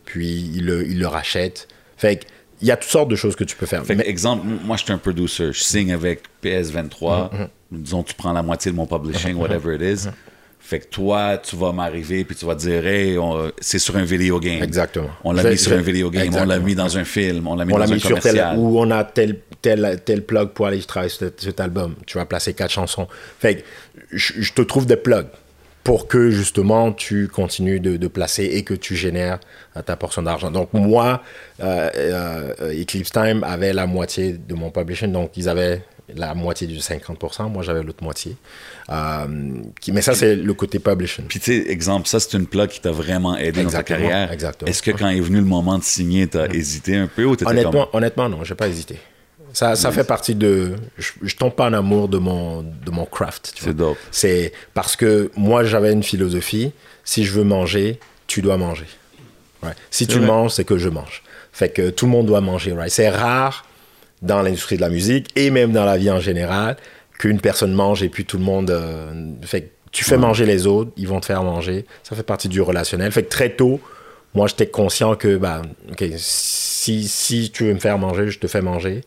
[0.05, 1.67] Puis il le, il le rachète.
[1.97, 2.25] Fait que,
[2.61, 3.85] il y a toutes sortes de choses que tu peux faire.
[3.85, 5.51] Fait Mais- exemple, moi, je suis un producer.
[5.53, 6.89] Je signe avec PS23.
[6.91, 7.47] Mm-hmm.
[7.71, 10.09] Disons, tu prends la moitié de mon publishing, whatever it is.
[10.59, 13.17] Fait que toi, tu vas m'arriver puis tu vas dire, hey,
[13.61, 14.61] c'est sur un video game.
[14.61, 15.09] Exactement.
[15.23, 17.63] On l'a mis sur un video game, on l'a mis dans un film, on l'a
[17.63, 20.49] mis on dans l'a un mis sur tel, ou on a tel, tel, tel plug
[20.49, 21.95] pour aller travailler sur cet, cet album.
[22.05, 23.07] Tu vas placer quatre chansons.
[23.39, 23.61] Fait que
[24.11, 25.27] je te trouve des plugs
[25.87, 29.39] pour que justement tu continues de, de placer et que tu génères
[29.77, 30.51] euh, ta portion d'argent.
[30.51, 31.23] Donc moi,
[31.61, 35.81] euh, euh, Eclipse Time avait la moitié de mon publishing, donc ils avaient
[36.13, 38.35] la moitié du 50%, moi j'avais l'autre moitié.
[38.89, 39.27] Euh,
[39.79, 41.23] qui, mais ça c'est le côté publishing.
[41.23, 44.29] Puis, tu sais, exemple, ça, c'est une plug qui t'a vraiment aidé dans ta carrière.
[44.29, 44.69] exactement.
[44.69, 47.49] Est-ce que quand est venu le moment de signer, t'as hésité un peu ou t'étais
[47.49, 47.89] Honnêtement, comme...
[47.93, 48.97] honnêtement, non, j'ai pas hésité.
[49.53, 50.75] Ça, ça fait partie de.
[50.97, 53.53] Je, je tombe pas en amour de mon, de mon craft.
[53.59, 53.97] C'est dope.
[54.11, 56.71] C'est parce que moi, j'avais une philosophie.
[57.03, 58.85] Si je veux manger, tu dois manger.
[59.89, 60.27] Si tu vrai.
[60.27, 61.23] manges, c'est que je mange.
[61.51, 62.91] Fait que tout le monde doit manger, right?
[62.91, 63.65] C'est rare
[64.21, 66.77] dans l'industrie de la musique et même dans la vie en général
[67.17, 68.69] qu'une personne mange et puis tout le monde.
[68.69, 69.11] euh,
[69.43, 71.85] fait que tu fais manger les autres, ils vont te faire manger.
[72.03, 73.11] Ça fait partie du relationnel.
[73.11, 73.79] Fait que très tôt,
[74.35, 75.63] moi, j'étais conscient que, bah,
[76.17, 79.01] si, si tu veux me faire manger, je te fais manger.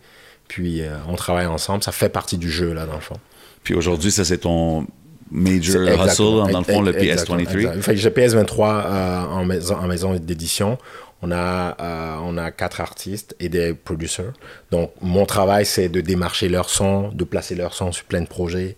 [0.50, 1.84] Puis euh, on travaille ensemble.
[1.84, 3.14] Ça fait partie du jeu, là, dans le fond.
[3.62, 4.84] Puis aujourd'hui, ça, c'est ton
[5.30, 6.48] major hustle, exactement.
[6.48, 7.56] dans le fond, le Exactement, PS23.
[7.56, 7.82] exact.
[7.82, 10.76] Fait que j'ai PS23 euh, en, maison, en maison d'édition.
[11.22, 14.32] On a, euh, on a quatre artistes et des producers.
[14.72, 18.26] Donc, mon travail, c'est de démarcher leur son, de placer leur son sur plein de
[18.26, 18.76] projets,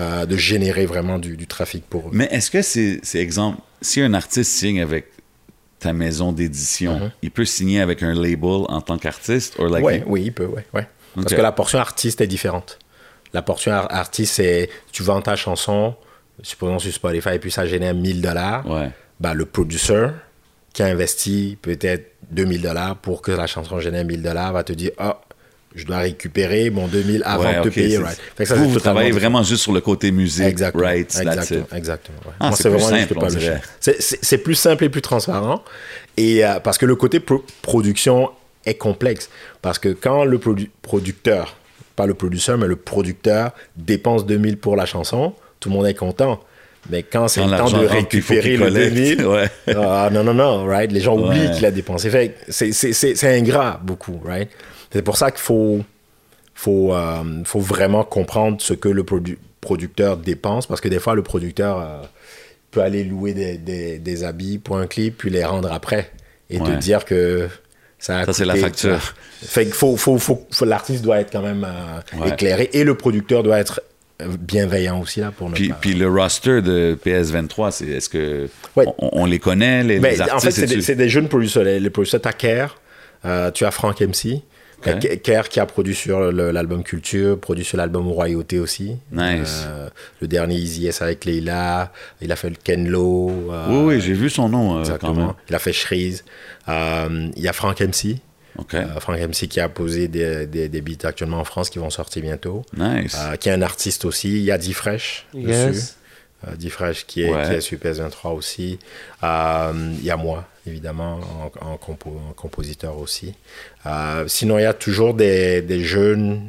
[0.00, 2.10] euh, de générer vraiment du, du trafic pour eux.
[2.12, 5.04] Mais est-ce que c'est, c'est exemple, si un artiste signe avec
[5.78, 9.54] ta maison d'édition, il peut signer avec un label en tant qu'artiste?
[9.58, 10.64] Or like, Ouais, oui, il peut, ouais.
[11.14, 12.78] Parce que la portion artiste est différente.
[13.34, 15.94] La portion ar- artiste, c'est tu vends ta chanson,
[16.42, 18.68] supposons sur Spotify, et puis ça génère 1000 dollars.
[18.68, 18.90] Ouais.
[19.20, 20.08] bah, le producer
[20.72, 24.72] qui a investi peut-être 2000 dollars pour que la chanson génère 1000 dollars va te
[24.72, 25.20] dire ah
[25.74, 28.18] je dois récupérer mon 2000 avant Ouais, de te payer right.
[28.36, 29.20] Fait que ça, vous, travaillez différent.
[29.30, 32.32] vraiment juste sur le côté musique, exactement that's exactement, ouais.
[32.40, 33.14] Ah, vraiment simple,
[33.80, 35.62] c'est plus simple et plus transparent
[36.16, 38.30] et euh, parce que le côté pro- production
[38.66, 41.56] est complexe parce que quand le produ- producteur
[41.96, 45.94] pas le producteur mais le producteur dépense 2000 pour la chanson tout le monde est
[45.94, 46.40] content
[46.90, 48.94] mais quand c'est le temps de récupérer le collecte.
[48.94, 49.48] 2000 Ouais.
[49.76, 50.90] ah non, non, non, right?
[50.90, 51.54] Les gens oublient Ouais.
[51.54, 52.10] qu'il a dépensé.
[52.10, 54.48] Fait c'est- c'est c'est- c'est ingrat, beaucoup, right?
[54.92, 55.80] C'est pour ça qu'il faut,
[56.54, 61.14] faut, euh, faut vraiment comprendre ce que le produ- producteur dépense, parce que des fois,
[61.14, 62.02] le producteur euh,
[62.72, 66.10] peut aller louer des, des, des habits pour un clip, puis les rendre après,
[66.50, 67.48] et te dire que
[68.02, 69.00] ça c'est la facture.
[69.44, 72.30] Fait que faut, faut, faut, faut- l'artiste doit être quand même euh, Ouais.
[72.30, 73.80] éclairé, et le producteur doit être
[74.20, 75.78] euh, bienveillant aussi, là, pour ne Puis, pas...
[75.80, 78.84] puis le roster de PS23, c'est, est-ce que Ouais.
[78.98, 80.36] on, on les connaît, les, Ben, les artistes?
[80.36, 81.64] en fait, c'est des, jeunes producteurs.
[81.64, 82.76] Les, les producteurs, Kerr,
[83.24, 84.42] euh, tu as Frank MC.
[84.82, 88.96] Ke- Kerr qui a produit sur l'album Culture, produit sur l'album Royauté aussi.
[89.12, 89.64] Nice.
[89.66, 89.88] Euh,
[90.20, 91.92] le dernier Easy S avec Leila.
[92.20, 93.30] Il a fait le Ken Lo.
[93.52, 95.14] euh, Oui, oui, j'ai vu son nom euh, quand Exactement.
[95.14, 95.34] même.
[95.48, 96.24] Il a fait Shreeze.
[96.68, 98.16] Euh, il y a Frank MC.
[98.58, 98.74] OK.
[98.74, 101.88] Euh, Frank MC qui a posé des, des, des beats actuellement en France qui vont
[101.90, 102.62] sortir bientôt.
[102.76, 103.16] nice.
[103.18, 104.28] Euh, qui est un artiste aussi.
[104.30, 105.48] Il y a D-Fresh dessus.
[105.48, 105.96] Yes.
[106.46, 107.44] Euh, D-Fresh qui est, Ouais.
[107.46, 108.78] qui est sur PS23 aussi.
[109.22, 111.20] Euh, Il y a moi, évidemment,
[111.60, 113.34] en, en compo- en compositeur aussi.
[113.86, 116.42] Euh, sinon, il y a toujours des, des jeunes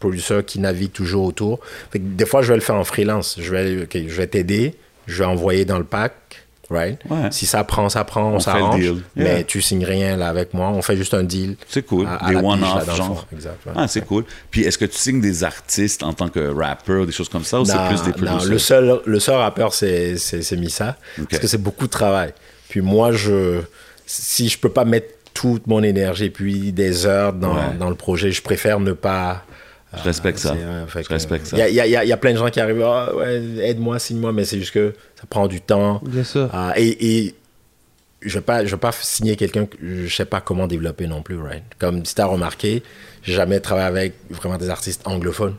[0.00, 1.60] producteurs qui naviguent toujours autour.
[1.90, 3.36] Fait que des fois, je vais le faire en freelance.
[3.40, 4.74] Je vais, je vais t'aider,
[5.06, 6.14] je vais envoyer dans le pack.
[6.70, 6.98] Right?
[7.08, 7.28] Ouais.
[7.30, 8.78] Si ça prend, ça prend, on, On s'arrange.
[8.78, 8.96] deal.
[9.16, 9.44] Mais Yeah.
[9.44, 10.68] tu signes rien là avec moi.
[10.68, 11.56] On fait juste un deal.
[11.66, 12.06] C'est cool.
[12.06, 13.06] à- à des one-off, genre.
[13.20, 13.24] fond.
[13.32, 13.72] Exact, ouais.
[13.74, 14.26] Ah, c'est cool.
[14.50, 17.58] Puis est-ce que tu signes des artistes en tant que rapper, des choses comme ça,
[17.62, 18.50] ou c'est plus des non, producers?
[18.50, 20.16] le seul, le seul rappeur, c'est,
[20.58, 20.98] Missa.
[21.30, 22.34] Parce que c'est beaucoup de travail.
[22.68, 23.60] Puis moi, je,
[24.06, 27.74] si je peux pas mettre toute mon énergie puis des heures dans, Ouais.
[27.78, 29.44] dans le projet, je préfère ne pas.
[29.96, 30.54] Je respecte ça.
[30.54, 31.56] c'est, euh, fait Je que, respecte ça.
[31.56, 33.14] Il y a, il y a- il y a- plein de gens qui arrivent, Ah,
[33.16, 36.00] ouais, aide-moi, signe-moi, mais c'est juste que ça prend du temps.
[36.04, 36.50] Bien sûr.
[36.52, 37.34] Ah, et, et
[38.20, 41.22] je vais pas, je vais pas signer quelqu'un que je sais pas comment développer non
[41.22, 41.62] plus, right?
[41.78, 42.82] Comme si tu as remarqué,
[43.22, 45.56] j'ai jamais travaillé avec vraiment des artistes anglophones.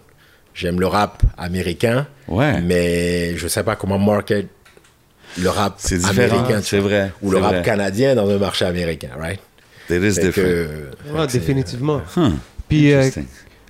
[0.53, 2.59] J'aime le rap américain, Ouais.
[2.61, 4.47] mais je sais pas comment market
[5.37, 6.61] le rap C'est différent, américain.
[6.63, 7.61] c'est vrai, Ou le rap vrai.
[7.63, 9.39] canadien dans un marché américain, right?
[9.89, 10.33] It is different.
[10.33, 12.01] que- Ouais, définitivement.
[12.67, 13.09] Puis, euh,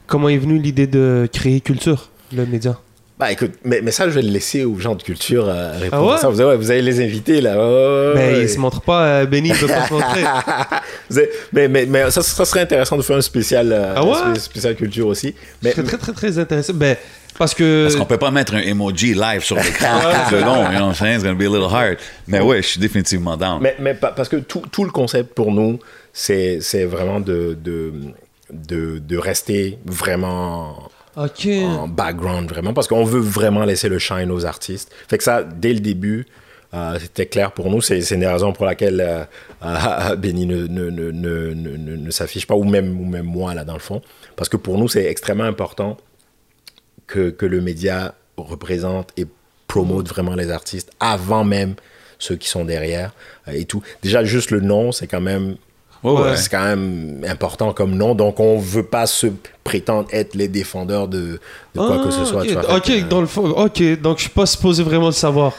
[0.08, 2.78] comment est venue l'idée de créer Culture, le média?
[3.18, 6.04] Bah écoute, mais, mais ça, je vais le laisser aux gens de culture euh, répondre
[6.04, 6.14] Ah ouais?
[6.14, 6.30] à ça.
[6.30, 7.52] Vous, avez- vous allez les inviter, là.
[7.58, 8.42] Ouais, Ben, ouais.
[8.44, 10.24] il se montre pas, euh, Benny, il peut pas se montrer.
[11.12, 14.12] Avez- mais, mais, mais ça, ça serait intéressant de faire un spécial, euh, Ah ouais?
[14.24, 15.36] un spé- spécial culture aussi.
[15.62, 16.74] Mais, C'est très, très, très intéressant.
[16.74, 16.96] Ben,
[17.40, 17.86] parce que.
[17.86, 20.82] Parce qu'on peut pas mettre un emoji live sur l'écran tout le long, you know
[20.82, 21.16] what I'm saying?
[21.16, 21.98] It's gonna be a little hard.
[22.28, 23.60] Mais ouais, je suis définitivement down.
[23.62, 25.80] Mais, mais pa- parce que tout, tout le concept pour nous,
[26.14, 27.92] c'est c'est vraiment de, de,
[28.52, 30.90] de, de rester vraiment
[31.66, 34.92] en background, vraiment, parce qu'on veut vraiment laisser le shine aux artistes.
[35.10, 36.28] Fait que ça, dès le début,
[36.74, 37.82] euh, c'était clair pour nous.
[37.82, 39.24] C'est c'est une des raisons pour laquelle euh,
[39.66, 43.26] euh, Benny ne, ne, ne, ne, ne, ne- ne s'affiche pas, ou même, ou même
[43.26, 44.02] moi, là, dans le fond.
[44.36, 45.98] Parce que pour nous, c'est extrêmement important
[47.10, 49.26] que, que le média représente et
[49.68, 51.74] promote vraiment les artistes avant même
[52.20, 53.12] ceux qui sont derrière
[53.48, 53.82] euh, et tout.
[54.04, 55.56] Déjà, juste le nom, c'est quand même
[56.02, 56.38] Ouais, ouais.
[56.38, 59.28] c'est quand même important comme nom, donc on veut pas se
[59.66, 61.42] prétendre être les défendeurs de,
[61.76, 62.42] de quoi que ce Ah, soit.
[62.44, 62.76] Ok, tu vois.
[62.78, 63.50] ok, Fait que, dans le fond.
[63.50, 65.52] Ok, donc je suis pas supposé vraiment le savoir.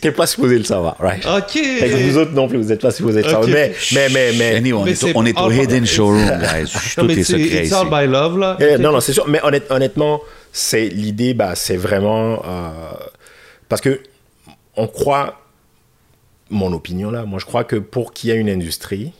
[0.00, 1.24] T'es pas supposé le savoir, right?
[1.26, 1.50] Ok.
[1.52, 3.30] Fait que vous autres non plus, vous êtes pas supposé le Ok.
[3.30, 3.48] savoir.
[3.50, 4.54] Mais, mais, mais, mais.
[4.56, 6.72] Anyway, on, Mais est, c'est on est au Hidden Showroom, guys.
[6.96, 7.74] Tout mais est c'est secret it's ici.
[7.74, 8.56] all by love, là.
[8.58, 9.28] Eh, non, non, c'est sûr.
[9.28, 10.22] Mais honnête- honnêtement,
[10.56, 12.92] c'est l'idée, bah, c'est vraiment euh,
[13.68, 14.00] parce que
[14.74, 15.42] on croit
[16.48, 17.26] mon opinion là.
[17.26, 19.12] Moi, je crois que pour qu'il y ait une industrie,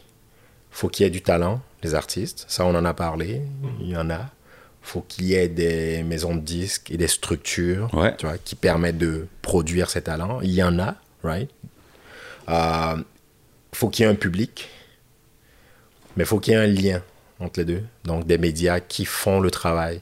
[0.70, 2.46] faut qu'il y ait du talent, des artistes.
[2.48, 3.42] Ça, on en a parlé.
[3.80, 4.30] Il y en a.
[4.80, 8.16] faut qu'il y ait des maisons de disques et des structures Ouais.
[8.16, 10.40] tu vois, qui permettent de produire ces talents.
[10.40, 11.50] Il y en a, right?
[12.48, 12.96] Euh,
[13.74, 14.70] faut qu'il y ait un public,
[16.16, 17.02] mais faut qu'il y ait un lien
[17.40, 17.82] entre les deux.
[18.04, 20.00] Donc, des médias qui font le travail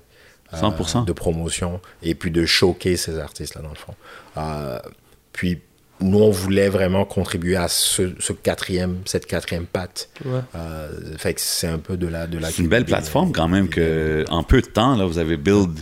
[0.54, 1.04] 100%.
[1.04, 3.94] de promotion et puis de choquer ces artistes-là, dans le fond.
[4.36, 4.78] Euh,
[5.32, 5.60] puis,
[6.00, 10.08] nous, on voulait vraiment contribuer à ce, ce quatrième, cette quatrième patte.
[10.24, 10.40] Ouais.
[10.54, 10.88] Euh,
[11.18, 12.26] fait que c'est un peu de la...
[12.26, 15.18] De la C'est une belle plateforme quand même que en peu de temps là vous
[15.18, 15.80] avez build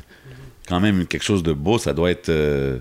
[0.69, 1.79] quand même quelque chose de beau.
[1.79, 2.79] Ça doit être euh,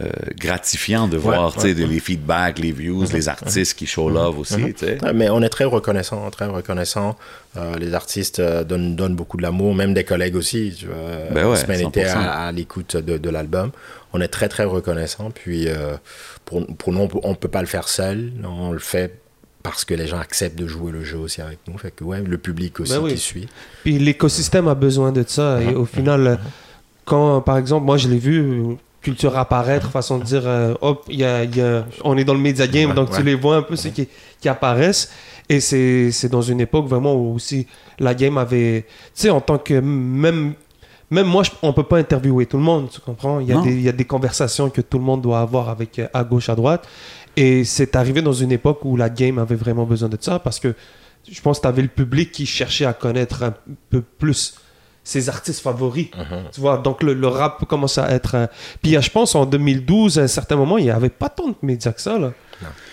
[0.00, 3.86] euh, gratifiant de voir tu sais, ouais, de- les feedbacks, les views, les artistes qui
[3.86, 4.56] show love aussi.
[4.82, 7.16] Ouais, mais on est très reconnaissant, très reconnaissant.
[7.56, 10.74] Euh, les artistes euh, donnent, donnent beaucoup de l'amour, même des collègues aussi.
[10.76, 10.96] Tu vois.
[11.30, 12.16] Ben ouais, La semaine était 100%.
[12.16, 13.70] à, à l'écoute de, de l'album.
[14.12, 15.30] On est très très reconnaissant.
[15.30, 15.94] Puis euh,
[16.44, 18.32] pour, pour nous, on peut- on peut pas le faire seul.
[18.42, 19.20] On le fait
[19.62, 21.78] parce que les gens acceptent de jouer le jeu aussi avec nous.
[21.78, 23.12] Fait que ouais, le public aussi Ben oui.
[23.12, 23.48] qui suit.
[23.84, 25.62] Puis l'écosystème a besoin de ça.
[25.62, 26.36] Et au final, euh,
[27.04, 28.62] quand, par exemple, moi, je l'ai vu,
[29.04, 32.34] culture apparaître, façon de dire, euh, hop, y a, il y a- on est dans
[32.34, 33.18] le media game, Ouais, donc ouais.
[33.18, 34.08] tu les vois un peu, ceux qui,
[34.40, 35.12] qui apparaissent.
[35.48, 37.66] Et c'est dans une époque vraiment où aussi
[37.98, 38.86] la game avait.
[38.88, 39.74] Tu sais, en tant que.
[39.74, 40.54] Même,
[41.10, 43.38] même moi, je- on peut pas interviewer tout le monde, tu comprends?
[43.40, 45.68] Il y, a des, il y a des conversations que tout le monde doit avoir
[45.68, 46.88] avec euh, à gauche, à droite.
[47.36, 50.58] Et c'est arrivé dans une époque où la game avait vraiment besoin de ça parce
[50.60, 50.74] que
[51.30, 53.54] je pense que tu avais le public qui cherchait à connaître un
[53.90, 54.54] peu plus
[55.04, 56.08] ses artistes favoris.
[56.52, 58.34] Tu vois, donc le, le rap commence à être.
[58.34, 58.46] euh,
[58.82, 61.54] Puis je pense en 2012, à un certain moment, il n'y avait pas tant de
[61.62, 62.18] médias que ça.
[62.18, 62.32] Là.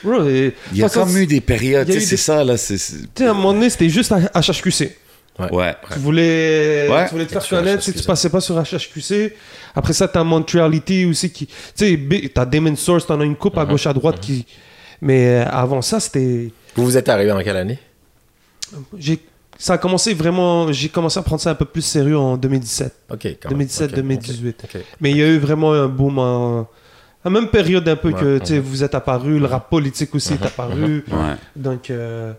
[0.03, 2.43] Bro, et- Il y a façon, comme eu des périodes, tu sais, c'est des- ça
[2.43, 2.57] là.
[2.57, 4.97] c'est- c'est- Tu sais, à un moment donné, c'était juste à HHQC.
[5.51, 5.73] Ouais.
[5.93, 7.05] Tu voulais, Ouais.
[7.05, 9.33] tu voulais te faire Sur connaître, si tu passais pas sur HHQC.
[9.73, 11.47] Après ça, t'as Montreality aussi qui.
[11.47, 14.45] Tu sais, t'as Demon Source, t'en as une coupe à gauche, à droite qui.
[15.01, 16.51] Mais euh, avant ça, c'était.
[16.75, 17.79] Vous vous êtes arrivé en quelle année?
[18.97, 19.19] J'ai
[19.63, 20.71] Ça a commencé vraiment.
[20.71, 22.93] J'ai commencé à prendre ça un peu plus sérieux en 2017.
[23.11, 23.19] Ok.
[23.41, 23.59] quand même.
[23.59, 24.61] 2017, Ok, 2018.
[24.63, 24.81] ok, ok.
[24.99, 26.61] Mais il y a eu vraiment un boom en.
[27.23, 28.59] À la même période un peu Ouais, que ouais.
[28.59, 31.05] vous êtes apparu, le rap politique aussi est apparu.
[31.11, 31.35] Ouais.
[31.55, 32.33] Donc, euh,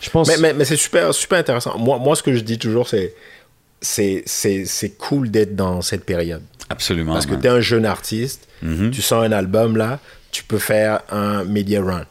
[0.00, 0.28] je pense.
[0.28, 1.76] Mais, mais, mais c'est super, super intéressant.
[1.76, 3.14] Moi, moi, ce que je dis toujours, c'est
[3.80, 6.42] c'est c'est c'est cool d'être dans cette période.
[6.70, 7.14] Absolument.
[7.14, 8.92] Parce que tu es un jeune artiste, Mhm.
[8.92, 9.98] tu sens un album là,
[10.30, 12.04] tu peux faire un media run.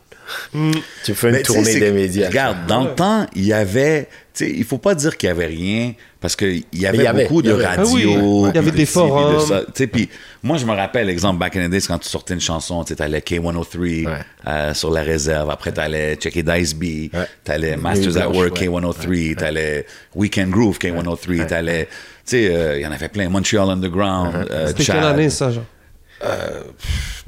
[0.54, 0.72] Mm.
[1.06, 2.28] Tu fais une Mais tournée des médias.
[2.28, 2.90] Regarde, dans Ouais.
[2.90, 4.10] le temps, il y avait.
[4.38, 7.08] Sais, il faut pas dire qu'il y avait rien, parce qu'il y avait il y
[7.08, 7.60] avait, beaucoup il y de.
[7.64, 8.48] Ah radios.
[8.50, 9.66] il y avait puis des forums.
[9.92, 10.10] puis
[10.44, 12.94] moi, je me rappelle, exemple, back in the days, quand tu sortais une chanson, tu
[13.00, 14.14] allais K103 Ouais.
[14.48, 17.10] euh, sur la réserve, après tu allais checker Dice B, Ouais.
[17.44, 18.68] tu allais Masters at Work ouais.
[18.68, 21.86] K103, tu allais Weekend Groove K103, tu allais.
[21.86, 21.92] Tu
[22.26, 23.30] sais, euh, il y en avait plein.
[23.30, 25.64] Montreal Underground, euh, C'était quelle année ça, genre?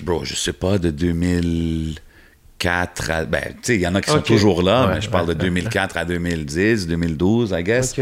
[0.03, 0.91] Bro, je sais pas, de
[2.59, 3.25] 2004 à.
[3.25, 5.27] Ben, tu sais, il y en a qui sont toujours là, Ouais, mais je parle
[5.27, 7.95] de 2004 à 2010, 2012, I guess.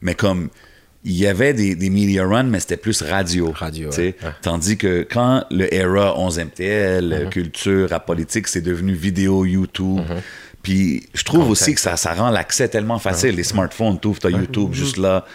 [0.00, 0.48] Mais comme.
[1.06, 3.52] Il y avait des, des media runs, mais c'était plus radio.
[4.40, 7.12] Tandis que quand le era 11MTL, Mhm.
[7.12, 9.98] euh, culture, à politique, c'est devenu vidéo, YouTube.
[9.98, 10.22] Mhm.
[10.62, 13.36] Puis je trouve aussi que ça, ça rend l'accès tellement facile.
[13.36, 15.26] Les smartphones, tu as YouTube juste là.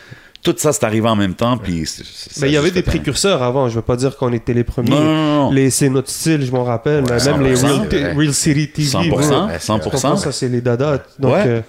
[0.42, 1.58] Tout ça, c'est arrivé en même temps.
[1.58, 4.32] Puis c'est- c'est- Mais il y avait des précurseurs avant, je veux pas dire qu'on
[4.32, 4.90] était les premiers.
[4.92, 5.52] Non, non, non.
[5.52, 7.04] Les C'est notre style, je m'en rappelle.
[7.04, 8.18] Ouais, Même les 100%, Real.
[8.18, 8.88] Real City TV.
[8.88, 9.48] 100%, bro.
[9.48, 10.16] Ouais, 100%.
[10.18, 11.00] Ça, c'est les dadas.
[11.20, 11.44] Donc, Ouais.
[11.46, 11.62] euh,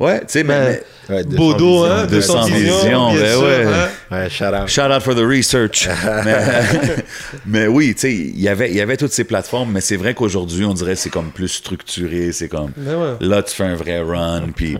[0.00, 3.64] Ouais, tu sais, mais- ben, mais Ouais, 200 Bodo, hein, 200 200 visions, ben ouais.
[3.66, 3.88] hein.
[4.16, 4.68] Ouais, shout out.
[4.68, 5.88] Shout out for the research.
[6.24, 6.36] mais,
[7.46, 9.96] mais oui, tu sais, il y avait- il y avait toutes ces plateformes, mais c'est
[9.96, 12.30] vrai qu'aujourd'hui, on dirait que c'est comme plus structuré.
[12.30, 13.14] C'est comme Ben ouais.
[13.20, 14.42] là, tu fais un vrai run.
[14.54, 14.78] Puis,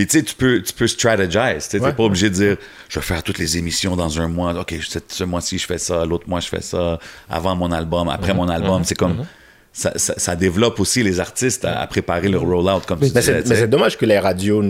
[0.00, 1.68] puis tu sais, tu peux, tu peux strategize.
[1.68, 1.92] Tu n'es Ouais.
[1.92, 2.56] pas obligé de dire
[2.88, 4.58] je vais faire toutes les émissions dans un mois.
[4.58, 6.06] OK, ce, ce mois-ci, je fais ça.
[6.06, 6.98] L'autre mois, je fais ça.
[7.28, 8.82] Avant mon album, après mon album.
[8.84, 9.26] C'est comme.
[9.80, 13.08] Ça, ça- ça développe aussi les artistes à, à préparer leur rollout, comme tu Mais
[13.08, 13.22] disais.
[13.22, 13.60] c'est, tu mais sais.
[13.62, 14.62] c'est dommage que les radios,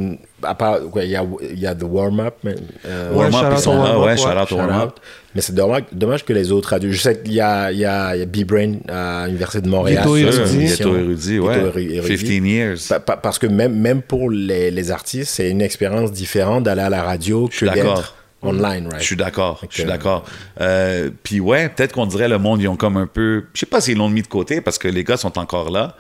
[0.44, 1.24] à part, il y a,
[1.56, 2.54] y a The Warm-Up, mais,
[2.86, 4.90] euh, Warm Up, ils sont là, Warm Up, ouais, shout out Warm Up.
[5.34, 6.92] Mais c'est dommage, dommage que les autres radios.
[6.92, 10.04] Je sais qu'il y a, il y a, y a B-Brain à l'Université de Montréal.
[10.04, 11.00] Ghetto sur Érudit.
[11.00, 11.56] Érudit, ouais.
[11.58, 12.40] Éru- Érudit.
[12.40, 12.78] 15 years.
[12.88, 16.82] Pa- pa- Parce que même, même pour les, les artistes, c'est une expérience différente d'aller
[16.82, 17.96] à la radio que suis d'accord.
[17.96, 19.01] d'être online, right?
[19.01, 20.24] Je suis d'accord, je suis d'accord.
[20.61, 23.45] Euh, Puis ouais, peut-être qu'on dirait le monde, ils ont comme un peu...
[23.55, 25.95] Je sais pas s'ils l'ont mis de côté parce que les gars sont encore là,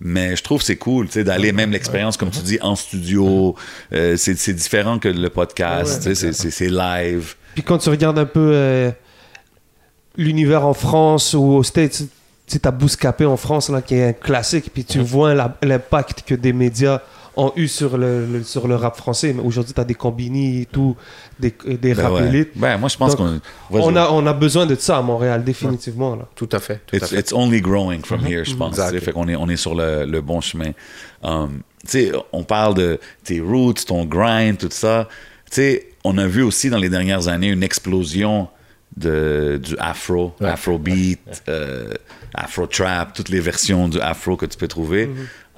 [0.00, 2.74] mais je trouve que c'est cool, tu sais, d'aller même l'expérience, comme tu dis, en
[2.76, 3.54] studio.
[3.92, 7.34] Euh, c'est c'est différent que le podcast, tu sais, c'est- live.
[7.54, 8.90] Puis quand tu regardes un peu euh,
[10.16, 12.02] l'univers en France ou aux States,
[12.46, 16.22] tu t'as Bouscapé en France, là, qui est un classique, puis tu vois la- l'impact
[16.26, 17.00] que des médias
[17.36, 19.32] ont eu sur le, le- sur le rap français.
[19.32, 20.96] Mais aujourd'hui, tu as des combini et tout,
[21.38, 22.28] des, des Ben rap ouais.
[22.28, 22.50] élites.
[22.56, 23.40] Ben, moi, je pense qu'on.
[23.70, 26.16] On a, on a besoin de ça à Montréal, définitivement.
[26.16, 26.26] Là.
[26.34, 26.80] Tout à fait.
[26.86, 27.18] Tout à It's, fait.
[27.20, 28.70] it's only growing from here, je pense.
[28.78, 29.00] Exactly.
[29.00, 30.72] Fait qu'on est, on est sur le, le bon chemin.
[31.22, 35.08] Um, tu sais, on parle de tes roots, ton grind, tout ça.
[35.50, 38.48] Tu sais, on a vu aussi dans les dernières années une explosion
[38.96, 40.48] de, du afro, Ouais.
[40.48, 41.94] afrobeat, euh,
[42.34, 45.08] afro trap, toutes les versions du afro que tu peux trouver.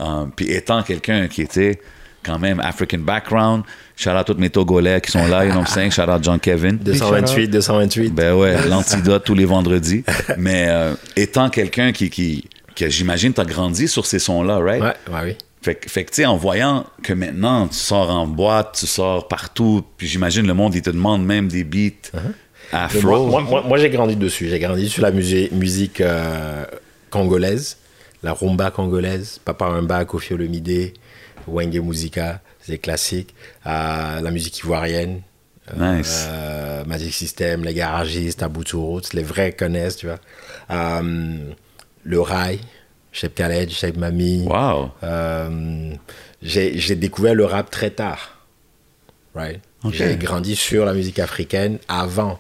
[0.03, 1.79] Um, puis étant quelqu'un qui était
[2.25, 3.63] quand même African background,
[3.97, 5.91] shout out tous mes Togolais qui sont là, you know what I'm saying?
[5.91, 6.77] Shout out John Kevin.
[6.77, 8.11] 228, 228.
[8.15, 10.05] Ben ouais, l'antidote tous les vendredis.
[10.39, 14.83] Mais euh, étant quelqu'un qui, qui, que j'imagine, t'as grandi sur ces sons-là, right?
[14.83, 15.37] Ouais, ouais, oui.
[15.63, 18.87] Fait, que- fait que, tu sais, en voyant que maintenant, tu sors en boîte, tu
[18.87, 22.21] sors partout, puis j'imagine le monde, il te demande même des beats Mais
[22.73, 23.27] afro.
[23.27, 24.49] Moi, moi, moi- moi, j'ai grandi dessus.
[24.49, 26.65] J'ai grandi sur la musique euh,
[27.11, 27.77] congolaise,
[28.23, 30.93] la rumba congolaise, Papa Rumba, Kofi Olomide,
[31.47, 33.35] Wenge Musica, c'est classique.
[33.65, 35.23] La musique ivoirienne.
[35.77, 36.27] Nice.
[36.29, 40.19] euh, Magic System, les garagistes, Abutu Roots, les vrais connaissent, tu vois.
[40.71, 41.53] Euh,
[42.03, 42.59] le rail,
[43.13, 44.45] Chef Khaled, Chef Mami.
[44.47, 44.91] Wow.
[45.05, 45.95] Euh,
[46.43, 48.45] j'ai découvert le rap très tard.
[49.35, 49.61] Right?
[49.91, 52.39] J'ai grandi sur la musique africaine avant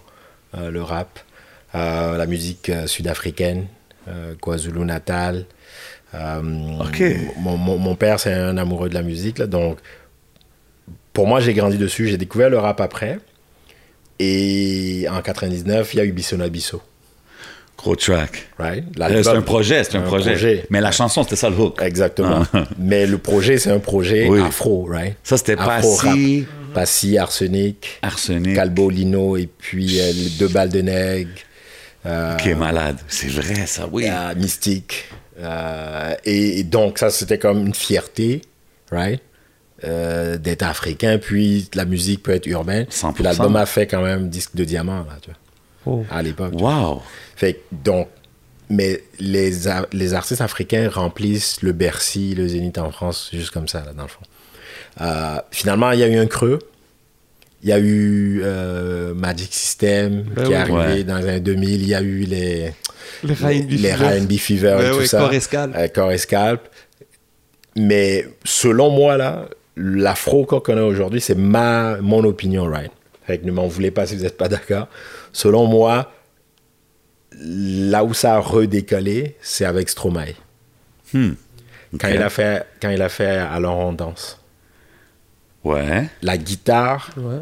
[0.56, 1.18] euh, le rap.
[1.74, 3.66] La musique sud-africaine,
[4.06, 4.34] euh,
[6.14, 6.40] Euh,
[6.80, 7.02] Ok.
[7.38, 9.38] mon, mon- mon père, c'est un amoureux de la musique.
[9.38, 9.78] Là, donc,
[11.12, 12.08] pour moi, j'ai grandi dessus.
[12.08, 13.18] J'ai découvert le rap après.
[14.18, 16.82] Et en 99, il y a eu Bissona Bisso.
[17.78, 18.48] Gros track.
[18.58, 18.84] Right?
[19.00, 20.30] Euh, C'est un projet, c'est un, Un projet.
[20.32, 20.66] projet.
[20.70, 21.80] Mais la chanson, c'était ça le hook.
[21.82, 22.44] Exactement.
[22.52, 22.64] Ah.
[22.78, 24.40] Mais le projet, c'est un projet Oui.
[24.40, 25.16] afro, right?
[25.24, 25.56] Ça, c'était.
[25.56, 28.54] Passy, Passy, Arsenic, Arsenic.
[28.54, 31.30] Calbo, Lino, et puis euh, les deux balles de nègre.
[32.06, 32.98] euh, Qui est malade.
[33.08, 34.06] C'est vrai, ça, oui.
[34.08, 35.06] euh, Mystique.
[35.40, 38.42] Euh, et, et donc, ça, c'était comme une fierté,
[38.90, 39.20] right?
[39.84, 42.84] Euh, d'être africain, puis la musique peut être urbaine.
[42.88, 43.14] 100%.
[43.14, 45.38] Puis l'album a fait quand même disque de diamant, là, tu vois,
[45.84, 46.04] Oh.
[46.10, 46.52] à l'époque.
[46.60, 47.02] Wow.
[47.34, 48.08] Fait que, donc,
[48.68, 49.52] mais les,
[49.92, 54.04] les artistes africains remplissent le Bercy, le Zénith en France, juste comme ça, là, dans
[54.04, 54.20] le fond.
[55.00, 56.60] Euh, finalement, il y a eu un creux.
[57.62, 60.54] Il y a eu euh, Magic System Ben qui oui.
[60.54, 61.04] est arrivé Ouais.
[61.04, 61.82] dans les années 2000.
[61.82, 62.72] Il y a eu les,
[63.22, 64.18] Les R&B les Fever.
[64.18, 65.18] R&B Fever Ben et tout oui, ça.
[65.18, 65.74] Corps et Scalp.
[65.76, 66.60] Euh, Corps et Scalp.
[67.76, 72.90] Mais selon moi, là, l'afro qu'on connaît aujourd'hui, c'est ma, mon opinion, right?
[73.26, 74.88] Fait que ne m'en voulez pas si vous n'êtes pas d'accord.
[75.32, 76.12] Selon moi,
[77.40, 80.34] là où ça a redécollé, c'est avec Stromae.
[81.14, 81.32] Hmm.
[82.00, 84.38] Quand, il a fait, quand il a fait Alors on danse.
[85.64, 86.08] Ouais.
[86.22, 87.40] La guitare Ouais.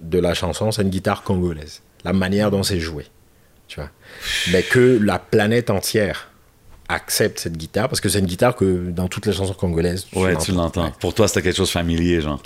[0.00, 1.82] de la chanson, c'est une guitare congolaise.
[2.04, 3.06] La manière dont c'est joué.
[3.68, 3.90] Tu vois.
[4.52, 6.28] Mais que la planète entière
[6.88, 10.36] accepte cette guitare, parce que c'est une guitare que dans toutes les chansons congolaises, Ouais,
[10.36, 10.90] tu l'entends.
[11.00, 12.42] Pour toi, c'était quelque chose de familier, genre.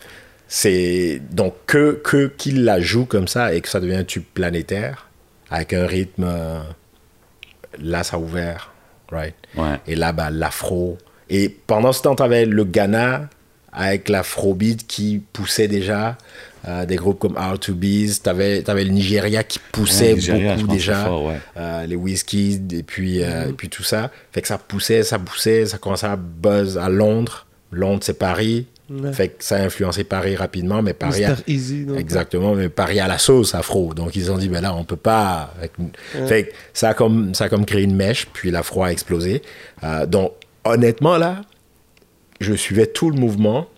[0.47, 4.25] C'est donc que que qu'il la joue comme ça et que ça devient un tube
[4.33, 5.09] planétaire
[5.51, 6.61] avec un rythme euh,
[7.79, 8.71] là ça a ouvert,
[9.11, 9.35] right?
[9.57, 9.79] Ouais.
[9.87, 10.97] Et là bah l'afro
[11.29, 13.29] et pendant ce temps tu avais le Ghana
[13.79, 16.19] avec l'afrobeat qui poussait déjà
[16.67, 20.75] euh, des groupes comme R2B's, tu avais, le Nigeria qui poussait Ouais, Nigeria, je beaucoup
[20.75, 21.39] déjà, fort, ouais.
[21.57, 24.11] euh, les whisky et puis, euh, et puis tout ça.
[24.33, 27.47] Fait que ça poussait, ça poussait, ça commençait à buzz à Londres.
[27.71, 28.67] Londres, c'est Paris.
[28.91, 29.13] Ouais.
[29.13, 31.43] Fait que ça a influencé Paris rapidement, mais Paris a- Mr.
[31.47, 31.85] Easy.
[31.85, 31.99] donc.
[32.01, 33.95] Exactement, mais Paris à la sauce afro.
[33.95, 35.53] Donc ils ont dit, ben là, on peut pas.
[36.27, 39.43] Fait que ça a comme, ça a comme créé une mèche, puis l'afro a explosé.
[39.85, 40.33] Euh, donc
[40.65, 41.43] honnêtement, là,
[42.41, 43.69] je suivais tout le mouvement.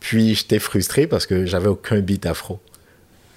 [0.00, 2.60] Puis j'étais frustré parce que j'avais aucun beat afro.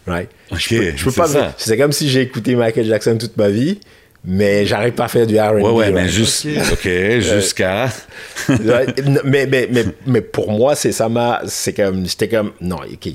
[0.08, 0.30] Right?
[0.52, 1.28] Ok, je peux, je peux c'est pas.
[1.28, 1.54] ça.
[1.58, 3.80] C'est comme si j'ai écouté Michael Jackson toute ma vie,
[4.24, 5.62] mais j'arrive pas à faire du R&B.
[5.62, 6.48] Ouais, ouais, mais juste.
[6.72, 6.88] Ok.
[7.20, 7.90] Jusqu'à.
[8.50, 11.42] Mais, mais, mais, mais pour moi, c'est ça m'a.
[11.48, 12.06] C'est comme.
[12.06, 12.52] J'étais comme.
[12.62, 13.14] Non, ok.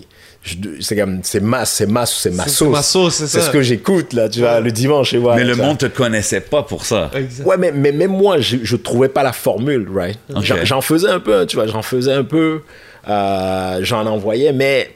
[0.80, 1.20] C'est comme.
[1.22, 2.72] C'est ma, c'est ma, c'est ma C'est sauce.
[2.72, 3.40] ma sauce, c'est ça.
[3.42, 5.36] ce que j'écoute, là, tu vois, le dimanche, et voilà.
[5.42, 5.66] Mais le vois.
[5.66, 7.10] monde te connaissait pas pour ça.
[7.14, 7.46] Exact.
[7.46, 10.18] Ouais, mais, mais même moi, je, je trouvais pas la formule, right?
[10.40, 12.62] J'en- J'en faisais un peu, tu vois, j'en faisais un peu.
[13.08, 14.90] euh, j'en envoyais, mais.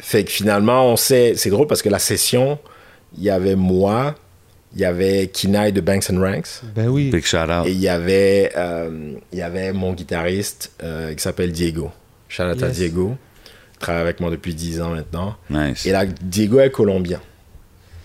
[0.00, 1.32] Fait que finalement, on sait.
[1.36, 2.58] C'est drôle parce que la session,
[3.16, 4.14] il y avait moi,
[4.76, 6.62] il y avait Kinaï de Banks and Ranks.
[6.76, 7.10] Ben oui.
[7.10, 7.66] Big shout out.
[7.66, 11.90] Et il y avait, euh, il y avait mon guitariste euh, qui s'appelle Diego.
[12.28, 12.68] Shout out à.
[12.68, 13.16] Diego.
[13.78, 15.36] Il travaille avec moi depuis 10 ans maintenant.
[15.50, 15.86] Nice.
[15.86, 17.20] Et là, Diego est colombien.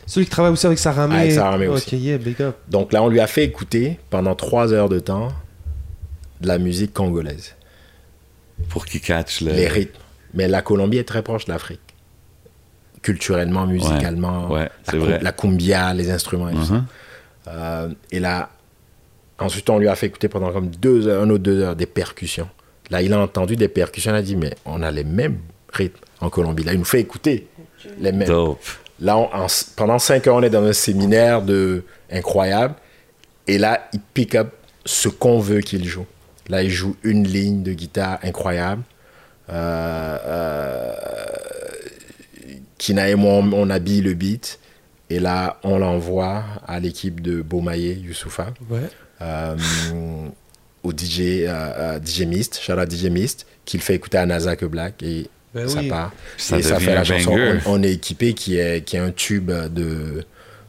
[0.06, 1.16] Celui qui travaille aussi avec Saramé.
[1.16, 1.98] Avec Saramé aussi.
[1.98, 2.56] yeah, big up.
[2.68, 5.30] Donc là, on lui a fait écouter pendant 3 heures de temps
[6.42, 7.56] de la musique congolaise,
[8.70, 9.52] Pour qu'il catch le.
[9.54, 10.00] les rythmes.
[10.34, 11.80] Mais la Colombie est très proche de l'Afrique.
[13.02, 15.20] Culturellement, musicalement, ouais, la, c'est cu- vrai.
[15.22, 16.74] la cumbia, les instruments et tout ça.
[16.76, 16.86] Mhm.
[17.50, 18.50] Euh, et là,
[19.40, 21.86] ensuite, on lui a fait écouter pendant comme deux heures, un ou deux heures, des
[21.86, 22.48] percussions,
[22.90, 25.38] Là, il a entendu des percussions, il a dit, mais on a les mêmes
[25.74, 26.64] rythmes en Colombie.
[26.64, 27.48] Là, il nous fait écouter
[28.00, 28.28] les mêmes.
[28.28, 28.60] Dope.
[29.00, 32.76] Là, on- en- pendant cinq ans, on est dans un séminaire de incroyable.
[33.48, 34.54] Et là, il pick up
[34.86, 36.06] ce qu'on veut qu'il joue.
[36.50, 38.84] Là, il joue une ligne de guitare incroyable.
[39.50, 40.94] Euh, euh,
[42.78, 44.60] Kina et moi, on, on habille le beat.
[45.10, 48.80] Et là, on l'envoie à l'équipe de Beaumaye, Youssoufa, Ouais.
[49.22, 49.56] euh,
[50.82, 54.64] au DJ, euh, euh, DJ Mist, shout out DJ Mist, qu'il fait écouter à Nazak
[54.66, 55.04] Black.
[55.04, 55.88] Et Ben ça oui.
[55.88, 56.12] part.
[56.38, 57.38] Ça et ça devient fait la chanson.
[57.66, 60.24] On, on est équipé qui est, qui est un tube de,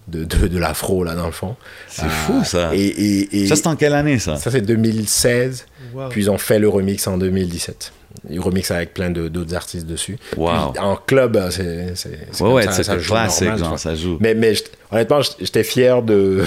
[0.08, 1.56] de, de, de l'afro, là, dans le fond.
[1.88, 2.70] C'est fou, ça.
[2.74, 4.36] Et, et, et Ça, c'est en quelle année, ça?
[4.36, 5.66] ça, c'est 2016.
[5.94, 6.08] Wow.
[6.10, 7.92] Puis ils ont fait le remix en 2017.
[8.30, 10.18] Ils remixent avec plein d'autres artistes dessus.
[10.36, 10.72] Wow.
[10.72, 11.50] Puis en club, euh,
[11.94, 14.18] c'est Ouais, ouais, ça, c'est ça joue classique, normal, genre, ça joue.
[14.20, 14.54] Mais, mais
[14.90, 16.44] honnêtement, j'étais fier de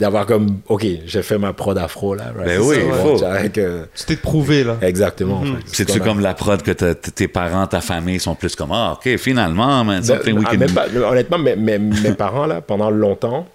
[0.00, 2.32] d'avoir comme, ok, j'ai fait ma prod afro là.
[2.34, 2.46] right?
[2.46, 3.24] Ben oui, C'est il bon, faut.
[3.24, 4.78] avec, euh, Tu t'es prouvé, là.
[4.80, 5.40] exactement.
[5.42, 5.60] Mhm.
[5.66, 9.84] C'est-tu comme la prod que tes parents, ta famille sont plus comme Ah, ok, finalement,
[9.84, 13.46] man, Ben, ah, can même pas- honnêtement, mes, mes- mes parents, là, pendant longtemps,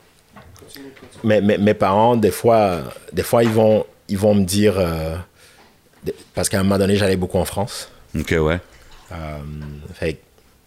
[1.23, 2.79] mes, mes, mes parents, des fois,
[3.11, 4.75] des fois ils, vont, ils vont me dire.
[4.77, 5.15] euh,
[6.35, 7.89] parce qu'à un moment donné, j'allais beaucoup en France.
[8.17, 8.59] Ok, ouais.
[9.11, 9.15] Euh,
[9.95, 10.19] fait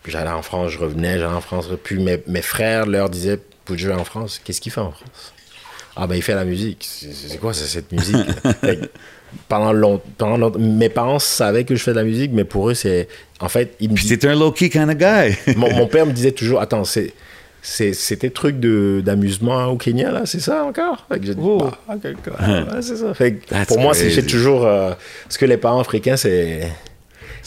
[0.06, 1.68] j'allais en France, je revenais, j'allais en France.
[1.84, 5.34] Puis mes, mes frères leur disaient Pour jouer en France, qu'est-ce qu'il fait en France?
[6.00, 6.88] Ah, ben il fait la musique.
[6.88, 8.16] C'est quoi cette musique?
[9.48, 12.70] Pendant long- pendant long- mes parents savaient que je fais de la musique, mais pour
[12.70, 13.08] eux, c'est.
[13.40, 15.36] En fait, ils me Puis disaient t'es un low-key kind of guy.
[15.56, 17.12] mon, mon père me disait toujours Attends, c'est.
[17.60, 21.04] C'était truc de- d'amusement au Kenya, là, c'est ça encore?
[21.10, 21.58] Fait que j'ai dit, Oh.
[21.86, 22.46] Bah, ok, quoi.
[22.46, 23.12] Ouais, c'est ça.
[23.12, 24.64] Fait que That's pour moi, c'est toujours.
[24.64, 24.92] euh,
[25.24, 26.60] parce que les parents africains, c'est.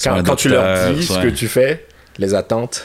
[0.03, 1.23] Quand, un quand tu leur dis ce ouais.
[1.23, 1.85] que tu fais,
[2.19, 2.83] les attentes.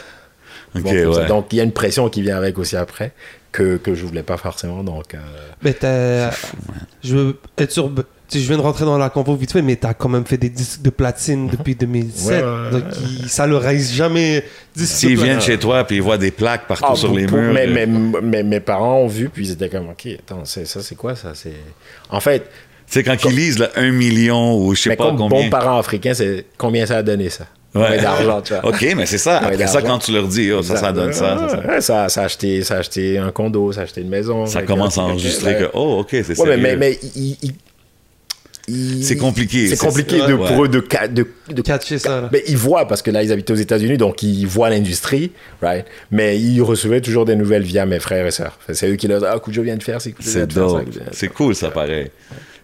[0.75, 1.27] Ouais.
[1.29, 3.13] Donc, il y a une pression qui vient avec aussi après,
[3.57, 4.85] que, que je voulais pas forcément.
[4.85, 5.19] Donc, euh,
[5.63, 6.31] Mais t'as.
[7.03, 7.71] Je veux être
[8.29, 10.37] sais, je viens de rentrer dans la compo vite fait, mais t'as quand même fait
[10.37, 12.27] des disques de platine depuis 2007.
[12.29, 12.83] Ouais, ouais, donc,
[13.23, 14.45] il- ça le reste jamais.
[14.75, 17.53] S'ils viennent chez toi puis ils voient des plaques partout ah, sur pour- les murs.
[17.53, 20.65] mais, euh, mais- mais- mes parents ont vu, puis ils étaient comme, OK, attends, c'est-
[20.67, 21.55] ça, c'est quoi ça c'est...
[22.11, 22.41] En fait,
[22.89, 25.43] Tu sais, quand ils lisent là, un million ou je sais mais pas comme combien.
[25.45, 27.47] bon parent africain, c'est combien ça a donné ça?
[27.77, 28.01] Ouais.
[28.01, 29.39] D'argent, tu vois OK, mais c'est ça.
[29.39, 31.39] Après ça, quand tu leur dis, oh, ça, ça donne ça.
[31.39, 31.67] ça, ça.
[31.67, 34.47] Ouais, ça, ça a acheté, ça a acheté un condo, ça a acheté une maison.
[34.47, 35.61] Ça commence à enregistrer ouais.
[35.63, 37.53] que, oh, OK, c'est Ouais, mais, mais, mais il- il-
[38.69, 39.69] il- C'est compliqué.
[39.69, 40.49] C'est compliqué c'est- de, ouais.
[40.49, 40.83] pour eux de,
[41.13, 42.29] de, de Catcher ça, là.
[42.33, 45.31] Mais ils voient, parce que là, ils habitaient aux États-Unis, donc ils voient l'industrie,
[45.63, 45.85] right?
[46.11, 48.59] Mais ils recevaient toujours des nouvelles via mes frères et sœurs.
[48.73, 50.47] C'est eux qui leur disent Ah, Kujo vient de faire, c'est vient
[51.13, 51.29] C'est ça.
[51.29, 52.11] cool, ça, pareil.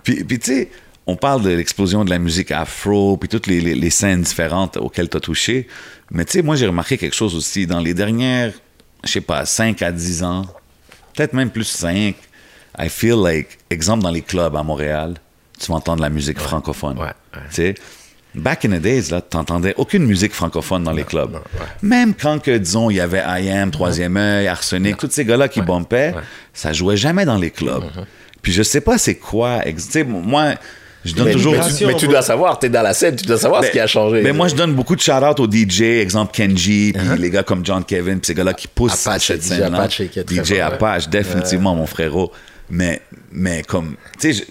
[0.02, 0.68] Puis, puis tu sais,
[1.06, 4.76] on parle de l'explosion de la musique afro, puis toutes les, les- les scènes différentes
[4.76, 5.66] auxquelles tu as touché.
[6.10, 7.66] Mais tu sais, moi, j'ai remarqué quelque chose aussi.
[7.66, 8.52] Dans les dernières,
[9.04, 10.46] je sais pas, 5 à 10 ans,
[11.14, 12.14] peut-être même plus 5,
[12.78, 15.14] I feel like, exemple, dans les clubs à Montréal,
[15.58, 16.96] tu vas entendre la musique francophone.
[16.98, 17.40] Ouais, ouais.
[17.50, 17.74] Tu sais,
[18.34, 21.38] back in the days, là, tu n'entendais aucune musique francophone dans les clubs.
[21.82, 25.48] Même quand, que, disons, il y avait I Am, Troisième œil, Arsenic, tous ces gars-là
[25.48, 26.14] qui bumpaient,
[26.54, 27.84] ça jouait jamais dans les clubs.
[28.40, 29.60] Puis je sais pas c'est quoi.
[29.64, 30.54] Tu sais, moi,
[31.04, 31.54] je donne Mais, toujours...
[31.54, 33.70] mais du- tu, mais tu dois savoir, t'es dans la scène, tu dois savoir ce
[33.70, 34.22] qui a changé.
[34.22, 37.64] mais moi, je donne beaucoup de shout-out aux DJ, exemple Kenji, puis les gars comme
[37.64, 39.08] John Kevin, puis ces gars-là qui poussent Uh-huh.
[39.10, 39.78] Apache, cette DJ scène-là.
[39.78, 40.52] Apache qui est très DJ.
[40.60, 42.30] Apache, définitivement mon frérot.
[42.70, 43.00] Mais,
[43.30, 44.46] mais comme, tu sais,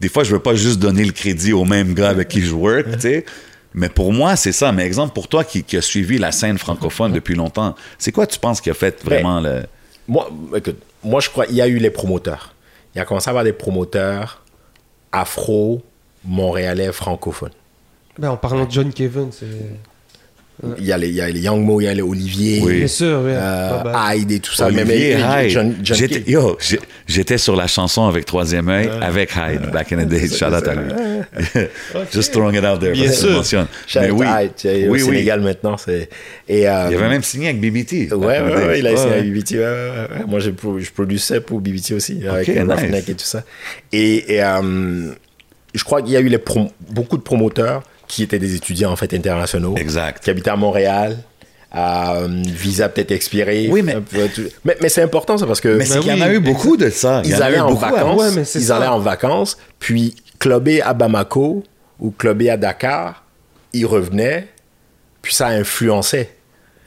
[0.00, 2.52] des fois, je veux pas juste donner le crédit au même gars avec qui je
[2.54, 3.24] work, tu sais.
[3.76, 4.70] Mais pour moi, c'est ça.
[4.72, 8.26] Mais exemple, pour toi qui, qui a suivi la scène francophone depuis longtemps, c'est quoi
[8.26, 9.62] tu penses qui a fait vraiment le...
[10.06, 12.54] Moi, écoute, moi, je crois qu'il y a eu les promoteurs.
[12.94, 14.43] Il y a commencé à avoir des promoteurs
[15.14, 15.82] afro,
[16.24, 17.52] montréalais, francophones.
[18.18, 19.46] Ben, en parlant de John Kevin, c'est.
[20.78, 22.60] Il y, a les, il y a les Young Mo, il y a les Olivier,
[22.62, 22.78] Oui.
[22.78, 23.32] Bien sûr, oui.
[23.34, 23.82] euh,
[24.14, 24.66] Hyde et tout ça.
[24.66, 25.50] Olivier mais, mais- Hyde.
[25.50, 26.56] John, John J'étais- yo,
[27.08, 30.28] j'étais sur la chanson avec Troisième œil, avec Hyde, back in the days.
[30.38, 30.92] Shout out à lui.
[32.12, 32.92] Just throwing it out there.
[32.92, 33.32] Bien sûr.
[33.32, 33.66] mentionnes.
[33.86, 34.52] Shout Mais out oui, Hyde,
[34.88, 35.04] au oui, oui.
[35.04, 35.76] Sénégal maintenant.
[35.76, 36.08] C'est,
[36.48, 38.12] et, euh, Il avait même signé avec BBT.
[38.12, 39.22] Ouais, ouais, ouais, il a à ouais.
[39.22, 39.52] BBT.
[39.56, 39.64] ouais, ouais,
[40.20, 40.24] ouais.
[40.28, 43.08] Moi, j'ai pro- je produisais pour BBT aussi, avec Ok, un nice.
[43.08, 43.42] Et tout ça.
[43.92, 45.10] Et, et, euh,
[45.74, 47.82] je crois qu'il y a eu les prom- beaucoup de promoteurs
[48.14, 50.22] qui étaient des étudiants en fait internationaux, Exact.
[50.22, 51.18] qui habitaient à Montréal.
[51.76, 53.66] euh, visa peut-être expiré.
[53.68, 56.16] Oui, mais- Un peu tout- mais, mais c'est important ça parce que Mais c'est qu'il
[56.16, 57.20] y en a eu beaucoup de ça.
[57.24, 58.76] Ils allaient en vacances, Ouais, mais c'est ils ça.
[58.76, 61.64] allaient en vacances, puis clubber à Bamako
[61.98, 63.24] ou clubber à Dakar,
[63.72, 64.46] ils revenaient,
[65.20, 66.30] puis ça influençait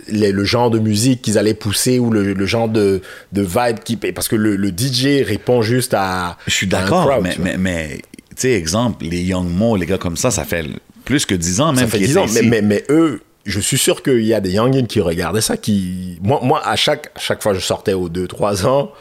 [0.08, 3.02] les- le genre de musique qu'ils allaient pousser ou le, le genre de,
[3.34, 7.22] de vibe qui parce que le, le DJ répond juste à Je suis à d'accord,
[7.22, 8.04] mais, mais, mais tu
[8.38, 10.64] sais, exemple, les Young Mo, les gars comme ça, ça fait
[11.08, 13.60] plus que 10 ans même ça fait qu'ils 10 ans mais, mais, mais eux je
[13.60, 17.08] suis sûr qu'il y a des youngins qui regardaient ça qui moi moi à chaque
[17.16, 18.92] à chaque fois que je sortais aux 2 3 ans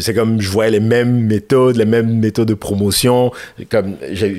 [0.00, 3.32] c'est comme je voyais les mêmes méthodes, les mêmes méthodes de promotion.
[3.70, 4.36] Comme j'ai,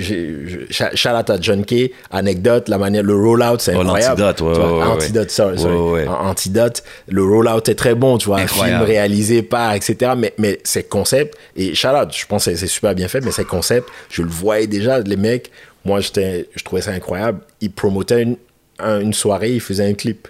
[1.08, 4.22] out à John Kay, anecdote, la manière, le rollout, c'est Oh, incroyable.
[4.22, 5.76] ouais, Tu vois, ouais, ouais, antidote, sorry, sorry.
[5.76, 6.08] Ouais.
[6.08, 10.12] An- Antidote, le rollout est très bon, tu vois, un film réalisé par, etc.
[10.16, 13.46] Mais, mais ces concepts, et out, je pense que c'est super bien fait, mais ces
[13.46, 15.50] concepts, je le voyais déjà, les mecs,
[15.86, 17.40] moi, je trouvais ça incroyable.
[17.62, 18.38] Ils promotaient une,
[18.80, 20.28] un- une soirée, ils faisaient un clip.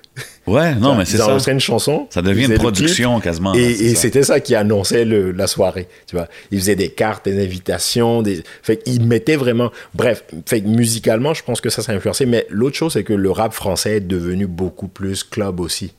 [0.48, 1.26] Ouais, non, mais c'est Ils ça.
[1.26, 2.08] enregistraient une chanson.
[2.12, 5.88] Ça devient ils une production quasiment, Et, c'était ça qui annonçait le- la soirée.
[6.06, 8.44] Tu vois, ils faisaient des cartes, des invitations, des.
[8.62, 9.72] Fait qu'ils mettaient vraiment.
[9.96, 12.26] Bref, fait musicalement, je pense que ça, ça a influencé.
[12.28, 15.94] Mais l'autre chose, c'est que le rap français est devenu beaucoup plus club aussi.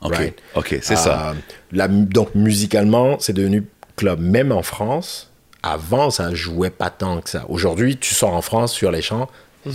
[0.00, 0.34] OK, Right?
[0.54, 1.30] OK, c'est ça.
[1.30, 1.34] Euh,
[1.72, 3.64] la donc musicalement, c'est devenu
[3.96, 4.20] club.
[4.20, 5.27] Même en France,
[5.62, 7.44] avant, ça jouait pas tant que ça.
[7.48, 9.28] Aujourd'hui, tu sors en France sur les champs,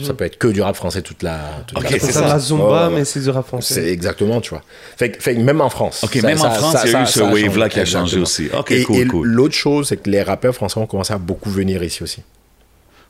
[0.04, 1.40] ça peut être que du rap français toute la.
[1.68, 2.14] toute la c'est C'est journée.
[2.14, 2.28] ça, ça.
[2.34, 3.88] la Zumba, ouais, mais c'est du rap C'est français.
[3.92, 4.64] exactement, tu vois.
[4.98, 6.04] Fait, que- fait même en France.
[6.04, 8.24] Ok, même en France, il y a eu ce wave-là qui a changé Exactement.
[8.24, 8.50] aussi.
[8.58, 9.28] Ok, et, cool, et cool.
[9.28, 12.24] L'autre chose, c'est que les rappeurs français ont commencé à beaucoup venir ici aussi.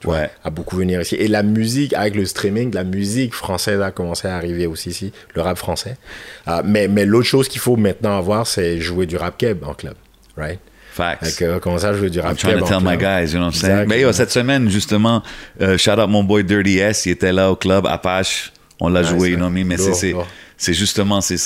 [0.01, 0.29] Tu vois, Ouais.
[0.43, 1.15] À beaucoup venir ici.
[1.15, 5.13] Et la musique, avec le streaming, la musique française a commencé à arriver aussi ici,
[5.35, 5.95] le rap français.
[6.49, 9.73] Euh, mais mais l'autre chose qu'il faut maintenant avoir, c'est jouer du rap keb en
[9.73, 9.93] club.
[10.35, 10.59] Right?
[10.93, 11.25] Facts.
[11.25, 13.53] Fait commencer à jouer du rap I'm trying to tell my guys, you know what
[13.53, 13.85] I'm saying?
[13.87, 15.23] Mais yo, cette semaine, justement,
[15.61, 18.51] euh, shout out mon boy Dirty S, il était là au club Apache.
[18.79, 19.65] On l'a Nice, joué, you know what I mean?
[19.65, 20.13] Mais c'est-
[20.57, 21.37] c'est justement, c'est-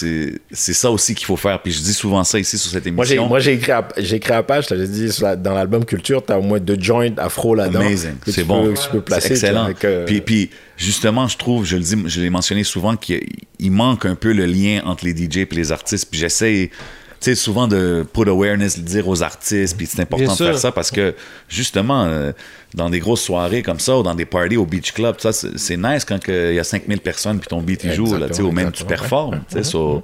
[0.52, 1.62] ça aussi qu'il faut faire.
[1.62, 3.28] Puis je dis souvent ça ici sur cette émission.
[3.28, 6.42] moi, j'ai écrit, j'ai écrit à page, j'ai dit, la- dans l'album Culture, t'as au
[6.42, 7.80] moins deux joints afro là-dedans.
[7.82, 8.64] Amazing, c'est bon.
[8.66, 9.32] peux- tu placer.
[9.34, 9.66] excellent.
[9.66, 13.22] avec, euh, Puis, puis justement, je trouve, je le dis, je l'ai mentionné souvent, qu'il
[13.60, 16.08] il manque un peu le lien entre les DJ et les artistes.
[16.10, 16.72] Puis j'essaie,
[17.20, 19.76] sais, souvent de put awareness, le dire aux artistes.
[19.78, 21.16] Puis c'est important Bien de faire ça parce que
[21.50, 22.32] justement, euh,
[22.74, 25.78] dans des grosses soirées comme ça ou dans des parties au beach club, ça, c'est
[25.78, 28.42] nice quand il y a 5000 personnes puis ton beat il joue, là, tu sais,
[28.42, 29.42] ou même tu performes.
[29.50, 30.04] tu sais, so,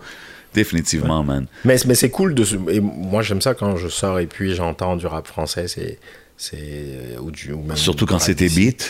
[0.53, 1.47] définitivement, man.
[1.65, 4.95] Mais, mais c'est cool de et moi j'aime ça quand je sors et puis j'entends
[4.95, 5.97] du rap français c'est
[6.37, 8.85] c'est euh, ou du ou même Surtout quand c'est tes beats.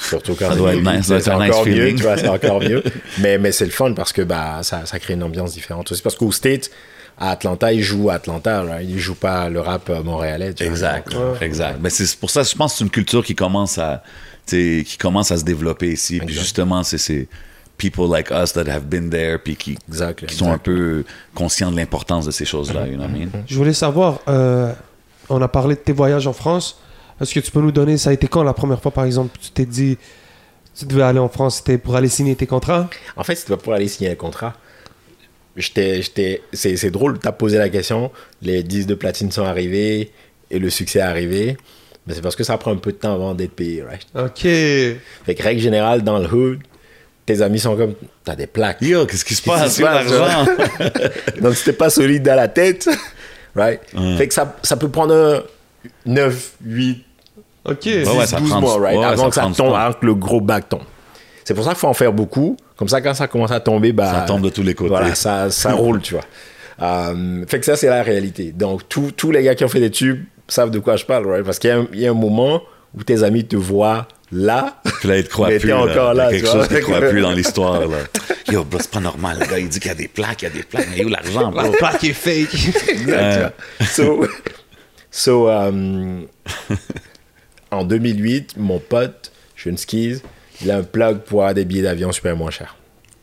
[0.00, 1.72] surtout quand Ça c'est doit être nice, ça doit c'est être un nice encore mieux
[1.74, 1.96] feeling.
[1.96, 2.82] tu vois c'est encore mieux
[3.20, 6.02] mais mais c'est le fun parce que bah ça, ça crée une ambiance différente aussi
[6.02, 6.70] parce qu'au States
[7.18, 8.82] à Atlanta ils jouent à Atlanta là.
[8.82, 10.72] ils jouent pas le rap euh, montréalais tu vois.
[10.72, 11.78] Exact, Donc, exact.
[11.80, 14.02] Mais c'est pour ça, je pense que c'est une culture qui commence à,
[14.46, 16.18] tu sais, qui commence à se développer ici.
[16.18, 16.40] Puis Exact.
[16.42, 17.28] justement, c'est ces
[17.78, 20.64] people like us that have been there, puis qui, Exact, qui sont un exact.
[20.64, 22.86] peu conscients de l'importance de ces choses-là.
[22.86, 23.28] You know what I mean?
[23.46, 24.72] Je voulais savoir, euh,
[25.28, 26.78] on a parlé de tes voyages en France.
[27.20, 29.36] Est-ce que tu peux nous donner, ça a été quand la première fois, par exemple,
[29.40, 29.96] tu t'es dit,
[30.78, 32.88] tu devais aller en France, c'était pour aller signer tes contrats?
[33.16, 34.54] En fait, c'était pas pour aller signer un contrat.
[35.56, 38.10] J'étais, j'étais, c'est, c'est drôle, t'as posé la question,
[38.42, 40.10] les 10 de platine sont arrivés
[40.50, 41.56] et le succès est arrivé.
[42.06, 44.06] Mais c'est parce que ça prend un peu de temps avant d'être payé, right?
[44.14, 44.40] Ok.
[44.42, 46.60] Fait que règle générale, dans le hood,
[47.24, 48.82] tes amis sont comme, t'as des plaques.
[48.82, 49.80] Yo, qu'est-ce qui se passe?
[49.80, 50.46] l'argent!
[51.40, 52.88] Donc, si t'es pas solide dans la tête,
[53.56, 53.80] right?
[54.18, 55.42] Fait que ça, ça peut prendre un
[56.04, 57.04] 9, 8,
[57.64, 57.78] Ok.
[57.86, 58.98] Ouais, ouais, ça 12 prend du- mois, right?
[58.98, 60.82] ouais, avant ça que ça tombe, avant que le gros bac tombe.
[61.44, 62.56] C'est pour ça qu'il faut en faire beaucoup.
[62.76, 64.90] Comme ça, quand ça commence à tomber, bah, Ça tombe de tous les côtés.
[64.90, 66.24] Voilà, ça, ça roule, tu vois.
[66.82, 68.52] Euh, fait que ça, c'est la réalité.
[68.52, 71.44] Donc, tous les gars qui ont fait des tubes savent de quoi je parle, right?
[71.44, 72.62] Parce qu'il y, a un- il y a un moment
[72.94, 74.80] où tes amis te voient là.
[75.00, 75.68] Puis là, il te Mais plus.
[75.68, 75.80] t'es là.
[75.80, 76.66] encore Il y a là, quelque chose vois.
[76.66, 77.80] qu'il ne croit plus dans l'histoire.
[77.80, 77.96] là.
[78.52, 79.38] Yo, bro, c'est pas normal.
[79.40, 80.86] Le gars, il dit qu'il y a des plaques, il y a des plaques.
[80.94, 81.62] Mais où l'argent, bro?
[81.62, 82.54] La plaque est fake.
[83.86, 84.26] So,
[85.10, 86.20] so, euh,
[87.70, 90.20] en 2008, mon pote, Sean Skis, il a
[90.68, 92.76] un plug pour avoir des billets d'avion super moins chers.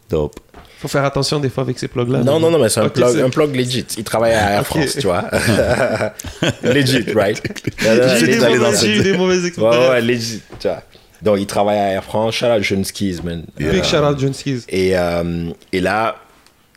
[0.10, 0.40] Dope.
[0.80, 2.20] Faut faire attention des fois avec ces plugs-là.
[2.24, 3.86] Non, non, non, mais c'est un, plug, un plug legit.
[3.98, 4.66] Il travaille à Air.
[4.66, 5.24] France, tu vois.
[6.64, 7.42] legit, right?
[7.80, 9.90] J'ai des, Allez dans mauvais- eu des mauvaises Ouais, expériences.
[9.90, 10.84] ouais, legit, tu vois.
[11.22, 12.36] Donc, il travaille à Air France.
[12.36, 13.46] Shout out Sean Skis, man.
[13.58, 14.64] Big Euh, shout out John Skis.
[14.68, 16.18] et, euh, et là,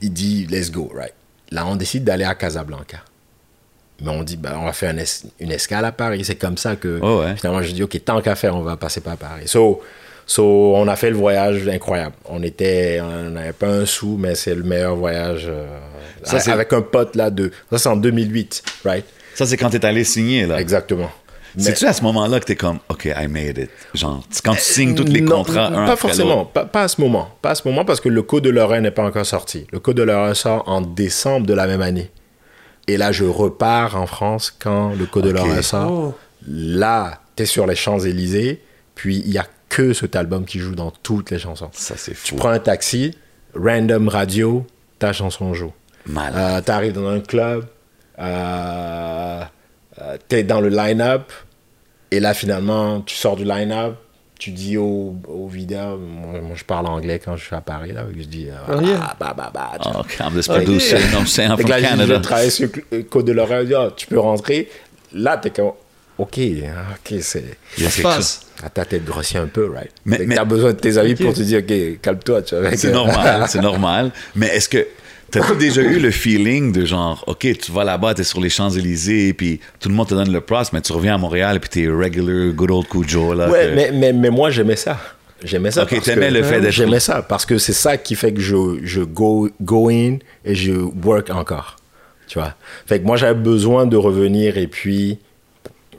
[0.01, 1.13] il dit, let's go, right?
[1.51, 2.99] Là, on décide d'aller à Casablanca.
[4.03, 6.23] Mais on dit, ben, on va faire une, es- une escale à Paris.
[6.25, 7.35] C'est comme ça que Oh, ouais.
[7.37, 9.49] finalement, je dis, OK, tant qu'à faire, on va passer par Paris.
[9.49, 9.81] So,
[10.27, 12.15] so, on a fait le voyage incroyable.
[12.29, 15.47] On était, on n'avait pas un sou, mais c'est le meilleur voyage.
[15.49, 15.67] euh,
[16.23, 17.51] Ça, c'est- avec un pote là de.
[17.71, 19.05] Ça, c'est en 2008, right?
[19.35, 20.61] Ça, c'est quand t'es allé signer, là.
[20.61, 21.11] Exactement.
[21.55, 23.71] Mais- C'est-tu à ce moment-là que t'es comme, OK, I made it?
[23.95, 26.51] Genre, quand tu signes tous les Non, contrats, un Pas après forcément, l'autre.
[26.51, 27.29] pas, pas à ce moment.
[27.41, 29.67] Pas à ce moment parce que le Code de Lorraine n'est pas encore sorti.
[29.73, 32.11] Le Code de Lorraine sort en décembre de la même année.
[32.89, 35.31] Et là, je repars en France quand le Code de.
[35.31, 35.91] Lorraine sort.
[35.91, 36.15] Oh.
[36.47, 38.63] Là, tu es sur les Champs-Élysées,
[38.95, 41.69] puis il y a que cet album qui joue dans toutes les chansons.
[41.73, 42.37] Ça, c'est Tu fou.
[42.37, 43.17] prends un taxi,
[43.55, 44.67] random radio,
[44.99, 45.73] ta chanson joue.
[46.07, 46.35] Malade.
[46.37, 47.67] Euh, tu arrives dans un club,
[48.19, 49.43] euh,
[50.29, 51.33] tu es dans le line-up,
[52.11, 53.97] et là, finalement, tu sors du line-up,
[54.39, 57.93] tu dis aux, aux vidéos, moi, moi, je parle anglais quand je suis à Paris,
[57.93, 59.01] là, je dis, euh, Oh, yeah.
[59.03, 61.57] ah, bah, bah, bah, tu Oh, I'm this producer, I'm saying?
[61.57, 62.21] From là, je- je Canada.
[62.21, 62.69] travaille sur
[63.11, 64.69] code de dis, Ah, tu peux rentrer.
[65.13, 65.73] Là, t'es comme,
[66.19, 67.45] ok, hein, ok, c'est.
[67.79, 68.41] Il y a quelque chose- passe.
[68.63, 69.91] Ah, ta tête grossit un peu, right?
[70.05, 72.75] Mais- mais- T'as besoin de tes amis pour te dire, ok, calme-toi, tu vois.
[72.77, 74.11] C'est normal, c'est normal.
[74.35, 74.87] Mais est-ce que
[75.31, 79.35] t'as-tu déjà eu le feeling de genre, OK, tu vas là-bas, t'es sur les Champs-Élysées,
[79.35, 81.87] puis tout le monde te donne le props, mais tu reviens à Montréal, puis t'es
[81.89, 83.51] regular, good old Cujo, là.
[83.51, 84.99] Ouais, que- mais, mais, mais moi, j'aimais ça.
[85.45, 85.83] J'aimais ça.
[85.83, 88.79] Ok, t'aimais le fait d'être- J'aimais ça parce que c'est ça qui fait que je,
[88.83, 90.17] je go, go in
[90.47, 91.77] et je work encore.
[92.27, 92.55] Tu vois.
[92.87, 95.19] Fait que moi, j'avais besoin de revenir et puis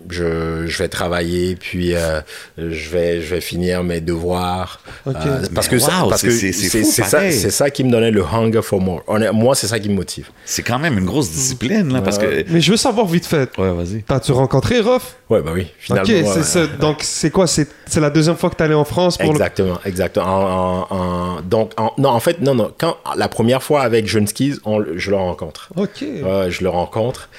[0.10, 2.22] je, je vais travailler, puis euh,
[2.58, 4.82] je, vais, je vais finir mes devoirs.
[5.06, 5.16] Ok.
[5.26, 9.04] Euh, parce Mais que, ça- wow, c'est- ça, qui me donnait le hunger for more.
[9.34, 10.30] Moi, c'est ça qui me motive.
[10.46, 12.46] C'est quand même une grosse discipline, là, parce que...
[12.50, 13.50] Mais je veux savoir vite fait.
[13.58, 14.04] Ouais, vas-y.
[14.04, 15.16] T'as-tu rencontré Ruff?
[15.30, 15.68] Ouais, bah oui.
[15.80, 16.68] Finalement, ouais, ça.
[16.68, 17.48] Donc, c'est quoi?
[17.48, 17.68] C'est
[18.00, 20.26] la deuxième fois que allé en France pour le- Exactement, exactement.
[20.26, 20.98] En- en-
[21.38, 22.72] en- donc, en- non, en fait, non, non.
[22.78, 25.70] Quand la première fois avec Jeune Skis, on- je le rencontre.
[25.76, 26.00] Ok.
[26.02, 27.30] Je le rencontre.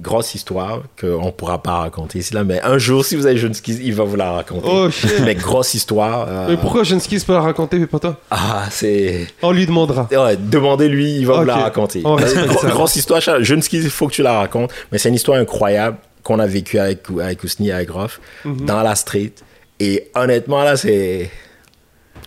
[0.00, 3.36] Grosse histoire qu'on ne pourra pas raconter ici là, mais un jour, si vous avez
[3.36, 4.68] Jeune Skis, il va vous la raconter.
[4.70, 5.12] Oh, shit.
[5.24, 6.26] Mais grosse histoire.
[6.28, 9.26] euh, Mais pourquoi Jenski peut la raconter, mais pas toi Ah, c'est.
[9.42, 10.06] On lui demandera.
[10.12, 12.02] Ouais, demandez-lui, il va vous la raconter.
[12.64, 13.20] Grosse histoire,
[13.62, 14.70] Skis, il faut que tu la racontes.
[14.92, 18.66] Mais c'est une histoire incroyable qu'on a vécue avec, avec Ousni, avec Groff, Mhm.
[18.66, 19.32] dans la street.
[19.80, 21.30] Et honnêtement, là, c'est.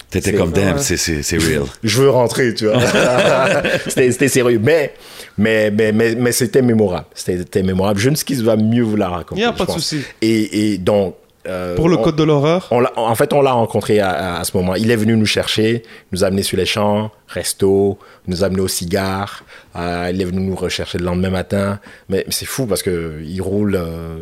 [0.10, 0.82] T'étais comme, damn, Ouais.
[0.82, 1.64] c'est- c'est c'est real.
[1.84, 2.80] je veux rentrer, tu vois.
[3.88, 4.60] c'était c'était sérieux.
[4.62, 4.94] Mais,
[5.38, 7.06] mais, mais, mais, mais c'était mémorable.
[7.14, 8.00] C'était mémorable.
[8.00, 9.42] Je ne sais qui va mieux vous la raconter.
[9.42, 10.02] Y a je pas de souci.
[10.22, 11.16] Et, et donc.
[11.48, 14.40] Euh, Pour le on- code de l'horreur on en fait, on l'a rencontré à, à-
[14.40, 14.76] à ce moment.
[14.76, 17.98] Il est venu nous chercher, nous amener sur les champs, resto,
[18.28, 19.44] nous amener au cigare.
[19.76, 21.80] Euh, il est venu nous rechercher le lendemain matin.
[22.10, 24.18] Mais, mais c'est fou parce que il roule euh,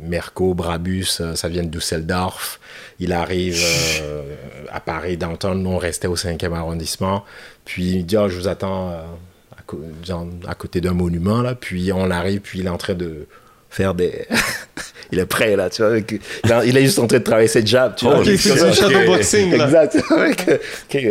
[0.00, 2.58] Merco, Brabus, ça vient de Düsseldorf.
[3.00, 3.58] Il arrive
[4.72, 5.62] à Paris, downtown.
[5.62, 7.24] Nous, on restait au 5e arrondissement.
[7.64, 9.04] Puis il dit, Ah, je vous attends à,
[10.48, 11.42] à côté d'un monument.
[11.42, 11.54] Là.
[11.54, 13.26] Puis on arrive, puis il est en train de
[13.70, 14.26] faire des...
[15.12, 15.92] il est prêt, là, tu vois.
[15.92, 18.18] avec- Il est- il est juste en train de travailler ses jabs, tu vois.
[18.18, 18.72] Ok, c'est ça.
[18.72, 19.64] shadowboxing, là.
[19.66, 19.96] Exact.
[20.10, 20.56] Avec, euh,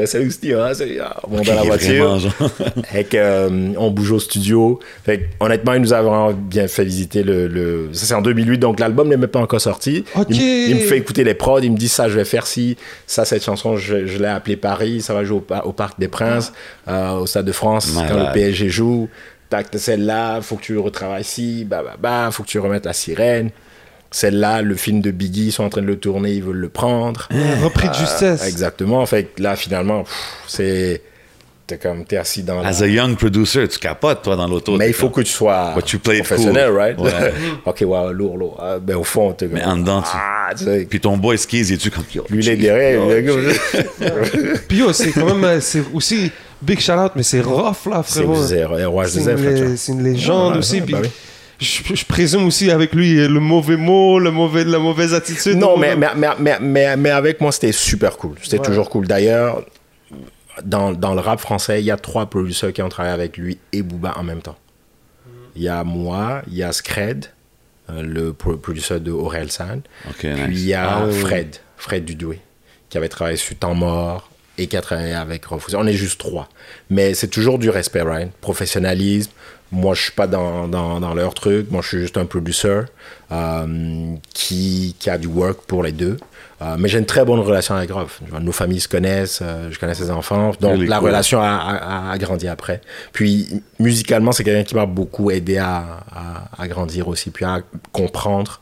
[0.01, 0.71] ok, salut Steve, hein,
[1.01, 2.19] ah, on monte dans la voiture.
[3.09, 4.79] que, euh, on bouge au studio.
[5.05, 7.47] Fait honnêtement, il nous a vraiment bien fait visiter le.
[7.47, 10.03] le- Ça, c'est en 2008, donc l'album n'est même pas encore sorti.
[10.29, 12.47] Il, me- il me fait écouter les prods, il me dit ça, je vais faire
[12.47, 12.75] ci.
[13.07, 15.99] Ça, cette chanson, je, je l'ai appelée Paris, ça va jouer au, pa- au Parc
[15.99, 16.51] des Princes,
[16.89, 19.07] euh, au Stade de France, quand le PSG joue.
[19.63, 22.93] Tac, celle-là, faut que tu retravailles ci, bah, bah, bah, faut que tu remettes la
[22.93, 23.51] sirène.
[24.11, 26.69] Celle-là, le film de Biggie, ils sont en train de le tourner, ils veulent le
[26.69, 27.27] prendre.
[27.63, 28.45] Repris de justesse.
[28.47, 29.05] Exactement.
[29.05, 30.03] Fait que là, finalement,
[30.47, 31.01] c'est.
[31.67, 32.69] T'es comme, t'es assis dans la.
[32.69, 34.77] As a young producer, tu capotes, toi, dans l'auto.
[34.77, 36.77] Mais il faut comme- que tu sois But you professionnel, cool.
[36.77, 36.99] right?
[36.99, 37.33] Ouais.
[37.65, 38.59] ok, ouais, lourd, lourd.
[38.61, 39.55] Ah, ben, au fond, t'es comme.
[39.55, 40.85] Mais en dedans, tu- Ah, tu sais.
[40.87, 42.03] Puis ton boy skis, comme...
[42.29, 43.03] Lui, il est G, derrière.
[43.03, 46.31] yo, il est comme- Puis yo, c'est quand même, euh, c'est aussi
[46.65, 48.43] big shout out, mais c'est rough là, C'est frérot.
[48.45, 50.75] c'est une, une légende Ouais, aussi.
[50.75, 51.09] ouais, puis bah oui.
[51.59, 55.57] je, je présume aussi avec lui le mauvais mot, le mauvais, la mauvaise attitude.
[55.57, 58.35] Non, mais, mauvais- mais, mais, mais, mais, mais avec moi, c'était super cool.
[58.41, 58.65] C'était Ouais.
[58.65, 59.07] toujours cool.
[59.07, 59.63] D'ailleurs,
[60.63, 63.57] dans, dans le rap français, il y a trois producteurs qui ont travaillé avec lui
[63.73, 64.57] et Booba en même temps.
[65.55, 67.25] Il y a moi, il y a Scred,
[67.89, 69.81] euh, le pro- producteur de Aurel San.
[70.09, 70.47] Ok, Puis nice.
[70.49, 71.07] il y a Ah.
[71.11, 72.39] Fred, Fred Dudoué,
[72.89, 75.77] qui avait travaillé sur Temps Mort et qui a travaillé avec Refusé.
[75.77, 76.47] On est juste trois.
[76.89, 78.29] Mais c'est toujours du respect, Ryan.
[78.41, 79.31] Professionnalisme.
[79.71, 81.69] Moi, je suis pas dans, dans, dans leur truc.
[81.71, 82.81] Moi, je suis juste un producer
[83.31, 86.17] euh, qui, qui a du work pour les deux.
[86.61, 88.21] Euh, mais j'ai une très bonne relation avec Rof.
[88.39, 90.53] Nos familles se connaissent, euh, je connais ses enfants.
[90.61, 91.07] Donc, la cool.
[91.07, 92.79] relation a, a- a grandi après.
[93.11, 95.83] Puis, musicalement, c'est quelqu'un qui m'a beaucoup aidé à,
[96.15, 97.59] à, à grandir aussi, puis à
[97.91, 98.61] comprendre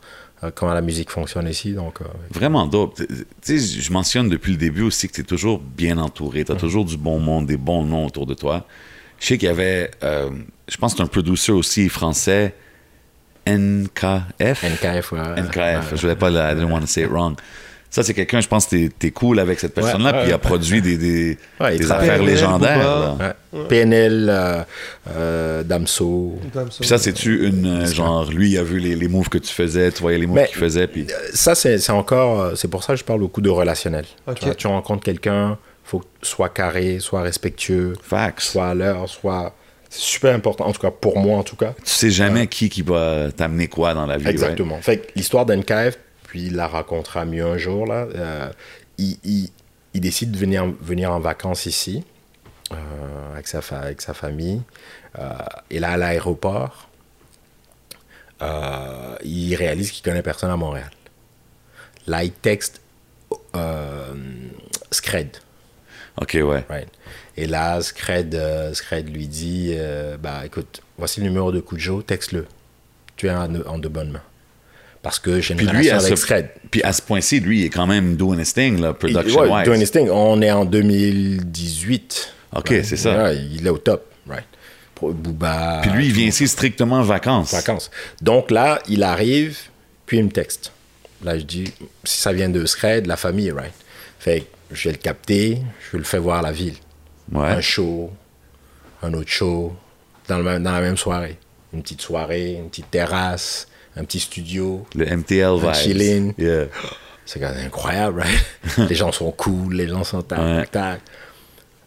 [0.51, 1.73] comment la musique fonctionne ici.
[1.73, 3.01] Donc, euh, Vraiment dope.
[3.47, 6.43] Je mentionne depuis le début aussi que tu es toujours bien entouré.
[6.45, 8.65] Tu as toujours du bon monde, des bons noms autour de toi.
[9.19, 10.29] Je sais qu'il y avait, euh,
[10.67, 12.53] je pense que un producer aussi français,
[13.45, 14.63] NKF.
[14.63, 15.19] NKF, ouais.
[15.41, 15.57] NKF.
[15.57, 15.79] Ouais.
[15.97, 17.35] Je voulais pas, le- I didn't want to say it wrong.
[17.93, 20.29] Ça, c'est quelqu'un, je pense que t'es es cool avec cette personne-là, Ouais, ouais, puis
[20.29, 20.41] il a ouais.
[20.41, 23.17] produit des, des, Ouais, affaires PNL, légendaires.
[23.53, 23.67] Ouais.
[23.69, 24.63] PNL, euh,
[25.11, 26.39] euh, Damso.
[26.79, 27.83] Puis ça, c'est-tu une.
[27.83, 30.25] euh, genre, lui, il a vu les, les moves que tu faisais, tu voyais les
[30.25, 31.05] moves qu'il faisait, puis.
[31.35, 32.57] Ça, c'est c'est encore.
[32.57, 34.05] C'est pour ça que je parle beaucoup de relationnel.
[34.25, 34.39] Ok.
[34.39, 38.39] Tu, vois, tu rencontres quelqu'un, faut que soit carré, soit respectueux, Facts.
[38.41, 39.53] soit à l'heure, soit.
[39.91, 41.75] C'est super important, en tout cas pour moi, en tout cas.
[41.85, 44.27] Tu sais jamais qui, qui va t'amener quoi dans la vie.
[44.29, 44.79] Exactement.
[44.81, 45.99] Fait que l'histoire d'NKF,
[46.33, 48.07] puis il la racontera mieux un jour, là.
[48.15, 48.49] euh,
[48.97, 49.51] il, il-
[49.93, 52.03] il décide de venir, venir en vacances ici,
[52.71, 54.63] euh, avec, sa fa- avec sa famille.
[55.19, 55.29] Euh,
[55.69, 56.89] et là, à l'aéroport,
[58.41, 60.89] il réalise qu'il connaît personne à Montréal.
[62.07, 62.81] Là, il texte
[64.91, 65.37] Scred.
[66.19, 66.65] Ok, ouais.
[66.67, 66.89] Right.
[67.37, 72.01] Et là, Scred, euh, Scred lui dit euh, Bah écoute, voici le numéro de Kujo,
[72.01, 72.47] texte-le.
[73.15, 74.23] Tu es en, en de bonnes mains.
[75.03, 76.49] Parce que j'ai une Puis lui, relation à avec ce, Scred.
[76.71, 79.53] puis à ce point-ci, lui, il est quand même doing his thing, là, Il- production
[79.53, 80.09] ouais, doing his thing.
[80.09, 82.33] On est en 2018.
[82.55, 82.85] Ok, Right.
[82.85, 83.23] c'est ça.
[83.23, 84.05] Ouais, il est au top.
[84.27, 84.45] Right.
[85.01, 85.79] Booba.
[85.81, 87.51] Puis lui, il vient ici strictement en vacances.
[87.53, 87.91] vacances.
[88.21, 89.57] Donc là, il arrive,
[90.05, 90.71] puis il me texte.
[91.25, 91.65] Là, je dis,
[92.05, 93.73] si ça vient de Scred, la famille, right?
[94.19, 95.59] Fait que je vais le capter,
[95.91, 96.75] je le fais voir la ville.
[97.33, 97.47] Ouais.
[97.49, 98.11] Un show,
[99.01, 99.75] un autre show,
[100.29, 101.37] dans, le même- dans la même soirée.
[101.73, 104.85] Une petite soirée, une petite terrasse, un petit studio.
[104.95, 105.73] Le MTL vibes.
[105.75, 106.33] chilling.
[106.37, 106.65] Yeah.
[107.25, 108.87] C'est quand même incroyable, right?
[108.89, 110.57] les gens sont cool, les gens sont tac, Ouais.
[110.57, 111.01] tac, tac.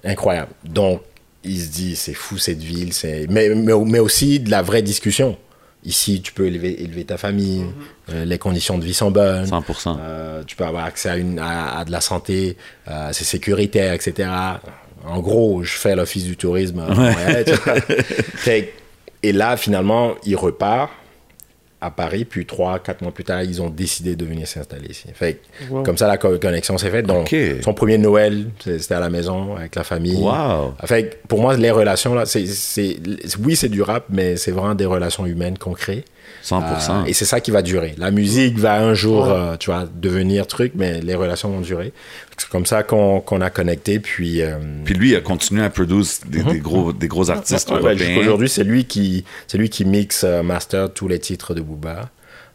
[0.04, 0.52] Incroyable.
[0.64, 1.02] Donc,
[1.44, 3.26] il se dit, c'est fou cette ville, c'est...
[3.28, 5.36] Mais, mais, mais aussi de la vraie discussion.
[5.84, 7.64] Ici, tu peux élever, élever ta famille,
[8.10, 9.44] euh, les conditions de vie sont bonnes.
[9.44, 9.96] 100%.
[10.00, 12.56] Euh, tu peux avoir accès à, une, à, à de la santé,
[12.88, 14.28] euh, c'est sécuritaire, etc.
[15.06, 16.84] En gros, je fais l'office du tourisme.
[18.44, 18.64] que-
[19.22, 20.90] et là, finalement, il repart
[21.86, 25.06] à Paris, puis trois, quatre mois plus tard, ils ont décidé de venir s'installer ici.
[25.14, 25.40] Fait
[25.70, 25.82] Wow.
[25.82, 27.06] comme ça, la co- connexion s'est faite.
[27.06, 30.16] Donc, son premier Noël, c'était à la maison avec la famille.
[30.16, 30.74] Wow.
[30.84, 32.96] Fait pour moi, les relations là, c'est, c'est,
[33.42, 36.04] oui, c'est du rap, mais c'est vraiment des relations humaines qu'on crée.
[36.44, 36.62] 100%.
[36.90, 37.94] Euh, et c'est ça qui va durer.
[37.98, 41.92] La musique va un jour, euh, tu vois, devenir truc, mais les relations vont durer.
[42.36, 44.42] C'est comme ça qu'on, qu'on a connecté, puis.
[44.42, 47.76] euh, Puis lui, il a continué à produire des, des gros, des gros artistes ouais,
[47.78, 47.96] européens.
[47.96, 52.10] jusqu'aujourd'hui, c'est lui qui, c'est lui qui mixe, euh, master tous les titres de Booba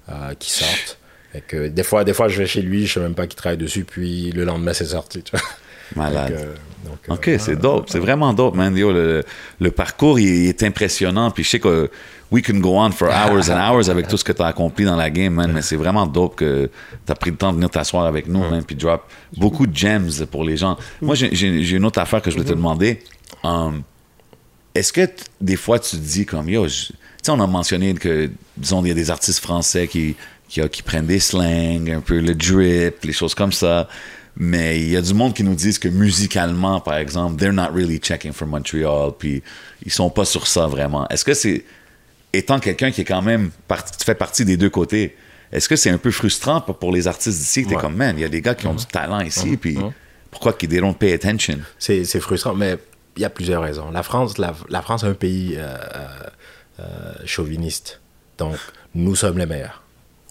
[0.10, 0.98] euh, qui sortent.
[1.34, 3.36] Fait que des fois, des fois, je vais chez lui, je sais même pas qu'il
[3.38, 5.24] travaille dessus, puis le lendemain, c'est sorti.
[5.24, 5.42] Tu vois.
[5.96, 6.32] Malade.
[6.34, 6.56] Donc, euh,
[7.08, 7.90] donc, euh, Ok, c'est dope.
[7.90, 8.76] C'est vraiment dope, man.
[8.76, 9.24] Yo, le,
[9.60, 11.32] le parcours, il, est impressionnant.
[11.32, 11.90] Puis je sais que
[12.32, 14.86] we can go on for hours and hours avec tout ce que tu as accompli
[14.86, 15.52] dans la game, man.
[15.52, 16.70] Mais c'est vraiment dope que
[17.06, 18.64] tu as pris le temps de venir t'asseoir avec nous, man.
[18.64, 19.04] Puis drop
[19.38, 20.78] beaucoup de gems pour les gens.
[21.02, 23.00] Moi, j'ai- une autre affaire que je voulais te demander.
[23.44, 23.84] Um,
[24.74, 25.02] Est-ce que
[25.42, 28.88] des fois tu te dis comme yo, tu sais, on a mentionné que, disons, il
[28.88, 30.16] y a des artistes français qui,
[30.48, 33.88] qui, qui prennent des slangs, un peu le drip, les choses comme ça.
[34.38, 37.70] Mais il y a du monde qui nous disent que musicalement, par exemple, they're not
[37.74, 39.44] really checking for Montreal, puis
[39.86, 41.08] ils sont pas sur ça vraiment.
[41.10, 41.66] Est-ce que c'est,
[42.34, 45.16] étant quelqu'un qui est quand même, parti, tu fais partie des deux côtés,
[45.52, 47.64] est-ce que c'est un peu frustrant pour- pour les artistes d'ici?
[47.64, 47.82] Que t'es Ouais.
[47.82, 49.78] comme, man, il y a des gars qui ont du talent ici, puis
[50.32, 51.60] pourquoi qu'ils they don't pay attention?
[51.78, 52.78] C'est, c'est frustrant, mais
[53.18, 53.92] il y a plusieurs raisons.
[53.92, 56.08] La France, la, la France est un pays euh, euh,
[56.80, 58.00] euh, chauviniste.
[58.38, 58.56] Donc,
[58.96, 59.84] nous sommes les meilleurs.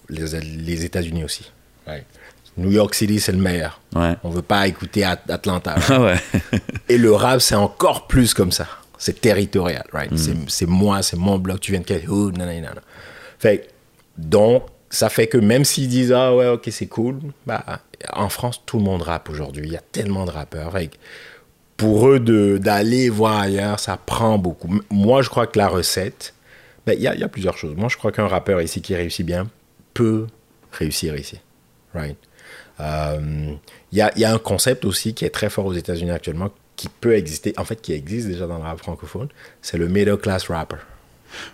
[0.09, 1.51] Les, les États-Unis aussi.
[1.85, 2.05] Right.
[2.57, 3.79] New York City, c'est le meilleur.
[3.95, 4.15] Ouais.
[4.23, 5.75] On veut pas écouter At- Atlanta.
[5.89, 6.15] Ah ouais.
[6.89, 8.67] Et le rap, c'est encore plus comme ça.
[8.97, 10.11] C'est territorial, right?
[10.15, 12.73] C'est, c'est moi, c'est mon bloc, tu viens de quel hood, nanana.
[13.39, 13.67] Fait
[14.17, 17.17] donc, ça fait que même s'ils disent, ah ouais, ok, c'est cool,
[17.47, 17.63] bah,
[18.13, 19.63] en France, tout le monde rappe aujourd'hui.
[19.65, 20.71] Il y a tellement de rappeurs.
[20.73, 20.91] Fait
[21.77, 22.19] pour eux
[22.59, 24.81] d'aller voir ailleurs, ça prend beaucoup.
[24.91, 26.35] Moi, je crois que la recette,
[26.85, 27.75] ben, il y, a, y a plusieurs choses.
[27.75, 29.47] Moi, je crois qu'un rappeur ici qui réussit bien
[29.95, 30.27] peut
[30.73, 31.39] réussir ici.
[31.95, 32.17] Right?
[32.81, 33.17] Euh,
[33.91, 36.11] Il y, a, il y a un concept aussi qui est très fort aux États-Unis
[36.11, 39.27] actuellement, qui peut exister, en fait, qui existe déjà dans le rap francophone,
[39.61, 40.77] c'est le middle class rapper.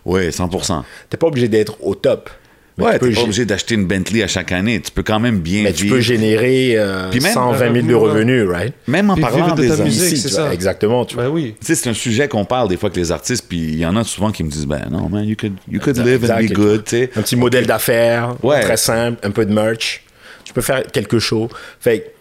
[0.05, 0.83] Oui, 100%.
[1.09, 2.29] T'es pas obligé d'être au top.
[2.77, 4.79] mais Ouais, tu peux t'es pas gé- obligé d'acheter une Bentley à chaque année.
[4.81, 5.95] Tu peux quand même bien mais tu vivre.
[5.95, 8.73] peux générer euh, Puis même, 120 000 de euh, revenus, right?
[8.87, 10.53] Même en Puis parlant de des musique, c'est tu ça.
[10.53, 11.03] exactement.
[11.05, 11.25] Tu vois.
[11.25, 11.55] Ben oui.
[11.59, 13.85] Tu sais, c'est un sujet qu'on parle des fois avec les artistes, puis il y
[13.85, 16.35] en a souvent qui me disent, ben non, man, you could, you could live and
[16.37, 16.53] be Exact.
[16.55, 17.09] good, tu sais.
[17.15, 18.61] Un petit modèle d'affaires, Ouais.
[18.61, 20.03] très simple, un peu de merch.
[20.47, 21.49] Tu peux faire quelque chose.
[21.81, 22.13] Fait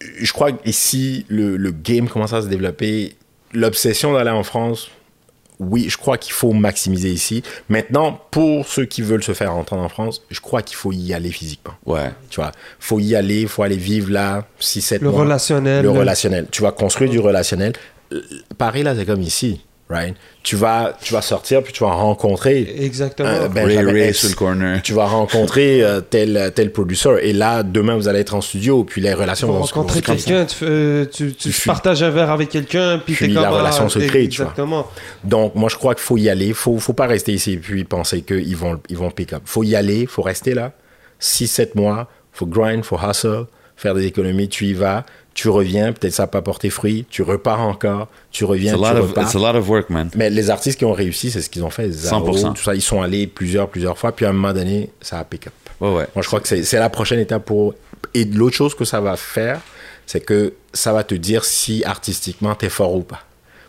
[0.00, 3.14] que, je crois qu'ici, le, le game commence à se développer.
[3.54, 4.90] L'obsession d'aller en France,
[5.58, 7.42] oui, je crois qu'il faut maximiser ici.
[7.70, 11.14] Maintenant, pour ceux qui veulent se faire entendre en France, je crois qu'il faut y
[11.14, 11.72] aller physiquement.
[11.86, 12.10] Ouais.
[12.30, 15.20] Tu vois, faut y aller, faut aller vivre là, 6 7 Le mois.
[15.20, 15.82] relationnel.
[15.82, 16.46] Le relationnel.
[16.50, 17.72] Tu vas construire du relationnel.
[18.12, 18.20] Euh,
[18.58, 19.60] Paris là, c'est comme ici,
[19.92, 20.16] right?
[20.42, 23.28] Tu vas tu vas sortir puis tu vas rencontrer Exactement.
[23.28, 24.82] un Ray Ray sur le corner.
[24.82, 28.82] Tu vas rencontrer euh, tel tel producteur et là demain vous allez être en studio
[28.82, 32.48] puis les relations vont se rencontrer quelqu'un, tu, fais- tu, tu partages un verre avec
[32.48, 34.50] quelqu'un, puis Puis t'es la comme, relation ah, se crée, tu vois.
[34.50, 34.86] Exactement.
[35.22, 37.84] Donc moi je crois qu'il faut y aller, faut faut pas rester ici et puis
[37.84, 39.42] penser qu'ils vont ils vont pick up.
[39.44, 40.72] Faut y aller, faut rester là.
[41.20, 43.44] 6 7 mois, faut grind, faut hustle,
[43.76, 47.22] faire des économies, tu y vas, tu reviens, peut-être ça n'a pas porté fruit, tu
[47.22, 49.24] repars encore, tu reviens, It's a, tu lot of, repars.
[49.24, 50.10] it's a lot of work, man.
[50.14, 51.90] Mais les artistes qui ont réussi, c'est ce qu'ils ont fait.
[51.90, 52.54] Zaro, 100%.
[52.54, 55.24] tout ça, ils sont allés plusieurs, plusieurs fois, puis à un moment donné, ça a
[55.24, 55.52] pick up.
[55.80, 56.06] Ouais, ouais.
[56.14, 57.74] Moi, je crois que c'est la prochaine étape pour.
[58.14, 59.60] Et l'autre chose que ça va faire,
[60.06, 63.22] c'est que ça va te dire si artistiquement t'es fort ou pas.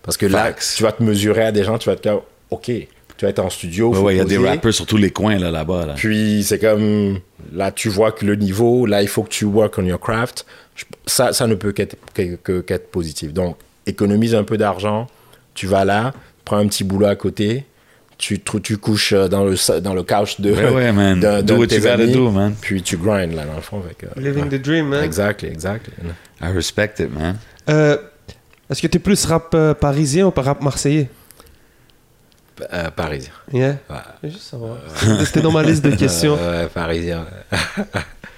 [0.03, 0.73] Parce que là, Facts.
[0.75, 2.19] tu vas te mesurer à des gens, tu vas te dire,
[2.49, 2.69] OK,
[3.23, 3.89] tu vas être en studio.
[3.93, 5.93] Ouais, ouais, il y a des rappers sur tous les coins, là, là-bas, là.
[5.95, 7.19] Puis c'est comme
[7.53, 10.45] là, tu vois que le niveau, là, il faut que tu work on your craft.
[10.75, 13.31] Je- Ça, ça ne peut qu'être que- que- qu'être positif.
[13.31, 13.55] Donc,
[13.85, 15.07] économise un peu d'argent,
[15.53, 16.13] tu vas là,
[16.43, 17.65] prends un petit boulot à côté,
[18.17, 20.51] tu, tu, tu couches euh, dans le, dans le couch de.
[20.51, 21.23] Ouais, ouais, man.
[21.23, 22.55] what de tes you gotta amis, do, man.
[22.59, 23.81] Puis tu grind, là, dans le fond.
[23.85, 25.03] Avec, euh, Living the dream, man.
[25.03, 25.93] Exactly, exactly.
[26.41, 27.37] I respect it, man.
[27.69, 27.97] Euh,
[28.69, 31.09] Est-ce que tu es plus rap euh, parisien ou pas rap marseillais?
[32.71, 33.31] Euh, parisien.
[33.51, 33.77] Yeah.
[33.89, 33.95] Ouais.
[34.21, 34.77] Je veux juste savoir.
[35.25, 36.37] C'était dans ma liste de questions.
[36.39, 37.25] Euh, parisien.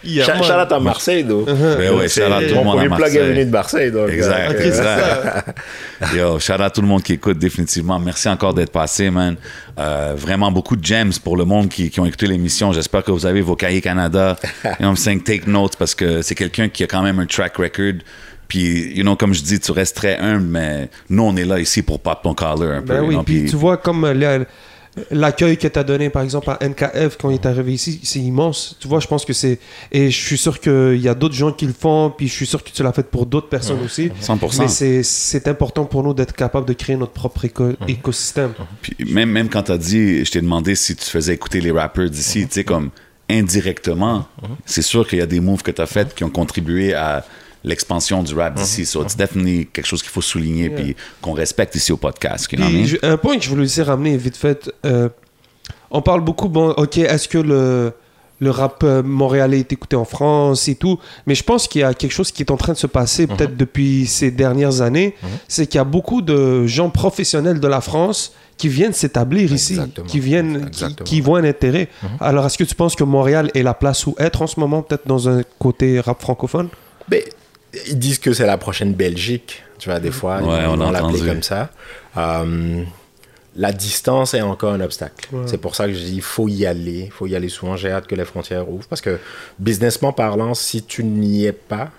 [0.05, 1.47] Out à Marseille, donc.
[1.47, 3.45] Ben ouais, shout tout le Mon monde à premier plug est venu Marseille.
[3.45, 4.09] de Marseille, donc.
[4.09, 5.57] Exact, euh, Ok, c'est exact.
[6.15, 7.99] Yo, shout out tout le monde qui écoute définitivement.
[7.99, 9.35] Merci encore d'être passé, man.
[9.79, 12.71] Euh, vraiment beaucoup de gems pour le monde qui, qui ont écouté l'émission.
[12.71, 14.37] J'espère que vous avez vos cahiers Canada.
[14.63, 15.23] What I'm saying?
[15.23, 17.95] Take notes parce que c'est quelqu'un qui a quand même un track record.
[18.47, 21.59] Puis, you know, comme je dis, tu restes très humble, mais nous, on est là
[21.59, 22.93] ici pour pop ton collar un peu.
[22.93, 24.45] Ben you oui, know, puis tu vois comme euh, la-
[25.11, 28.19] l'accueil que tu as donné par exemple à NKF quand il est arrivé ici, c'est
[28.19, 28.77] immense.
[28.79, 29.59] Tu vois, je pense que c'est
[29.91, 32.45] et je suis sûr qu'il y a d'autres gens qui le font, puis je suis
[32.45, 34.09] sûr que tu l'as fait pour d'autres personnes aussi.
[34.21, 34.59] 100%.
[34.61, 38.53] Mais c'est- important pour nous d'être capable de créer notre propre éco- écosystème.
[38.81, 42.09] Puis même, même quand t'as dit, je t'ai demandé si tu faisais écouter les rappers
[42.09, 42.89] d'ici, tu sais, comme
[43.29, 44.27] indirectement,
[44.65, 47.25] c'est sûr qu'il y a des moves que t'as fait qui ont contribué à
[47.65, 48.85] l'expansion du rap d'ici.
[48.85, 52.47] So it's definitely quelque chose qu'il faut souligner puis qu'on respecte ici au podcast.
[52.51, 52.99] You know what I Puis, mean?
[53.03, 55.09] je- un point que je voulais aussi ramener vite fait, euh,
[55.91, 57.91] on parle beaucoup, bon, ok, est-ce que le,
[58.39, 61.83] le rap euh, montréalais est écouté en France et tout, mais je pense qu'il y
[61.83, 63.35] a quelque chose qui est en train de se passer Mhm.
[63.37, 65.15] peut-être depuis ces dernières années,
[65.47, 69.77] c'est qu'il y a beaucoup de gens professionnels de la France qui viennent s'établir ici,
[70.07, 70.69] qui viennent,
[71.03, 71.17] qui.
[71.17, 71.23] Mhm.
[71.25, 71.89] voient un intérêt.
[72.19, 74.81] Alors, est-ce que tu penses que Montréal est la place où être en ce moment,
[74.81, 76.69] peut-être dans un côté rap francophone?
[77.09, 77.23] Mais
[77.87, 81.19] ils disent que c'est la prochaine Belgique, tu vois, des fois, Ouais, ils vont l'appeler
[81.19, 81.69] comme ça.
[82.17, 82.83] Euh,
[83.55, 85.29] la distance est encore un obstacle.
[85.45, 87.77] C'est pour ça que je dis, il faut y aller, il faut y aller souvent.
[87.77, 89.17] J'ai hâte que les frontières ouvrent parce que,
[89.59, 91.89] businessment parlant, si tu n'y es pas,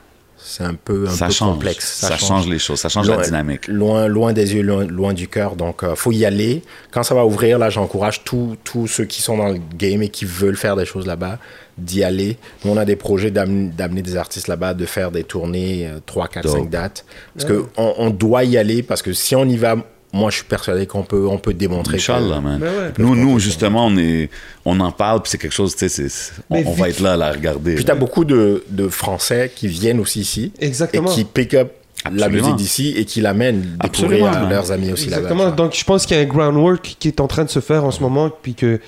[0.48, 1.55] c'est un peu, un Ça peu change.
[1.55, 1.97] complexe.
[2.01, 2.78] Ça, change les choses.
[2.81, 3.66] Ça change la loin, dynamique.
[3.68, 5.56] Loin, loin des yeux, loin, loin du cœur.
[5.56, 6.62] Donc, il faut y aller.
[6.90, 10.09] Quand ça va ouvrir, là, j'encourage tous tous ceux qui sont dans le game et
[10.09, 11.39] qui veulent faire des choses là-bas
[11.78, 12.39] d'y aller.
[12.64, 15.98] Nous, on a des projets d'am- d'amener des artistes là-bas, de faire des tournées, euh,
[16.06, 16.56] 3, 4, Dope.
[16.56, 17.05] 5 dates.
[17.35, 19.77] Parce que on, on doit y aller, parce que si on y va,
[20.16, 21.98] moi, je suis persuadé qu'on peut, on peut démontrer.
[21.98, 22.59] que- Inch'Allah, man.
[22.59, 22.93] Ben ouais.
[22.98, 24.30] Nous, nous, justement, on, est,
[24.64, 26.09] on en parle, puis c'est quelque chose, tu sais,
[26.51, 27.74] on, va être là, à regarder.
[27.76, 30.52] Puis, tu as beaucoup de, de Français qui viennent aussi ici.
[30.59, 31.10] Exactement.
[31.10, 31.70] Et qui pick up
[32.12, 35.22] la musique d'ici et qui l'amènent découvrir à leurs amis aussi là-bas.
[35.28, 35.51] Exactement.
[35.51, 37.84] Donc, je pense qu'il y a un groundwork qui est en train de se faire
[37.84, 38.80] en ce moment, puis que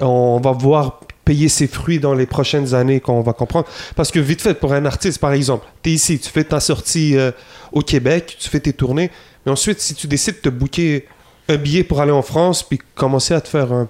[0.00, 3.66] on va voir payer ses fruits dans les prochaines années quand on va comprendre.
[3.96, 6.58] Parce que vite fait, pour un artiste, par exemple, tu es ici, tu fais ta
[6.58, 7.32] sortie euh,
[7.72, 9.10] au Québec, tu fais tes tournées,
[9.48, 11.06] ensuite, si tu décides de te booker
[11.48, 13.88] un billet pour aller en France, puis commencer à te faire un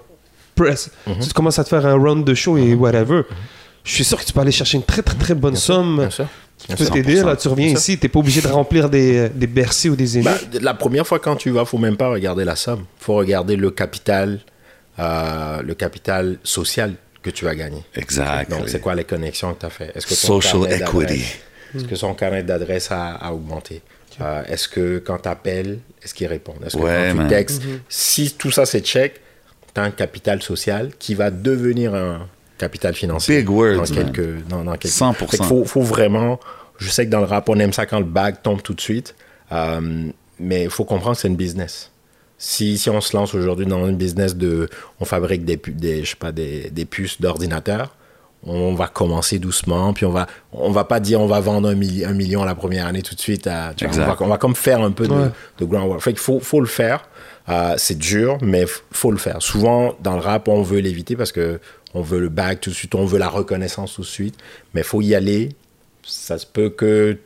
[0.55, 1.19] press, Mhm.
[1.19, 3.21] tu commences à te faire un round de show et whatever,
[3.83, 6.09] je suis sûr que tu peux aller chercher une très, très, très bonne somme Bien
[6.09, 6.27] sûr.
[6.67, 6.93] peut sûr.
[6.93, 7.23] t'aider.
[7.23, 10.25] Là, tu reviens ici, tu pas obligé de remplir des, des Bercy ou des Zénith.
[10.29, 12.85] Bah, la première fois quand tu vas, faut même pas regarder la somme.
[12.99, 14.39] faut regarder le capital,
[14.99, 17.83] euh, le capital social que tu vas gagner.
[17.95, 18.49] Exact.
[18.49, 19.91] Donc, c'est quoi les connexions que tu as fait?
[19.95, 21.23] Est-ce que ton Social equity.
[21.75, 23.81] Est-ce que son carnet d'adresse a, a augmenté?
[24.21, 27.27] Euh, Est-ce que quand tu appelles, est-ce qu'il répond Est-ce que Ouais, quand man.
[27.27, 29.21] tu textes, si tout ça c'est check,
[29.73, 32.27] tu as un capital social qui va devenir un
[32.57, 33.37] capital financier.
[33.39, 34.93] Big words, dans quelques, dans, dans quelques...
[34.93, 35.13] 100%.
[35.13, 36.39] Fait qu'il faut, faut vraiment.
[36.77, 38.81] Je sais que dans le rap, on aime ça quand le bag tombe tout de
[38.81, 39.15] suite.
[39.51, 40.09] euh,
[40.41, 41.91] mais il faut comprendre que c'est une business.
[42.37, 44.69] Si, si on se lance aujourd'hui dans une business de.
[45.01, 47.93] On fabrique des, des, je sais pas, des, des puces d'ordinateur,
[48.45, 51.75] on va commencer doucement, puis on va, on va pas dire on va vendre un,
[51.75, 53.47] milli- un million la première année tout de suite.
[53.47, 55.29] À, tu vois, on, va, on va comme faire un peu de, Ouais.
[55.59, 56.01] de groundwork.
[56.01, 57.07] Fait qu'il faut, faut le faire.
[57.49, 59.41] Euh, c'est dur, mais faut le faire.
[59.41, 61.59] Souvent, dans le rap, on veut l'éviter parce que
[61.95, 64.35] on veut le bag tout de suite, on veut la reconnaissance tout de suite.
[64.73, 65.49] Mais faut y aller.
[66.03, 67.17] Ça se peut que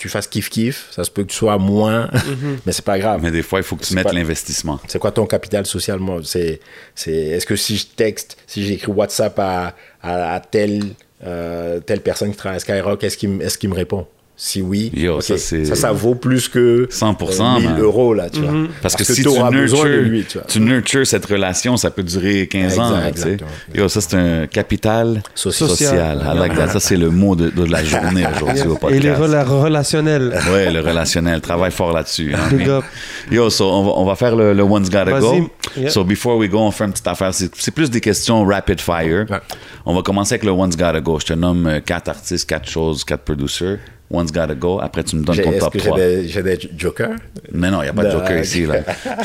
[0.00, 2.10] tu fasses kiff-kiff, ça se peut que tu sois moins,
[2.66, 3.20] mais c'est pas grave.
[3.22, 4.80] Mais des fois, il faut que tu mettes pas- l'investissement.
[4.88, 6.60] C'est quoi ton capital social moi, C'est,
[6.94, 10.82] c'est, est-ce que si je texte, si j'écris WhatsApp à, à, à telle,
[11.24, 14.06] euh, telle personne qui travaille à Skyrock, est-ce qu'il, me- est-ce qu'il me répond?
[14.42, 17.78] Si oui, Yo, ça, c'est- ça, ça vaut plus que 100%, 1000 man.
[17.80, 18.54] euros, là, tu vois.
[18.80, 20.46] Parce, que, si tu nurtures, lui, tu vois.
[20.48, 22.96] tu nurtures cette relation, ça peut durer 15 ans.
[23.06, 23.78] Exact, tu sais.
[23.78, 25.68] Yo, ça, c'est un capital Social.
[25.68, 26.22] social.
[26.34, 26.68] I like that.
[26.68, 29.20] Ça, c'est le mot de, de la journée aujourd'hui au Et les podcast.
[29.20, 30.38] rela- relationnels.
[30.50, 31.42] Ouais, le relationnel.
[31.42, 32.32] Travaille fort là-dessus.
[32.34, 32.80] hein.
[33.30, 35.40] Yo, so on va, on va faire le, le One's Gotta Vas-y.
[35.40, 35.50] Go.
[35.76, 35.90] Yeah.
[35.90, 37.34] So before we go, on fait une petite affaire.
[37.34, 39.26] C'est c'est plus des questions rapid fire.
[39.28, 39.40] Ouais.
[39.84, 41.18] On va commencer avec le One's Gotta Go.
[41.20, 43.78] Je te nomme euh, quatre artistes, quatre choses, quatre producers.
[44.10, 44.80] One's Gotta Go.
[44.82, 45.98] Après, tu me donnes ton top que j'ai 3.
[45.98, 47.16] des, j'ai des jokers
[47.52, 48.44] Mais non, il n'y a pas de Non, joker ok.
[48.44, 48.66] ici.
[48.66, 48.78] Là.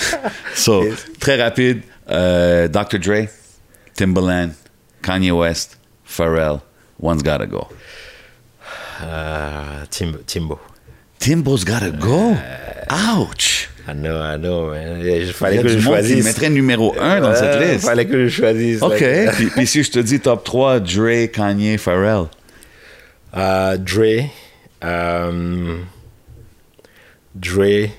[0.56, 0.84] So,
[1.20, 1.82] très rapide.
[2.12, 3.00] euh, Dr.
[3.00, 3.28] Dre,
[3.96, 4.52] Timbaland,
[5.02, 6.60] Kanye West, Pharrell,
[7.00, 7.68] One's gotta go.
[9.90, 10.60] Tim- Timbo.
[11.20, 12.36] Timbo's gotta go?
[12.90, 13.70] Ouch.
[13.88, 15.00] I know, I know, man.
[15.02, 16.24] Il Il fallait que je choisisse.
[16.26, 17.86] mettrait numéro 1 dans cette liste.
[17.86, 18.82] fallait que je choisisse.
[18.82, 19.04] OK.
[19.56, 22.26] puis si je te dis top 3, Dre, Kanye, Pharrell.
[23.38, 24.30] euh, Dre.
[24.84, 25.78] Euh,
[27.34, 27.90] Dre.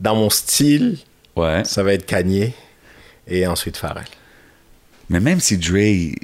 [0.00, 0.98] Dans mon style,
[1.36, 1.62] Ouais.
[1.64, 2.52] ça va être Kanye.
[3.26, 4.04] Et ensuite Pharrell.
[5.10, 6.14] Mais même si Dre,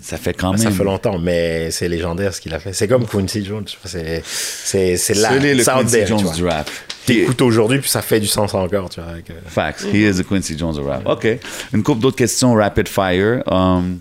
[0.00, 0.58] ça fait quand même.
[0.60, 2.72] Ça fait longtemps, mais c'est légendaire ce qu'il a fait.
[2.72, 3.66] C'est comme Quincy Jones.
[3.84, 5.34] C'est, c'est, c'est là.
[5.38, 6.70] Le c'est out Quincy Jones du rap.
[7.06, 9.10] T'écoutes aujourd'hui, puis ça fait du sens encore, tu vois.
[9.10, 9.86] avec, euh, Facts.
[9.92, 11.06] He is the Quincy Jones rap.
[11.06, 11.26] OK.
[11.72, 13.42] Une couple d'autres questions rapid fire.
[13.50, 13.98] Um,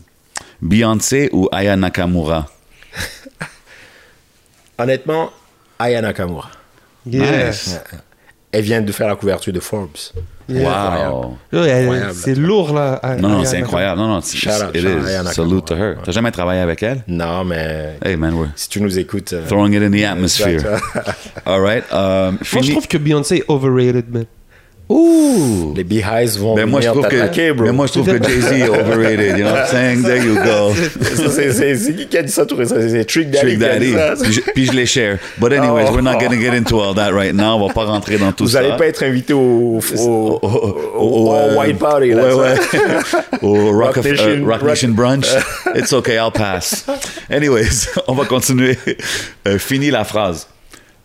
[0.62, 2.48] Beyoncé ou Aya Nakamura?
[4.78, 5.32] Honnêtement,
[5.80, 6.50] Aya Nakamura.
[7.06, 7.48] Yeah.
[7.50, 7.80] Nice.
[8.52, 9.98] Elle vient de faire la couverture de Forbes.
[10.50, 11.10] Yeah.
[11.12, 11.38] Wow.
[12.14, 13.02] C'est lourd là.
[13.20, 14.00] Non, non, c'est incroyable.
[14.00, 15.34] Non, non, c'est- Shout out, it is.
[15.34, 15.96] Salute to her.
[16.04, 17.04] T'as jamais travaillé avec elle?
[17.08, 19.34] Non, mais Hey, man, we're si tu nous écoutes.
[19.34, 20.62] euh, throwing it in the atmosphere.
[21.46, 21.84] All right.
[21.92, 24.26] Um, Moi, je trouve que Beyoncé est overrated, man.
[24.90, 25.74] Ouh!
[25.76, 27.66] Les Beehives vont Mais moi, je venir trouve t'attaquer, que, bro.
[27.66, 29.38] mais moi, je trouve que Jay-Z est overrated.
[29.38, 30.04] You know what I'm saying?
[30.04, 30.74] There you go.
[31.30, 32.82] C'est, qui qui a dit ça tout récemment?
[32.90, 33.58] C'est Trick Daddy.
[33.58, 33.94] Trick Daddy.
[34.56, 35.18] Puis je, les share.
[35.40, 35.94] But anyways, Oh.
[35.94, 37.56] we're not gonna get into all that right now.
[37.58, 38.62] On va pas rentrer dans tout Vous ça.
[38.62, 42.12] n'allez pas être invité au, au, au, au- au euh, White Party.
[42.12, 42.56] Là, ouais, ouais.
[43.42, 45.26] Au Rock, Rock of- Nation- euh, Rock Rock- Nation Brunch.
[45.76, 46.86] It's okay, I'll pass.
[47.30, 48.78] Anyways, on va continuer.
[49.48, 50.48] Euh, fini la phrase.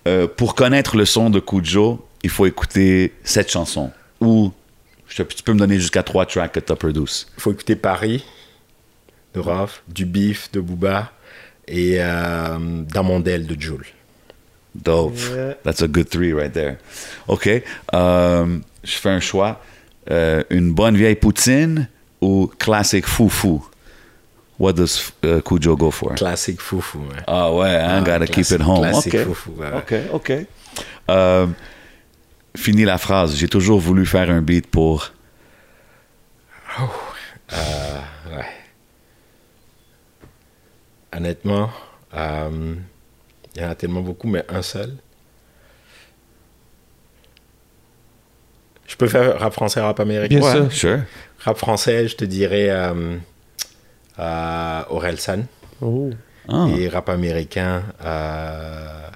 [0.06, 3.90] Euh, pour connaître le son de Kujo, il faut écouter cette chanson.
[4.20, 4.52] Ou
[5.08, 7.26] je te- tu peux me donner jusqu'à trois tracks que tu as produits.
[7.36, 8.24] Il faut écouter Paris
[9.34, 11.10] de Raph, du Beef de Booba
[11.66, 12.58] et euh,
[12.92, 13.86] Damondel de Jules.
[14.74, 15.16] Dope.
[15.34, 15.54] Yeah.
[15.64, 16.76] That's a good three right there.
[17.28, 17.46] OK.
[17.94, 19.60] Euh, je fais un choix.
[20.10, 21.88] Euh, une bonne vieille poutine
[22.20, 23.64] ou classic foufou?
[24.58, 26.14] What does uh, Kujo go for?
[26.14, 27.00] Classique foufou.
[27.00, 27.22] ouais.
[27.26, 28.80] Ah ouais, I Ah, gotta keep classique- it home.
[28.80, 29.24] classique OK.
[29.24, 29.70] foufou, ouais.
[29.76, 30.32] OK, OK.
[32.56, 33.36] Fini la phrase.
[33.36, 35.12] J'ai toujours voulu faire un beat pour...
[37.50, 38.46] Ouais.
[41.14, 41.70] Honnêtement,
[42.14, 42.74] euh,
[43.54, 44.96] il y en a tellement beaucoup, mais un seul.
[48.86, 50.38] Je peux faire rap français, rap américain?
[50.38, 50.72] Bien sûr.
[50.72, 50.98] sure.
[51.40, 53.16] Rap français, je te dirais euh,
[54.18, 55.46] euh, Aurel San.
[55.80, 56.10] Oh.
[56.48, 59.08] Ah, Et rap américain, euh,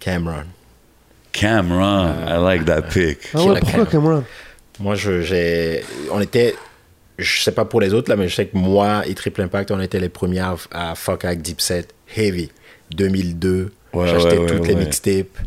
[0.00, 0.46] Cameron.
[1.34, 3.18] Cameron, I like that pick.
[3.34, 3.92] Ah ouais, pourquoi Cam.
[3.92, 4.24] Cameron?
[4.80, 6.54] Moi, j'ai, on était,
[7.18, 9.70] je sais pas pour les autres là, mais je sais que moi et Triple Impact,
[9.70, 12.50] on était les premiers à, à fuck avec Deep Set, Heavy,
[12.96, 13.72] 2002.
[13.92, 15.38] Ouais, J'achetais ouais, toutes ouais, les mixtapes.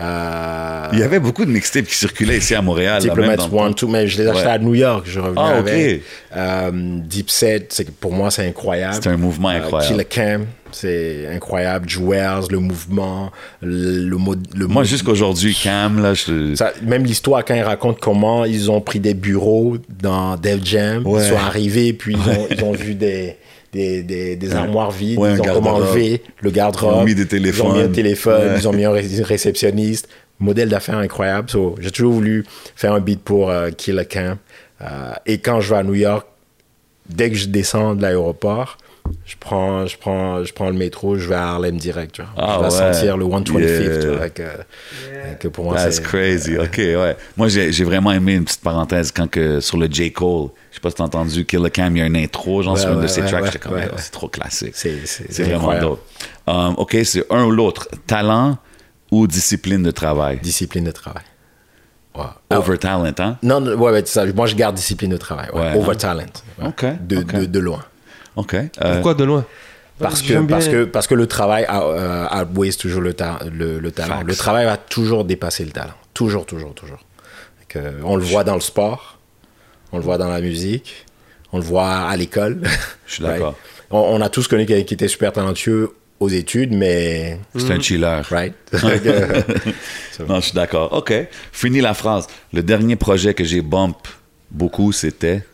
[0.00, 3.00] Euh, Il y avait beaucoup de mixtapes qui circulaient ici à Montréal.
[3.02, 4.50] Diplomats One, Two, mais je les achetais Ouais.
[4.52, 5.68] à New York, je revenais Ah, ok.
[5.68, 6.02] avec.
[6.36, 8.94] Euh, Deep Set, pour moi, c'est incroyable.
[9.00, 9.92] C'est un mouvement Euh, incroyable.
[9.92, 11.88] Killer Cam, c'est incroyable.
[11.88, 13.30] Jewels, le mouvement,
[13.60, 14.46] le, le mode.
[14.56, 16.54] Le Moi, jusqu'aujourd'hui, Cam, là, je...
[16.54, 21.06] Ça- même l'histoire, quand ils racontent comment ils ont pris des bureaux dans Def Jam,
[21.06, 21.22] Ouais.
[21.24, 23.36] ils sont arrivés, puis ils, ont, ils ont vu des,
[23.72, 25.88] des, des, des armoires vides, Ouais, ils ont comment garde-robe.
[25.88, 26.94] enlever le garde-robe.
[26.94, 27.80] Ils ont mis des Ils ont mis téléphones.
[27.80, 28.58] un téléphone, Ouais.
[28.58, 30.08] ils ont mis un ré- réceptionniste.
[30.40, 31.48] Modèle d'affaires incroyable.
[31.50, 32.44] So, J'ai toujours voulu
[32.74, 34.38] faire un beat pour euh, Killer Camp.
[34.80, 36.26] Euh, et quand je vais à New York,
[37.08, 38.76] dès que je descends de l'aéroport,
[39.24, 42.12] je prends, je, prends, je prends le métro, je vais à Harlem direct.
[42.14, 42.30] Tu vois.
[42.36, 42.92] Ah je vais ouais.
[42.94, 44.00] sentir le 125 Yeah.
[44.00, 46.56] tu vois, avec, que pour moi, That's c'est- crazy.
[46.58, 47.16] OK, ouais.
[47.36, 50.12] Moi, j'ai vraiment aimé une petite parenthèse quand que sur le J.
[50.12, 52.74] Cole, je sais pas si t'as entendu, Killer Cam, il y a une intro, genre
[52.74, 53.98] Ouais, sur une de ouais, ses ouais, tracks, ouais, j'étais comme, ouais, Yo, ouais.
[53.98, 54.74] c'est trop classique.
[54.74, 56.04] C'est- vraiment dope.
[56.46, 57.88] Um, OK, c'est un ou l'autre.
[58.06, 58.58] Talent
[59.10, 60.38] ou discipline de travail?
[60.42, 61.22] Discipline de travail.
[62.14, 62.24] Ouais.
[62.56, 63.38] Over talent, hein?
[63.42, 64.26] Non, non, ouais, ouais, ça.
[64.26, 65.48] Moi, je garde discipline de travail.
[65.54, 65.60] ouais.
[65.60, 65.94] Ouais, Over hein?
[65.94, 66.24] talent.
[66.60, 66.66] ouais.
[66.68, 67.34] Ok, De, ok.
[67.40, 67.82] De, de loin.
[68.36, 68.54] OK.
[68.54, 69.44] Euh, Pourquoi de loin?
[69.98, 73.92] Parce que, parce, que, parce que le travail euh, outweighs toujours le, ta- le, le
[73.92, 74.16] talent.
[74.18, 74.26] Facts.
[74.26, 75.94] Le travail va toujours dépasser le talent.
[76.14, 76.98] Toujours, toujours, toujours.
[77.60, 79.18] Donc, euh, on le voit dans le sport,
[79.92, 81.06] on le voit dans la musique,
[81.52, 82.62] on le voit à l'école.
[83.06, 83.54] Je suis d'accord.
[83.90, 87.38] on, on a tous connu quelqu'un qui était super talentueux aux études, mais.
[87.56, 88.22] C'est un chiller.
[88.30, 88.54] Right?
[90.28, 90.92] Non, je suis d'accord.
[90.92, 91.12] OK.
[91.52, 92.26] Fini la phrase.
[92.52, 93.96] Le dernier projet que j'ai bump
[94.50, 95.44] beaucoup, c'était?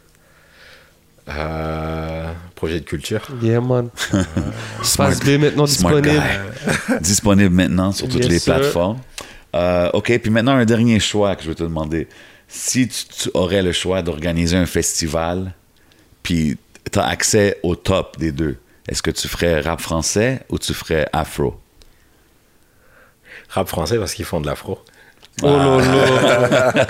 [1.28, 3.20] Euh, projet de culture.
[3.40, 3.88] Yeah, man.
[4.82, 6.08] Smart, Face B maintenant disponible.
[6.10, 6.94] Guy.
[7.00, 8.56] disponible maintenant sur toutes Yes, les sir.
[8.56, 8.98] plateformes.
[9.54, 12.08] Euh, OK, puis maintenant, un dernier choix que je vais te demander.
[12.48, 15.52] Si tu, tu aurais le choix d'organiser un festival,
[16.22, 16.58] puis
[16.90, 18.56] tu as accès au top des deux,
[18.88, 21.60] est-ce que tu ferais rap français ou tu ferais afro?
[23.50, 24.78] Rap français parce qu'ils font de l'afro.
[25.42, 25.46] Oh
[25.78, 26.86] là là.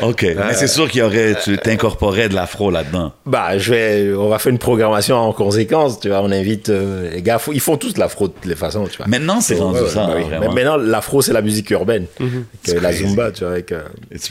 [0.02, 0.22] OK.
[0.36, 3.12] Mais c'est sûr qu'il y aurait, tu t'incorporais de l'afro là-dedans.
[3.24, 6.20] Bah, je vais, on va faire une programmation en conséquence, tu vois.
[6.22, 8.96] On invite euh, les gars, faut- ils font tous l'afro de toutes les façons, tu
[8.98, 9.06] vois.
[9.06, 10.24] Maintenant, c'est rendu ça, bah oui.
[10.24, 10.52] vraiment.
[10.52, 12.06] Mais maintenant, l'afro, c'est la musique urbaine.
[12.18, 13.06] Que la crazy.
[13.06, 13.52] zumba, tu vois.
[13.52, 13.80] Avec, euh,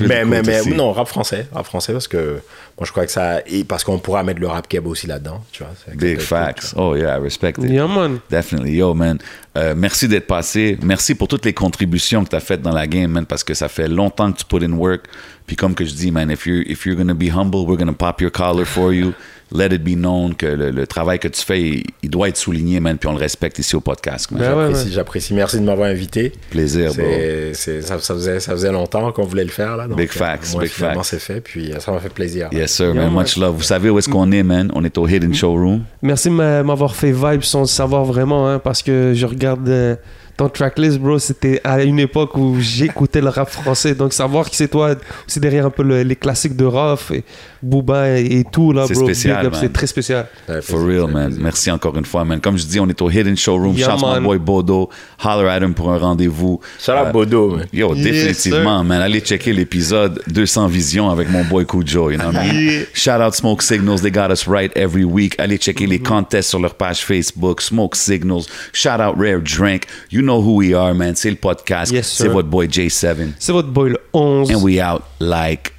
[0.02, 1.48] mais, mais, to mais non, rap français.
[1.54, 2.40] Rap français, parce que
[2.78, 3.40] moi, je crois que ça.
[3.48, 5.72] Et parce qu'on pourra mettre le rap keb aussi là-dedans, tu vois.
[5.86, 6.74] C'est- Big facts.
[6.76, 7.70] Oh yeah, I respect it.
[7.70, 8.20] Yeah, man.
[8.30, 8.76] Definitely.
[8.76, 9.18] Yo, man.
[9.58, 10.78] Euh, merci d'être passé.
[10.84, 13.54] Merci pour toutes les contributions que tu as faites dans la game, man, parce que
[13.54, 15.06] ça fait longtemps que tu put in work.
[15.48, 17.78] Puis comme que je dis, man, if you're, if you're going to be humble, we're
[17.78, 19.14] going to pop your collar for you.
[19.54, 22.38] Let it be known que le, le travail que tu fais, il, il doit être
[22.38, 24.28] souligné, man, puis on le respecte ici au podcast.
[24.32, 24.92] Ben J'apprécie, ouais.
[24.92, 25.34] j'apprécie.
[25.36, 26.32] Merci de m'avoir invité.
[26.50, 27.06] Plaisir, bro.
[27.54, 29.88] C'est, ça, ça faisait, ça faisait longtemps qu'on voulait le faire, là.
[29.88, 31.00] Donc, Big euh, facts, moi, big facts.
[31.04, 32.50] c'est fait, puis euh, ça m'a fait plaisir.
[32.52, 33.14] Yes, sir, Yeah, man.
[33.24, 33.56] Much love.
[33.56, 34.72] Vous savez où est-ce qu'on est, man?
[34.74, 35.84] On est au Hidden Showroom.
[36.02, 39.70] Merci de m'a- m'avoir fait vibe sans le savoir vraiment, hein, parce que je regarde
[39.70, 39.96] euh,
[40.38, 41.18] ton tracklist, bro.
[41.20, 43.96] C'était à une époque où j'écoutais le rap français.
[43.96, 44.96] Donc, savoir que c'est toi,
[45.28, 47.24] c'est derrière un peu le- les classiques de Rof et
[47.64, 49.10] Booba et, et tout, là, C'est bro.
[49.14, 50.28] C'est très spécial.
[50.62, 51.28] For real, man.
[51.28, 51.44] plaisir.
[51.44, 52.40] Merci encore une fois, man.
[52.42, 53.76] Comme je dis, on est au Hidden Showroom.
[53.76, 54.24] Yeah, Shout out my man.
[54.24, 54.90] boy Bodo.
[55.24, 56.60] Holler at him pour un rendez-vous.
[56.80, 57.66] Shout out Euh, Bodo, man.
[57.72, 59.02] Yo, Yes, définitivement, man.
[59.02, 62.86] Allez checker l'épisode 200 visions avec mon boy Kujo, you know what I mean?
[62.94, 65.36] Shout out Smoke Signals, they got us right every week.
[65.40, 68.46] Allez checker les contests sur leur page Facebook, Smoke Signals.
[68.74, 69.84] Shout out Rare Drink.
[70.12, 71.16] You know who we are, man.
[71.16, 71.92] C'est le podcast.
[71.92, 73.34] Yes, C'est votre boy J7.
[73.40, 74.52] C'est votre boy le 11.
[74.52, 75.72] And we out like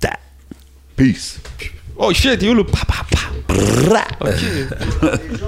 [0.00, 0.18] that.
[0.96, 1.38] Peace.
[1.96, 2.70] Oh shit, you look.
[2.70, 3.18] pa pa pa.
[4.20, 4.30] Ok.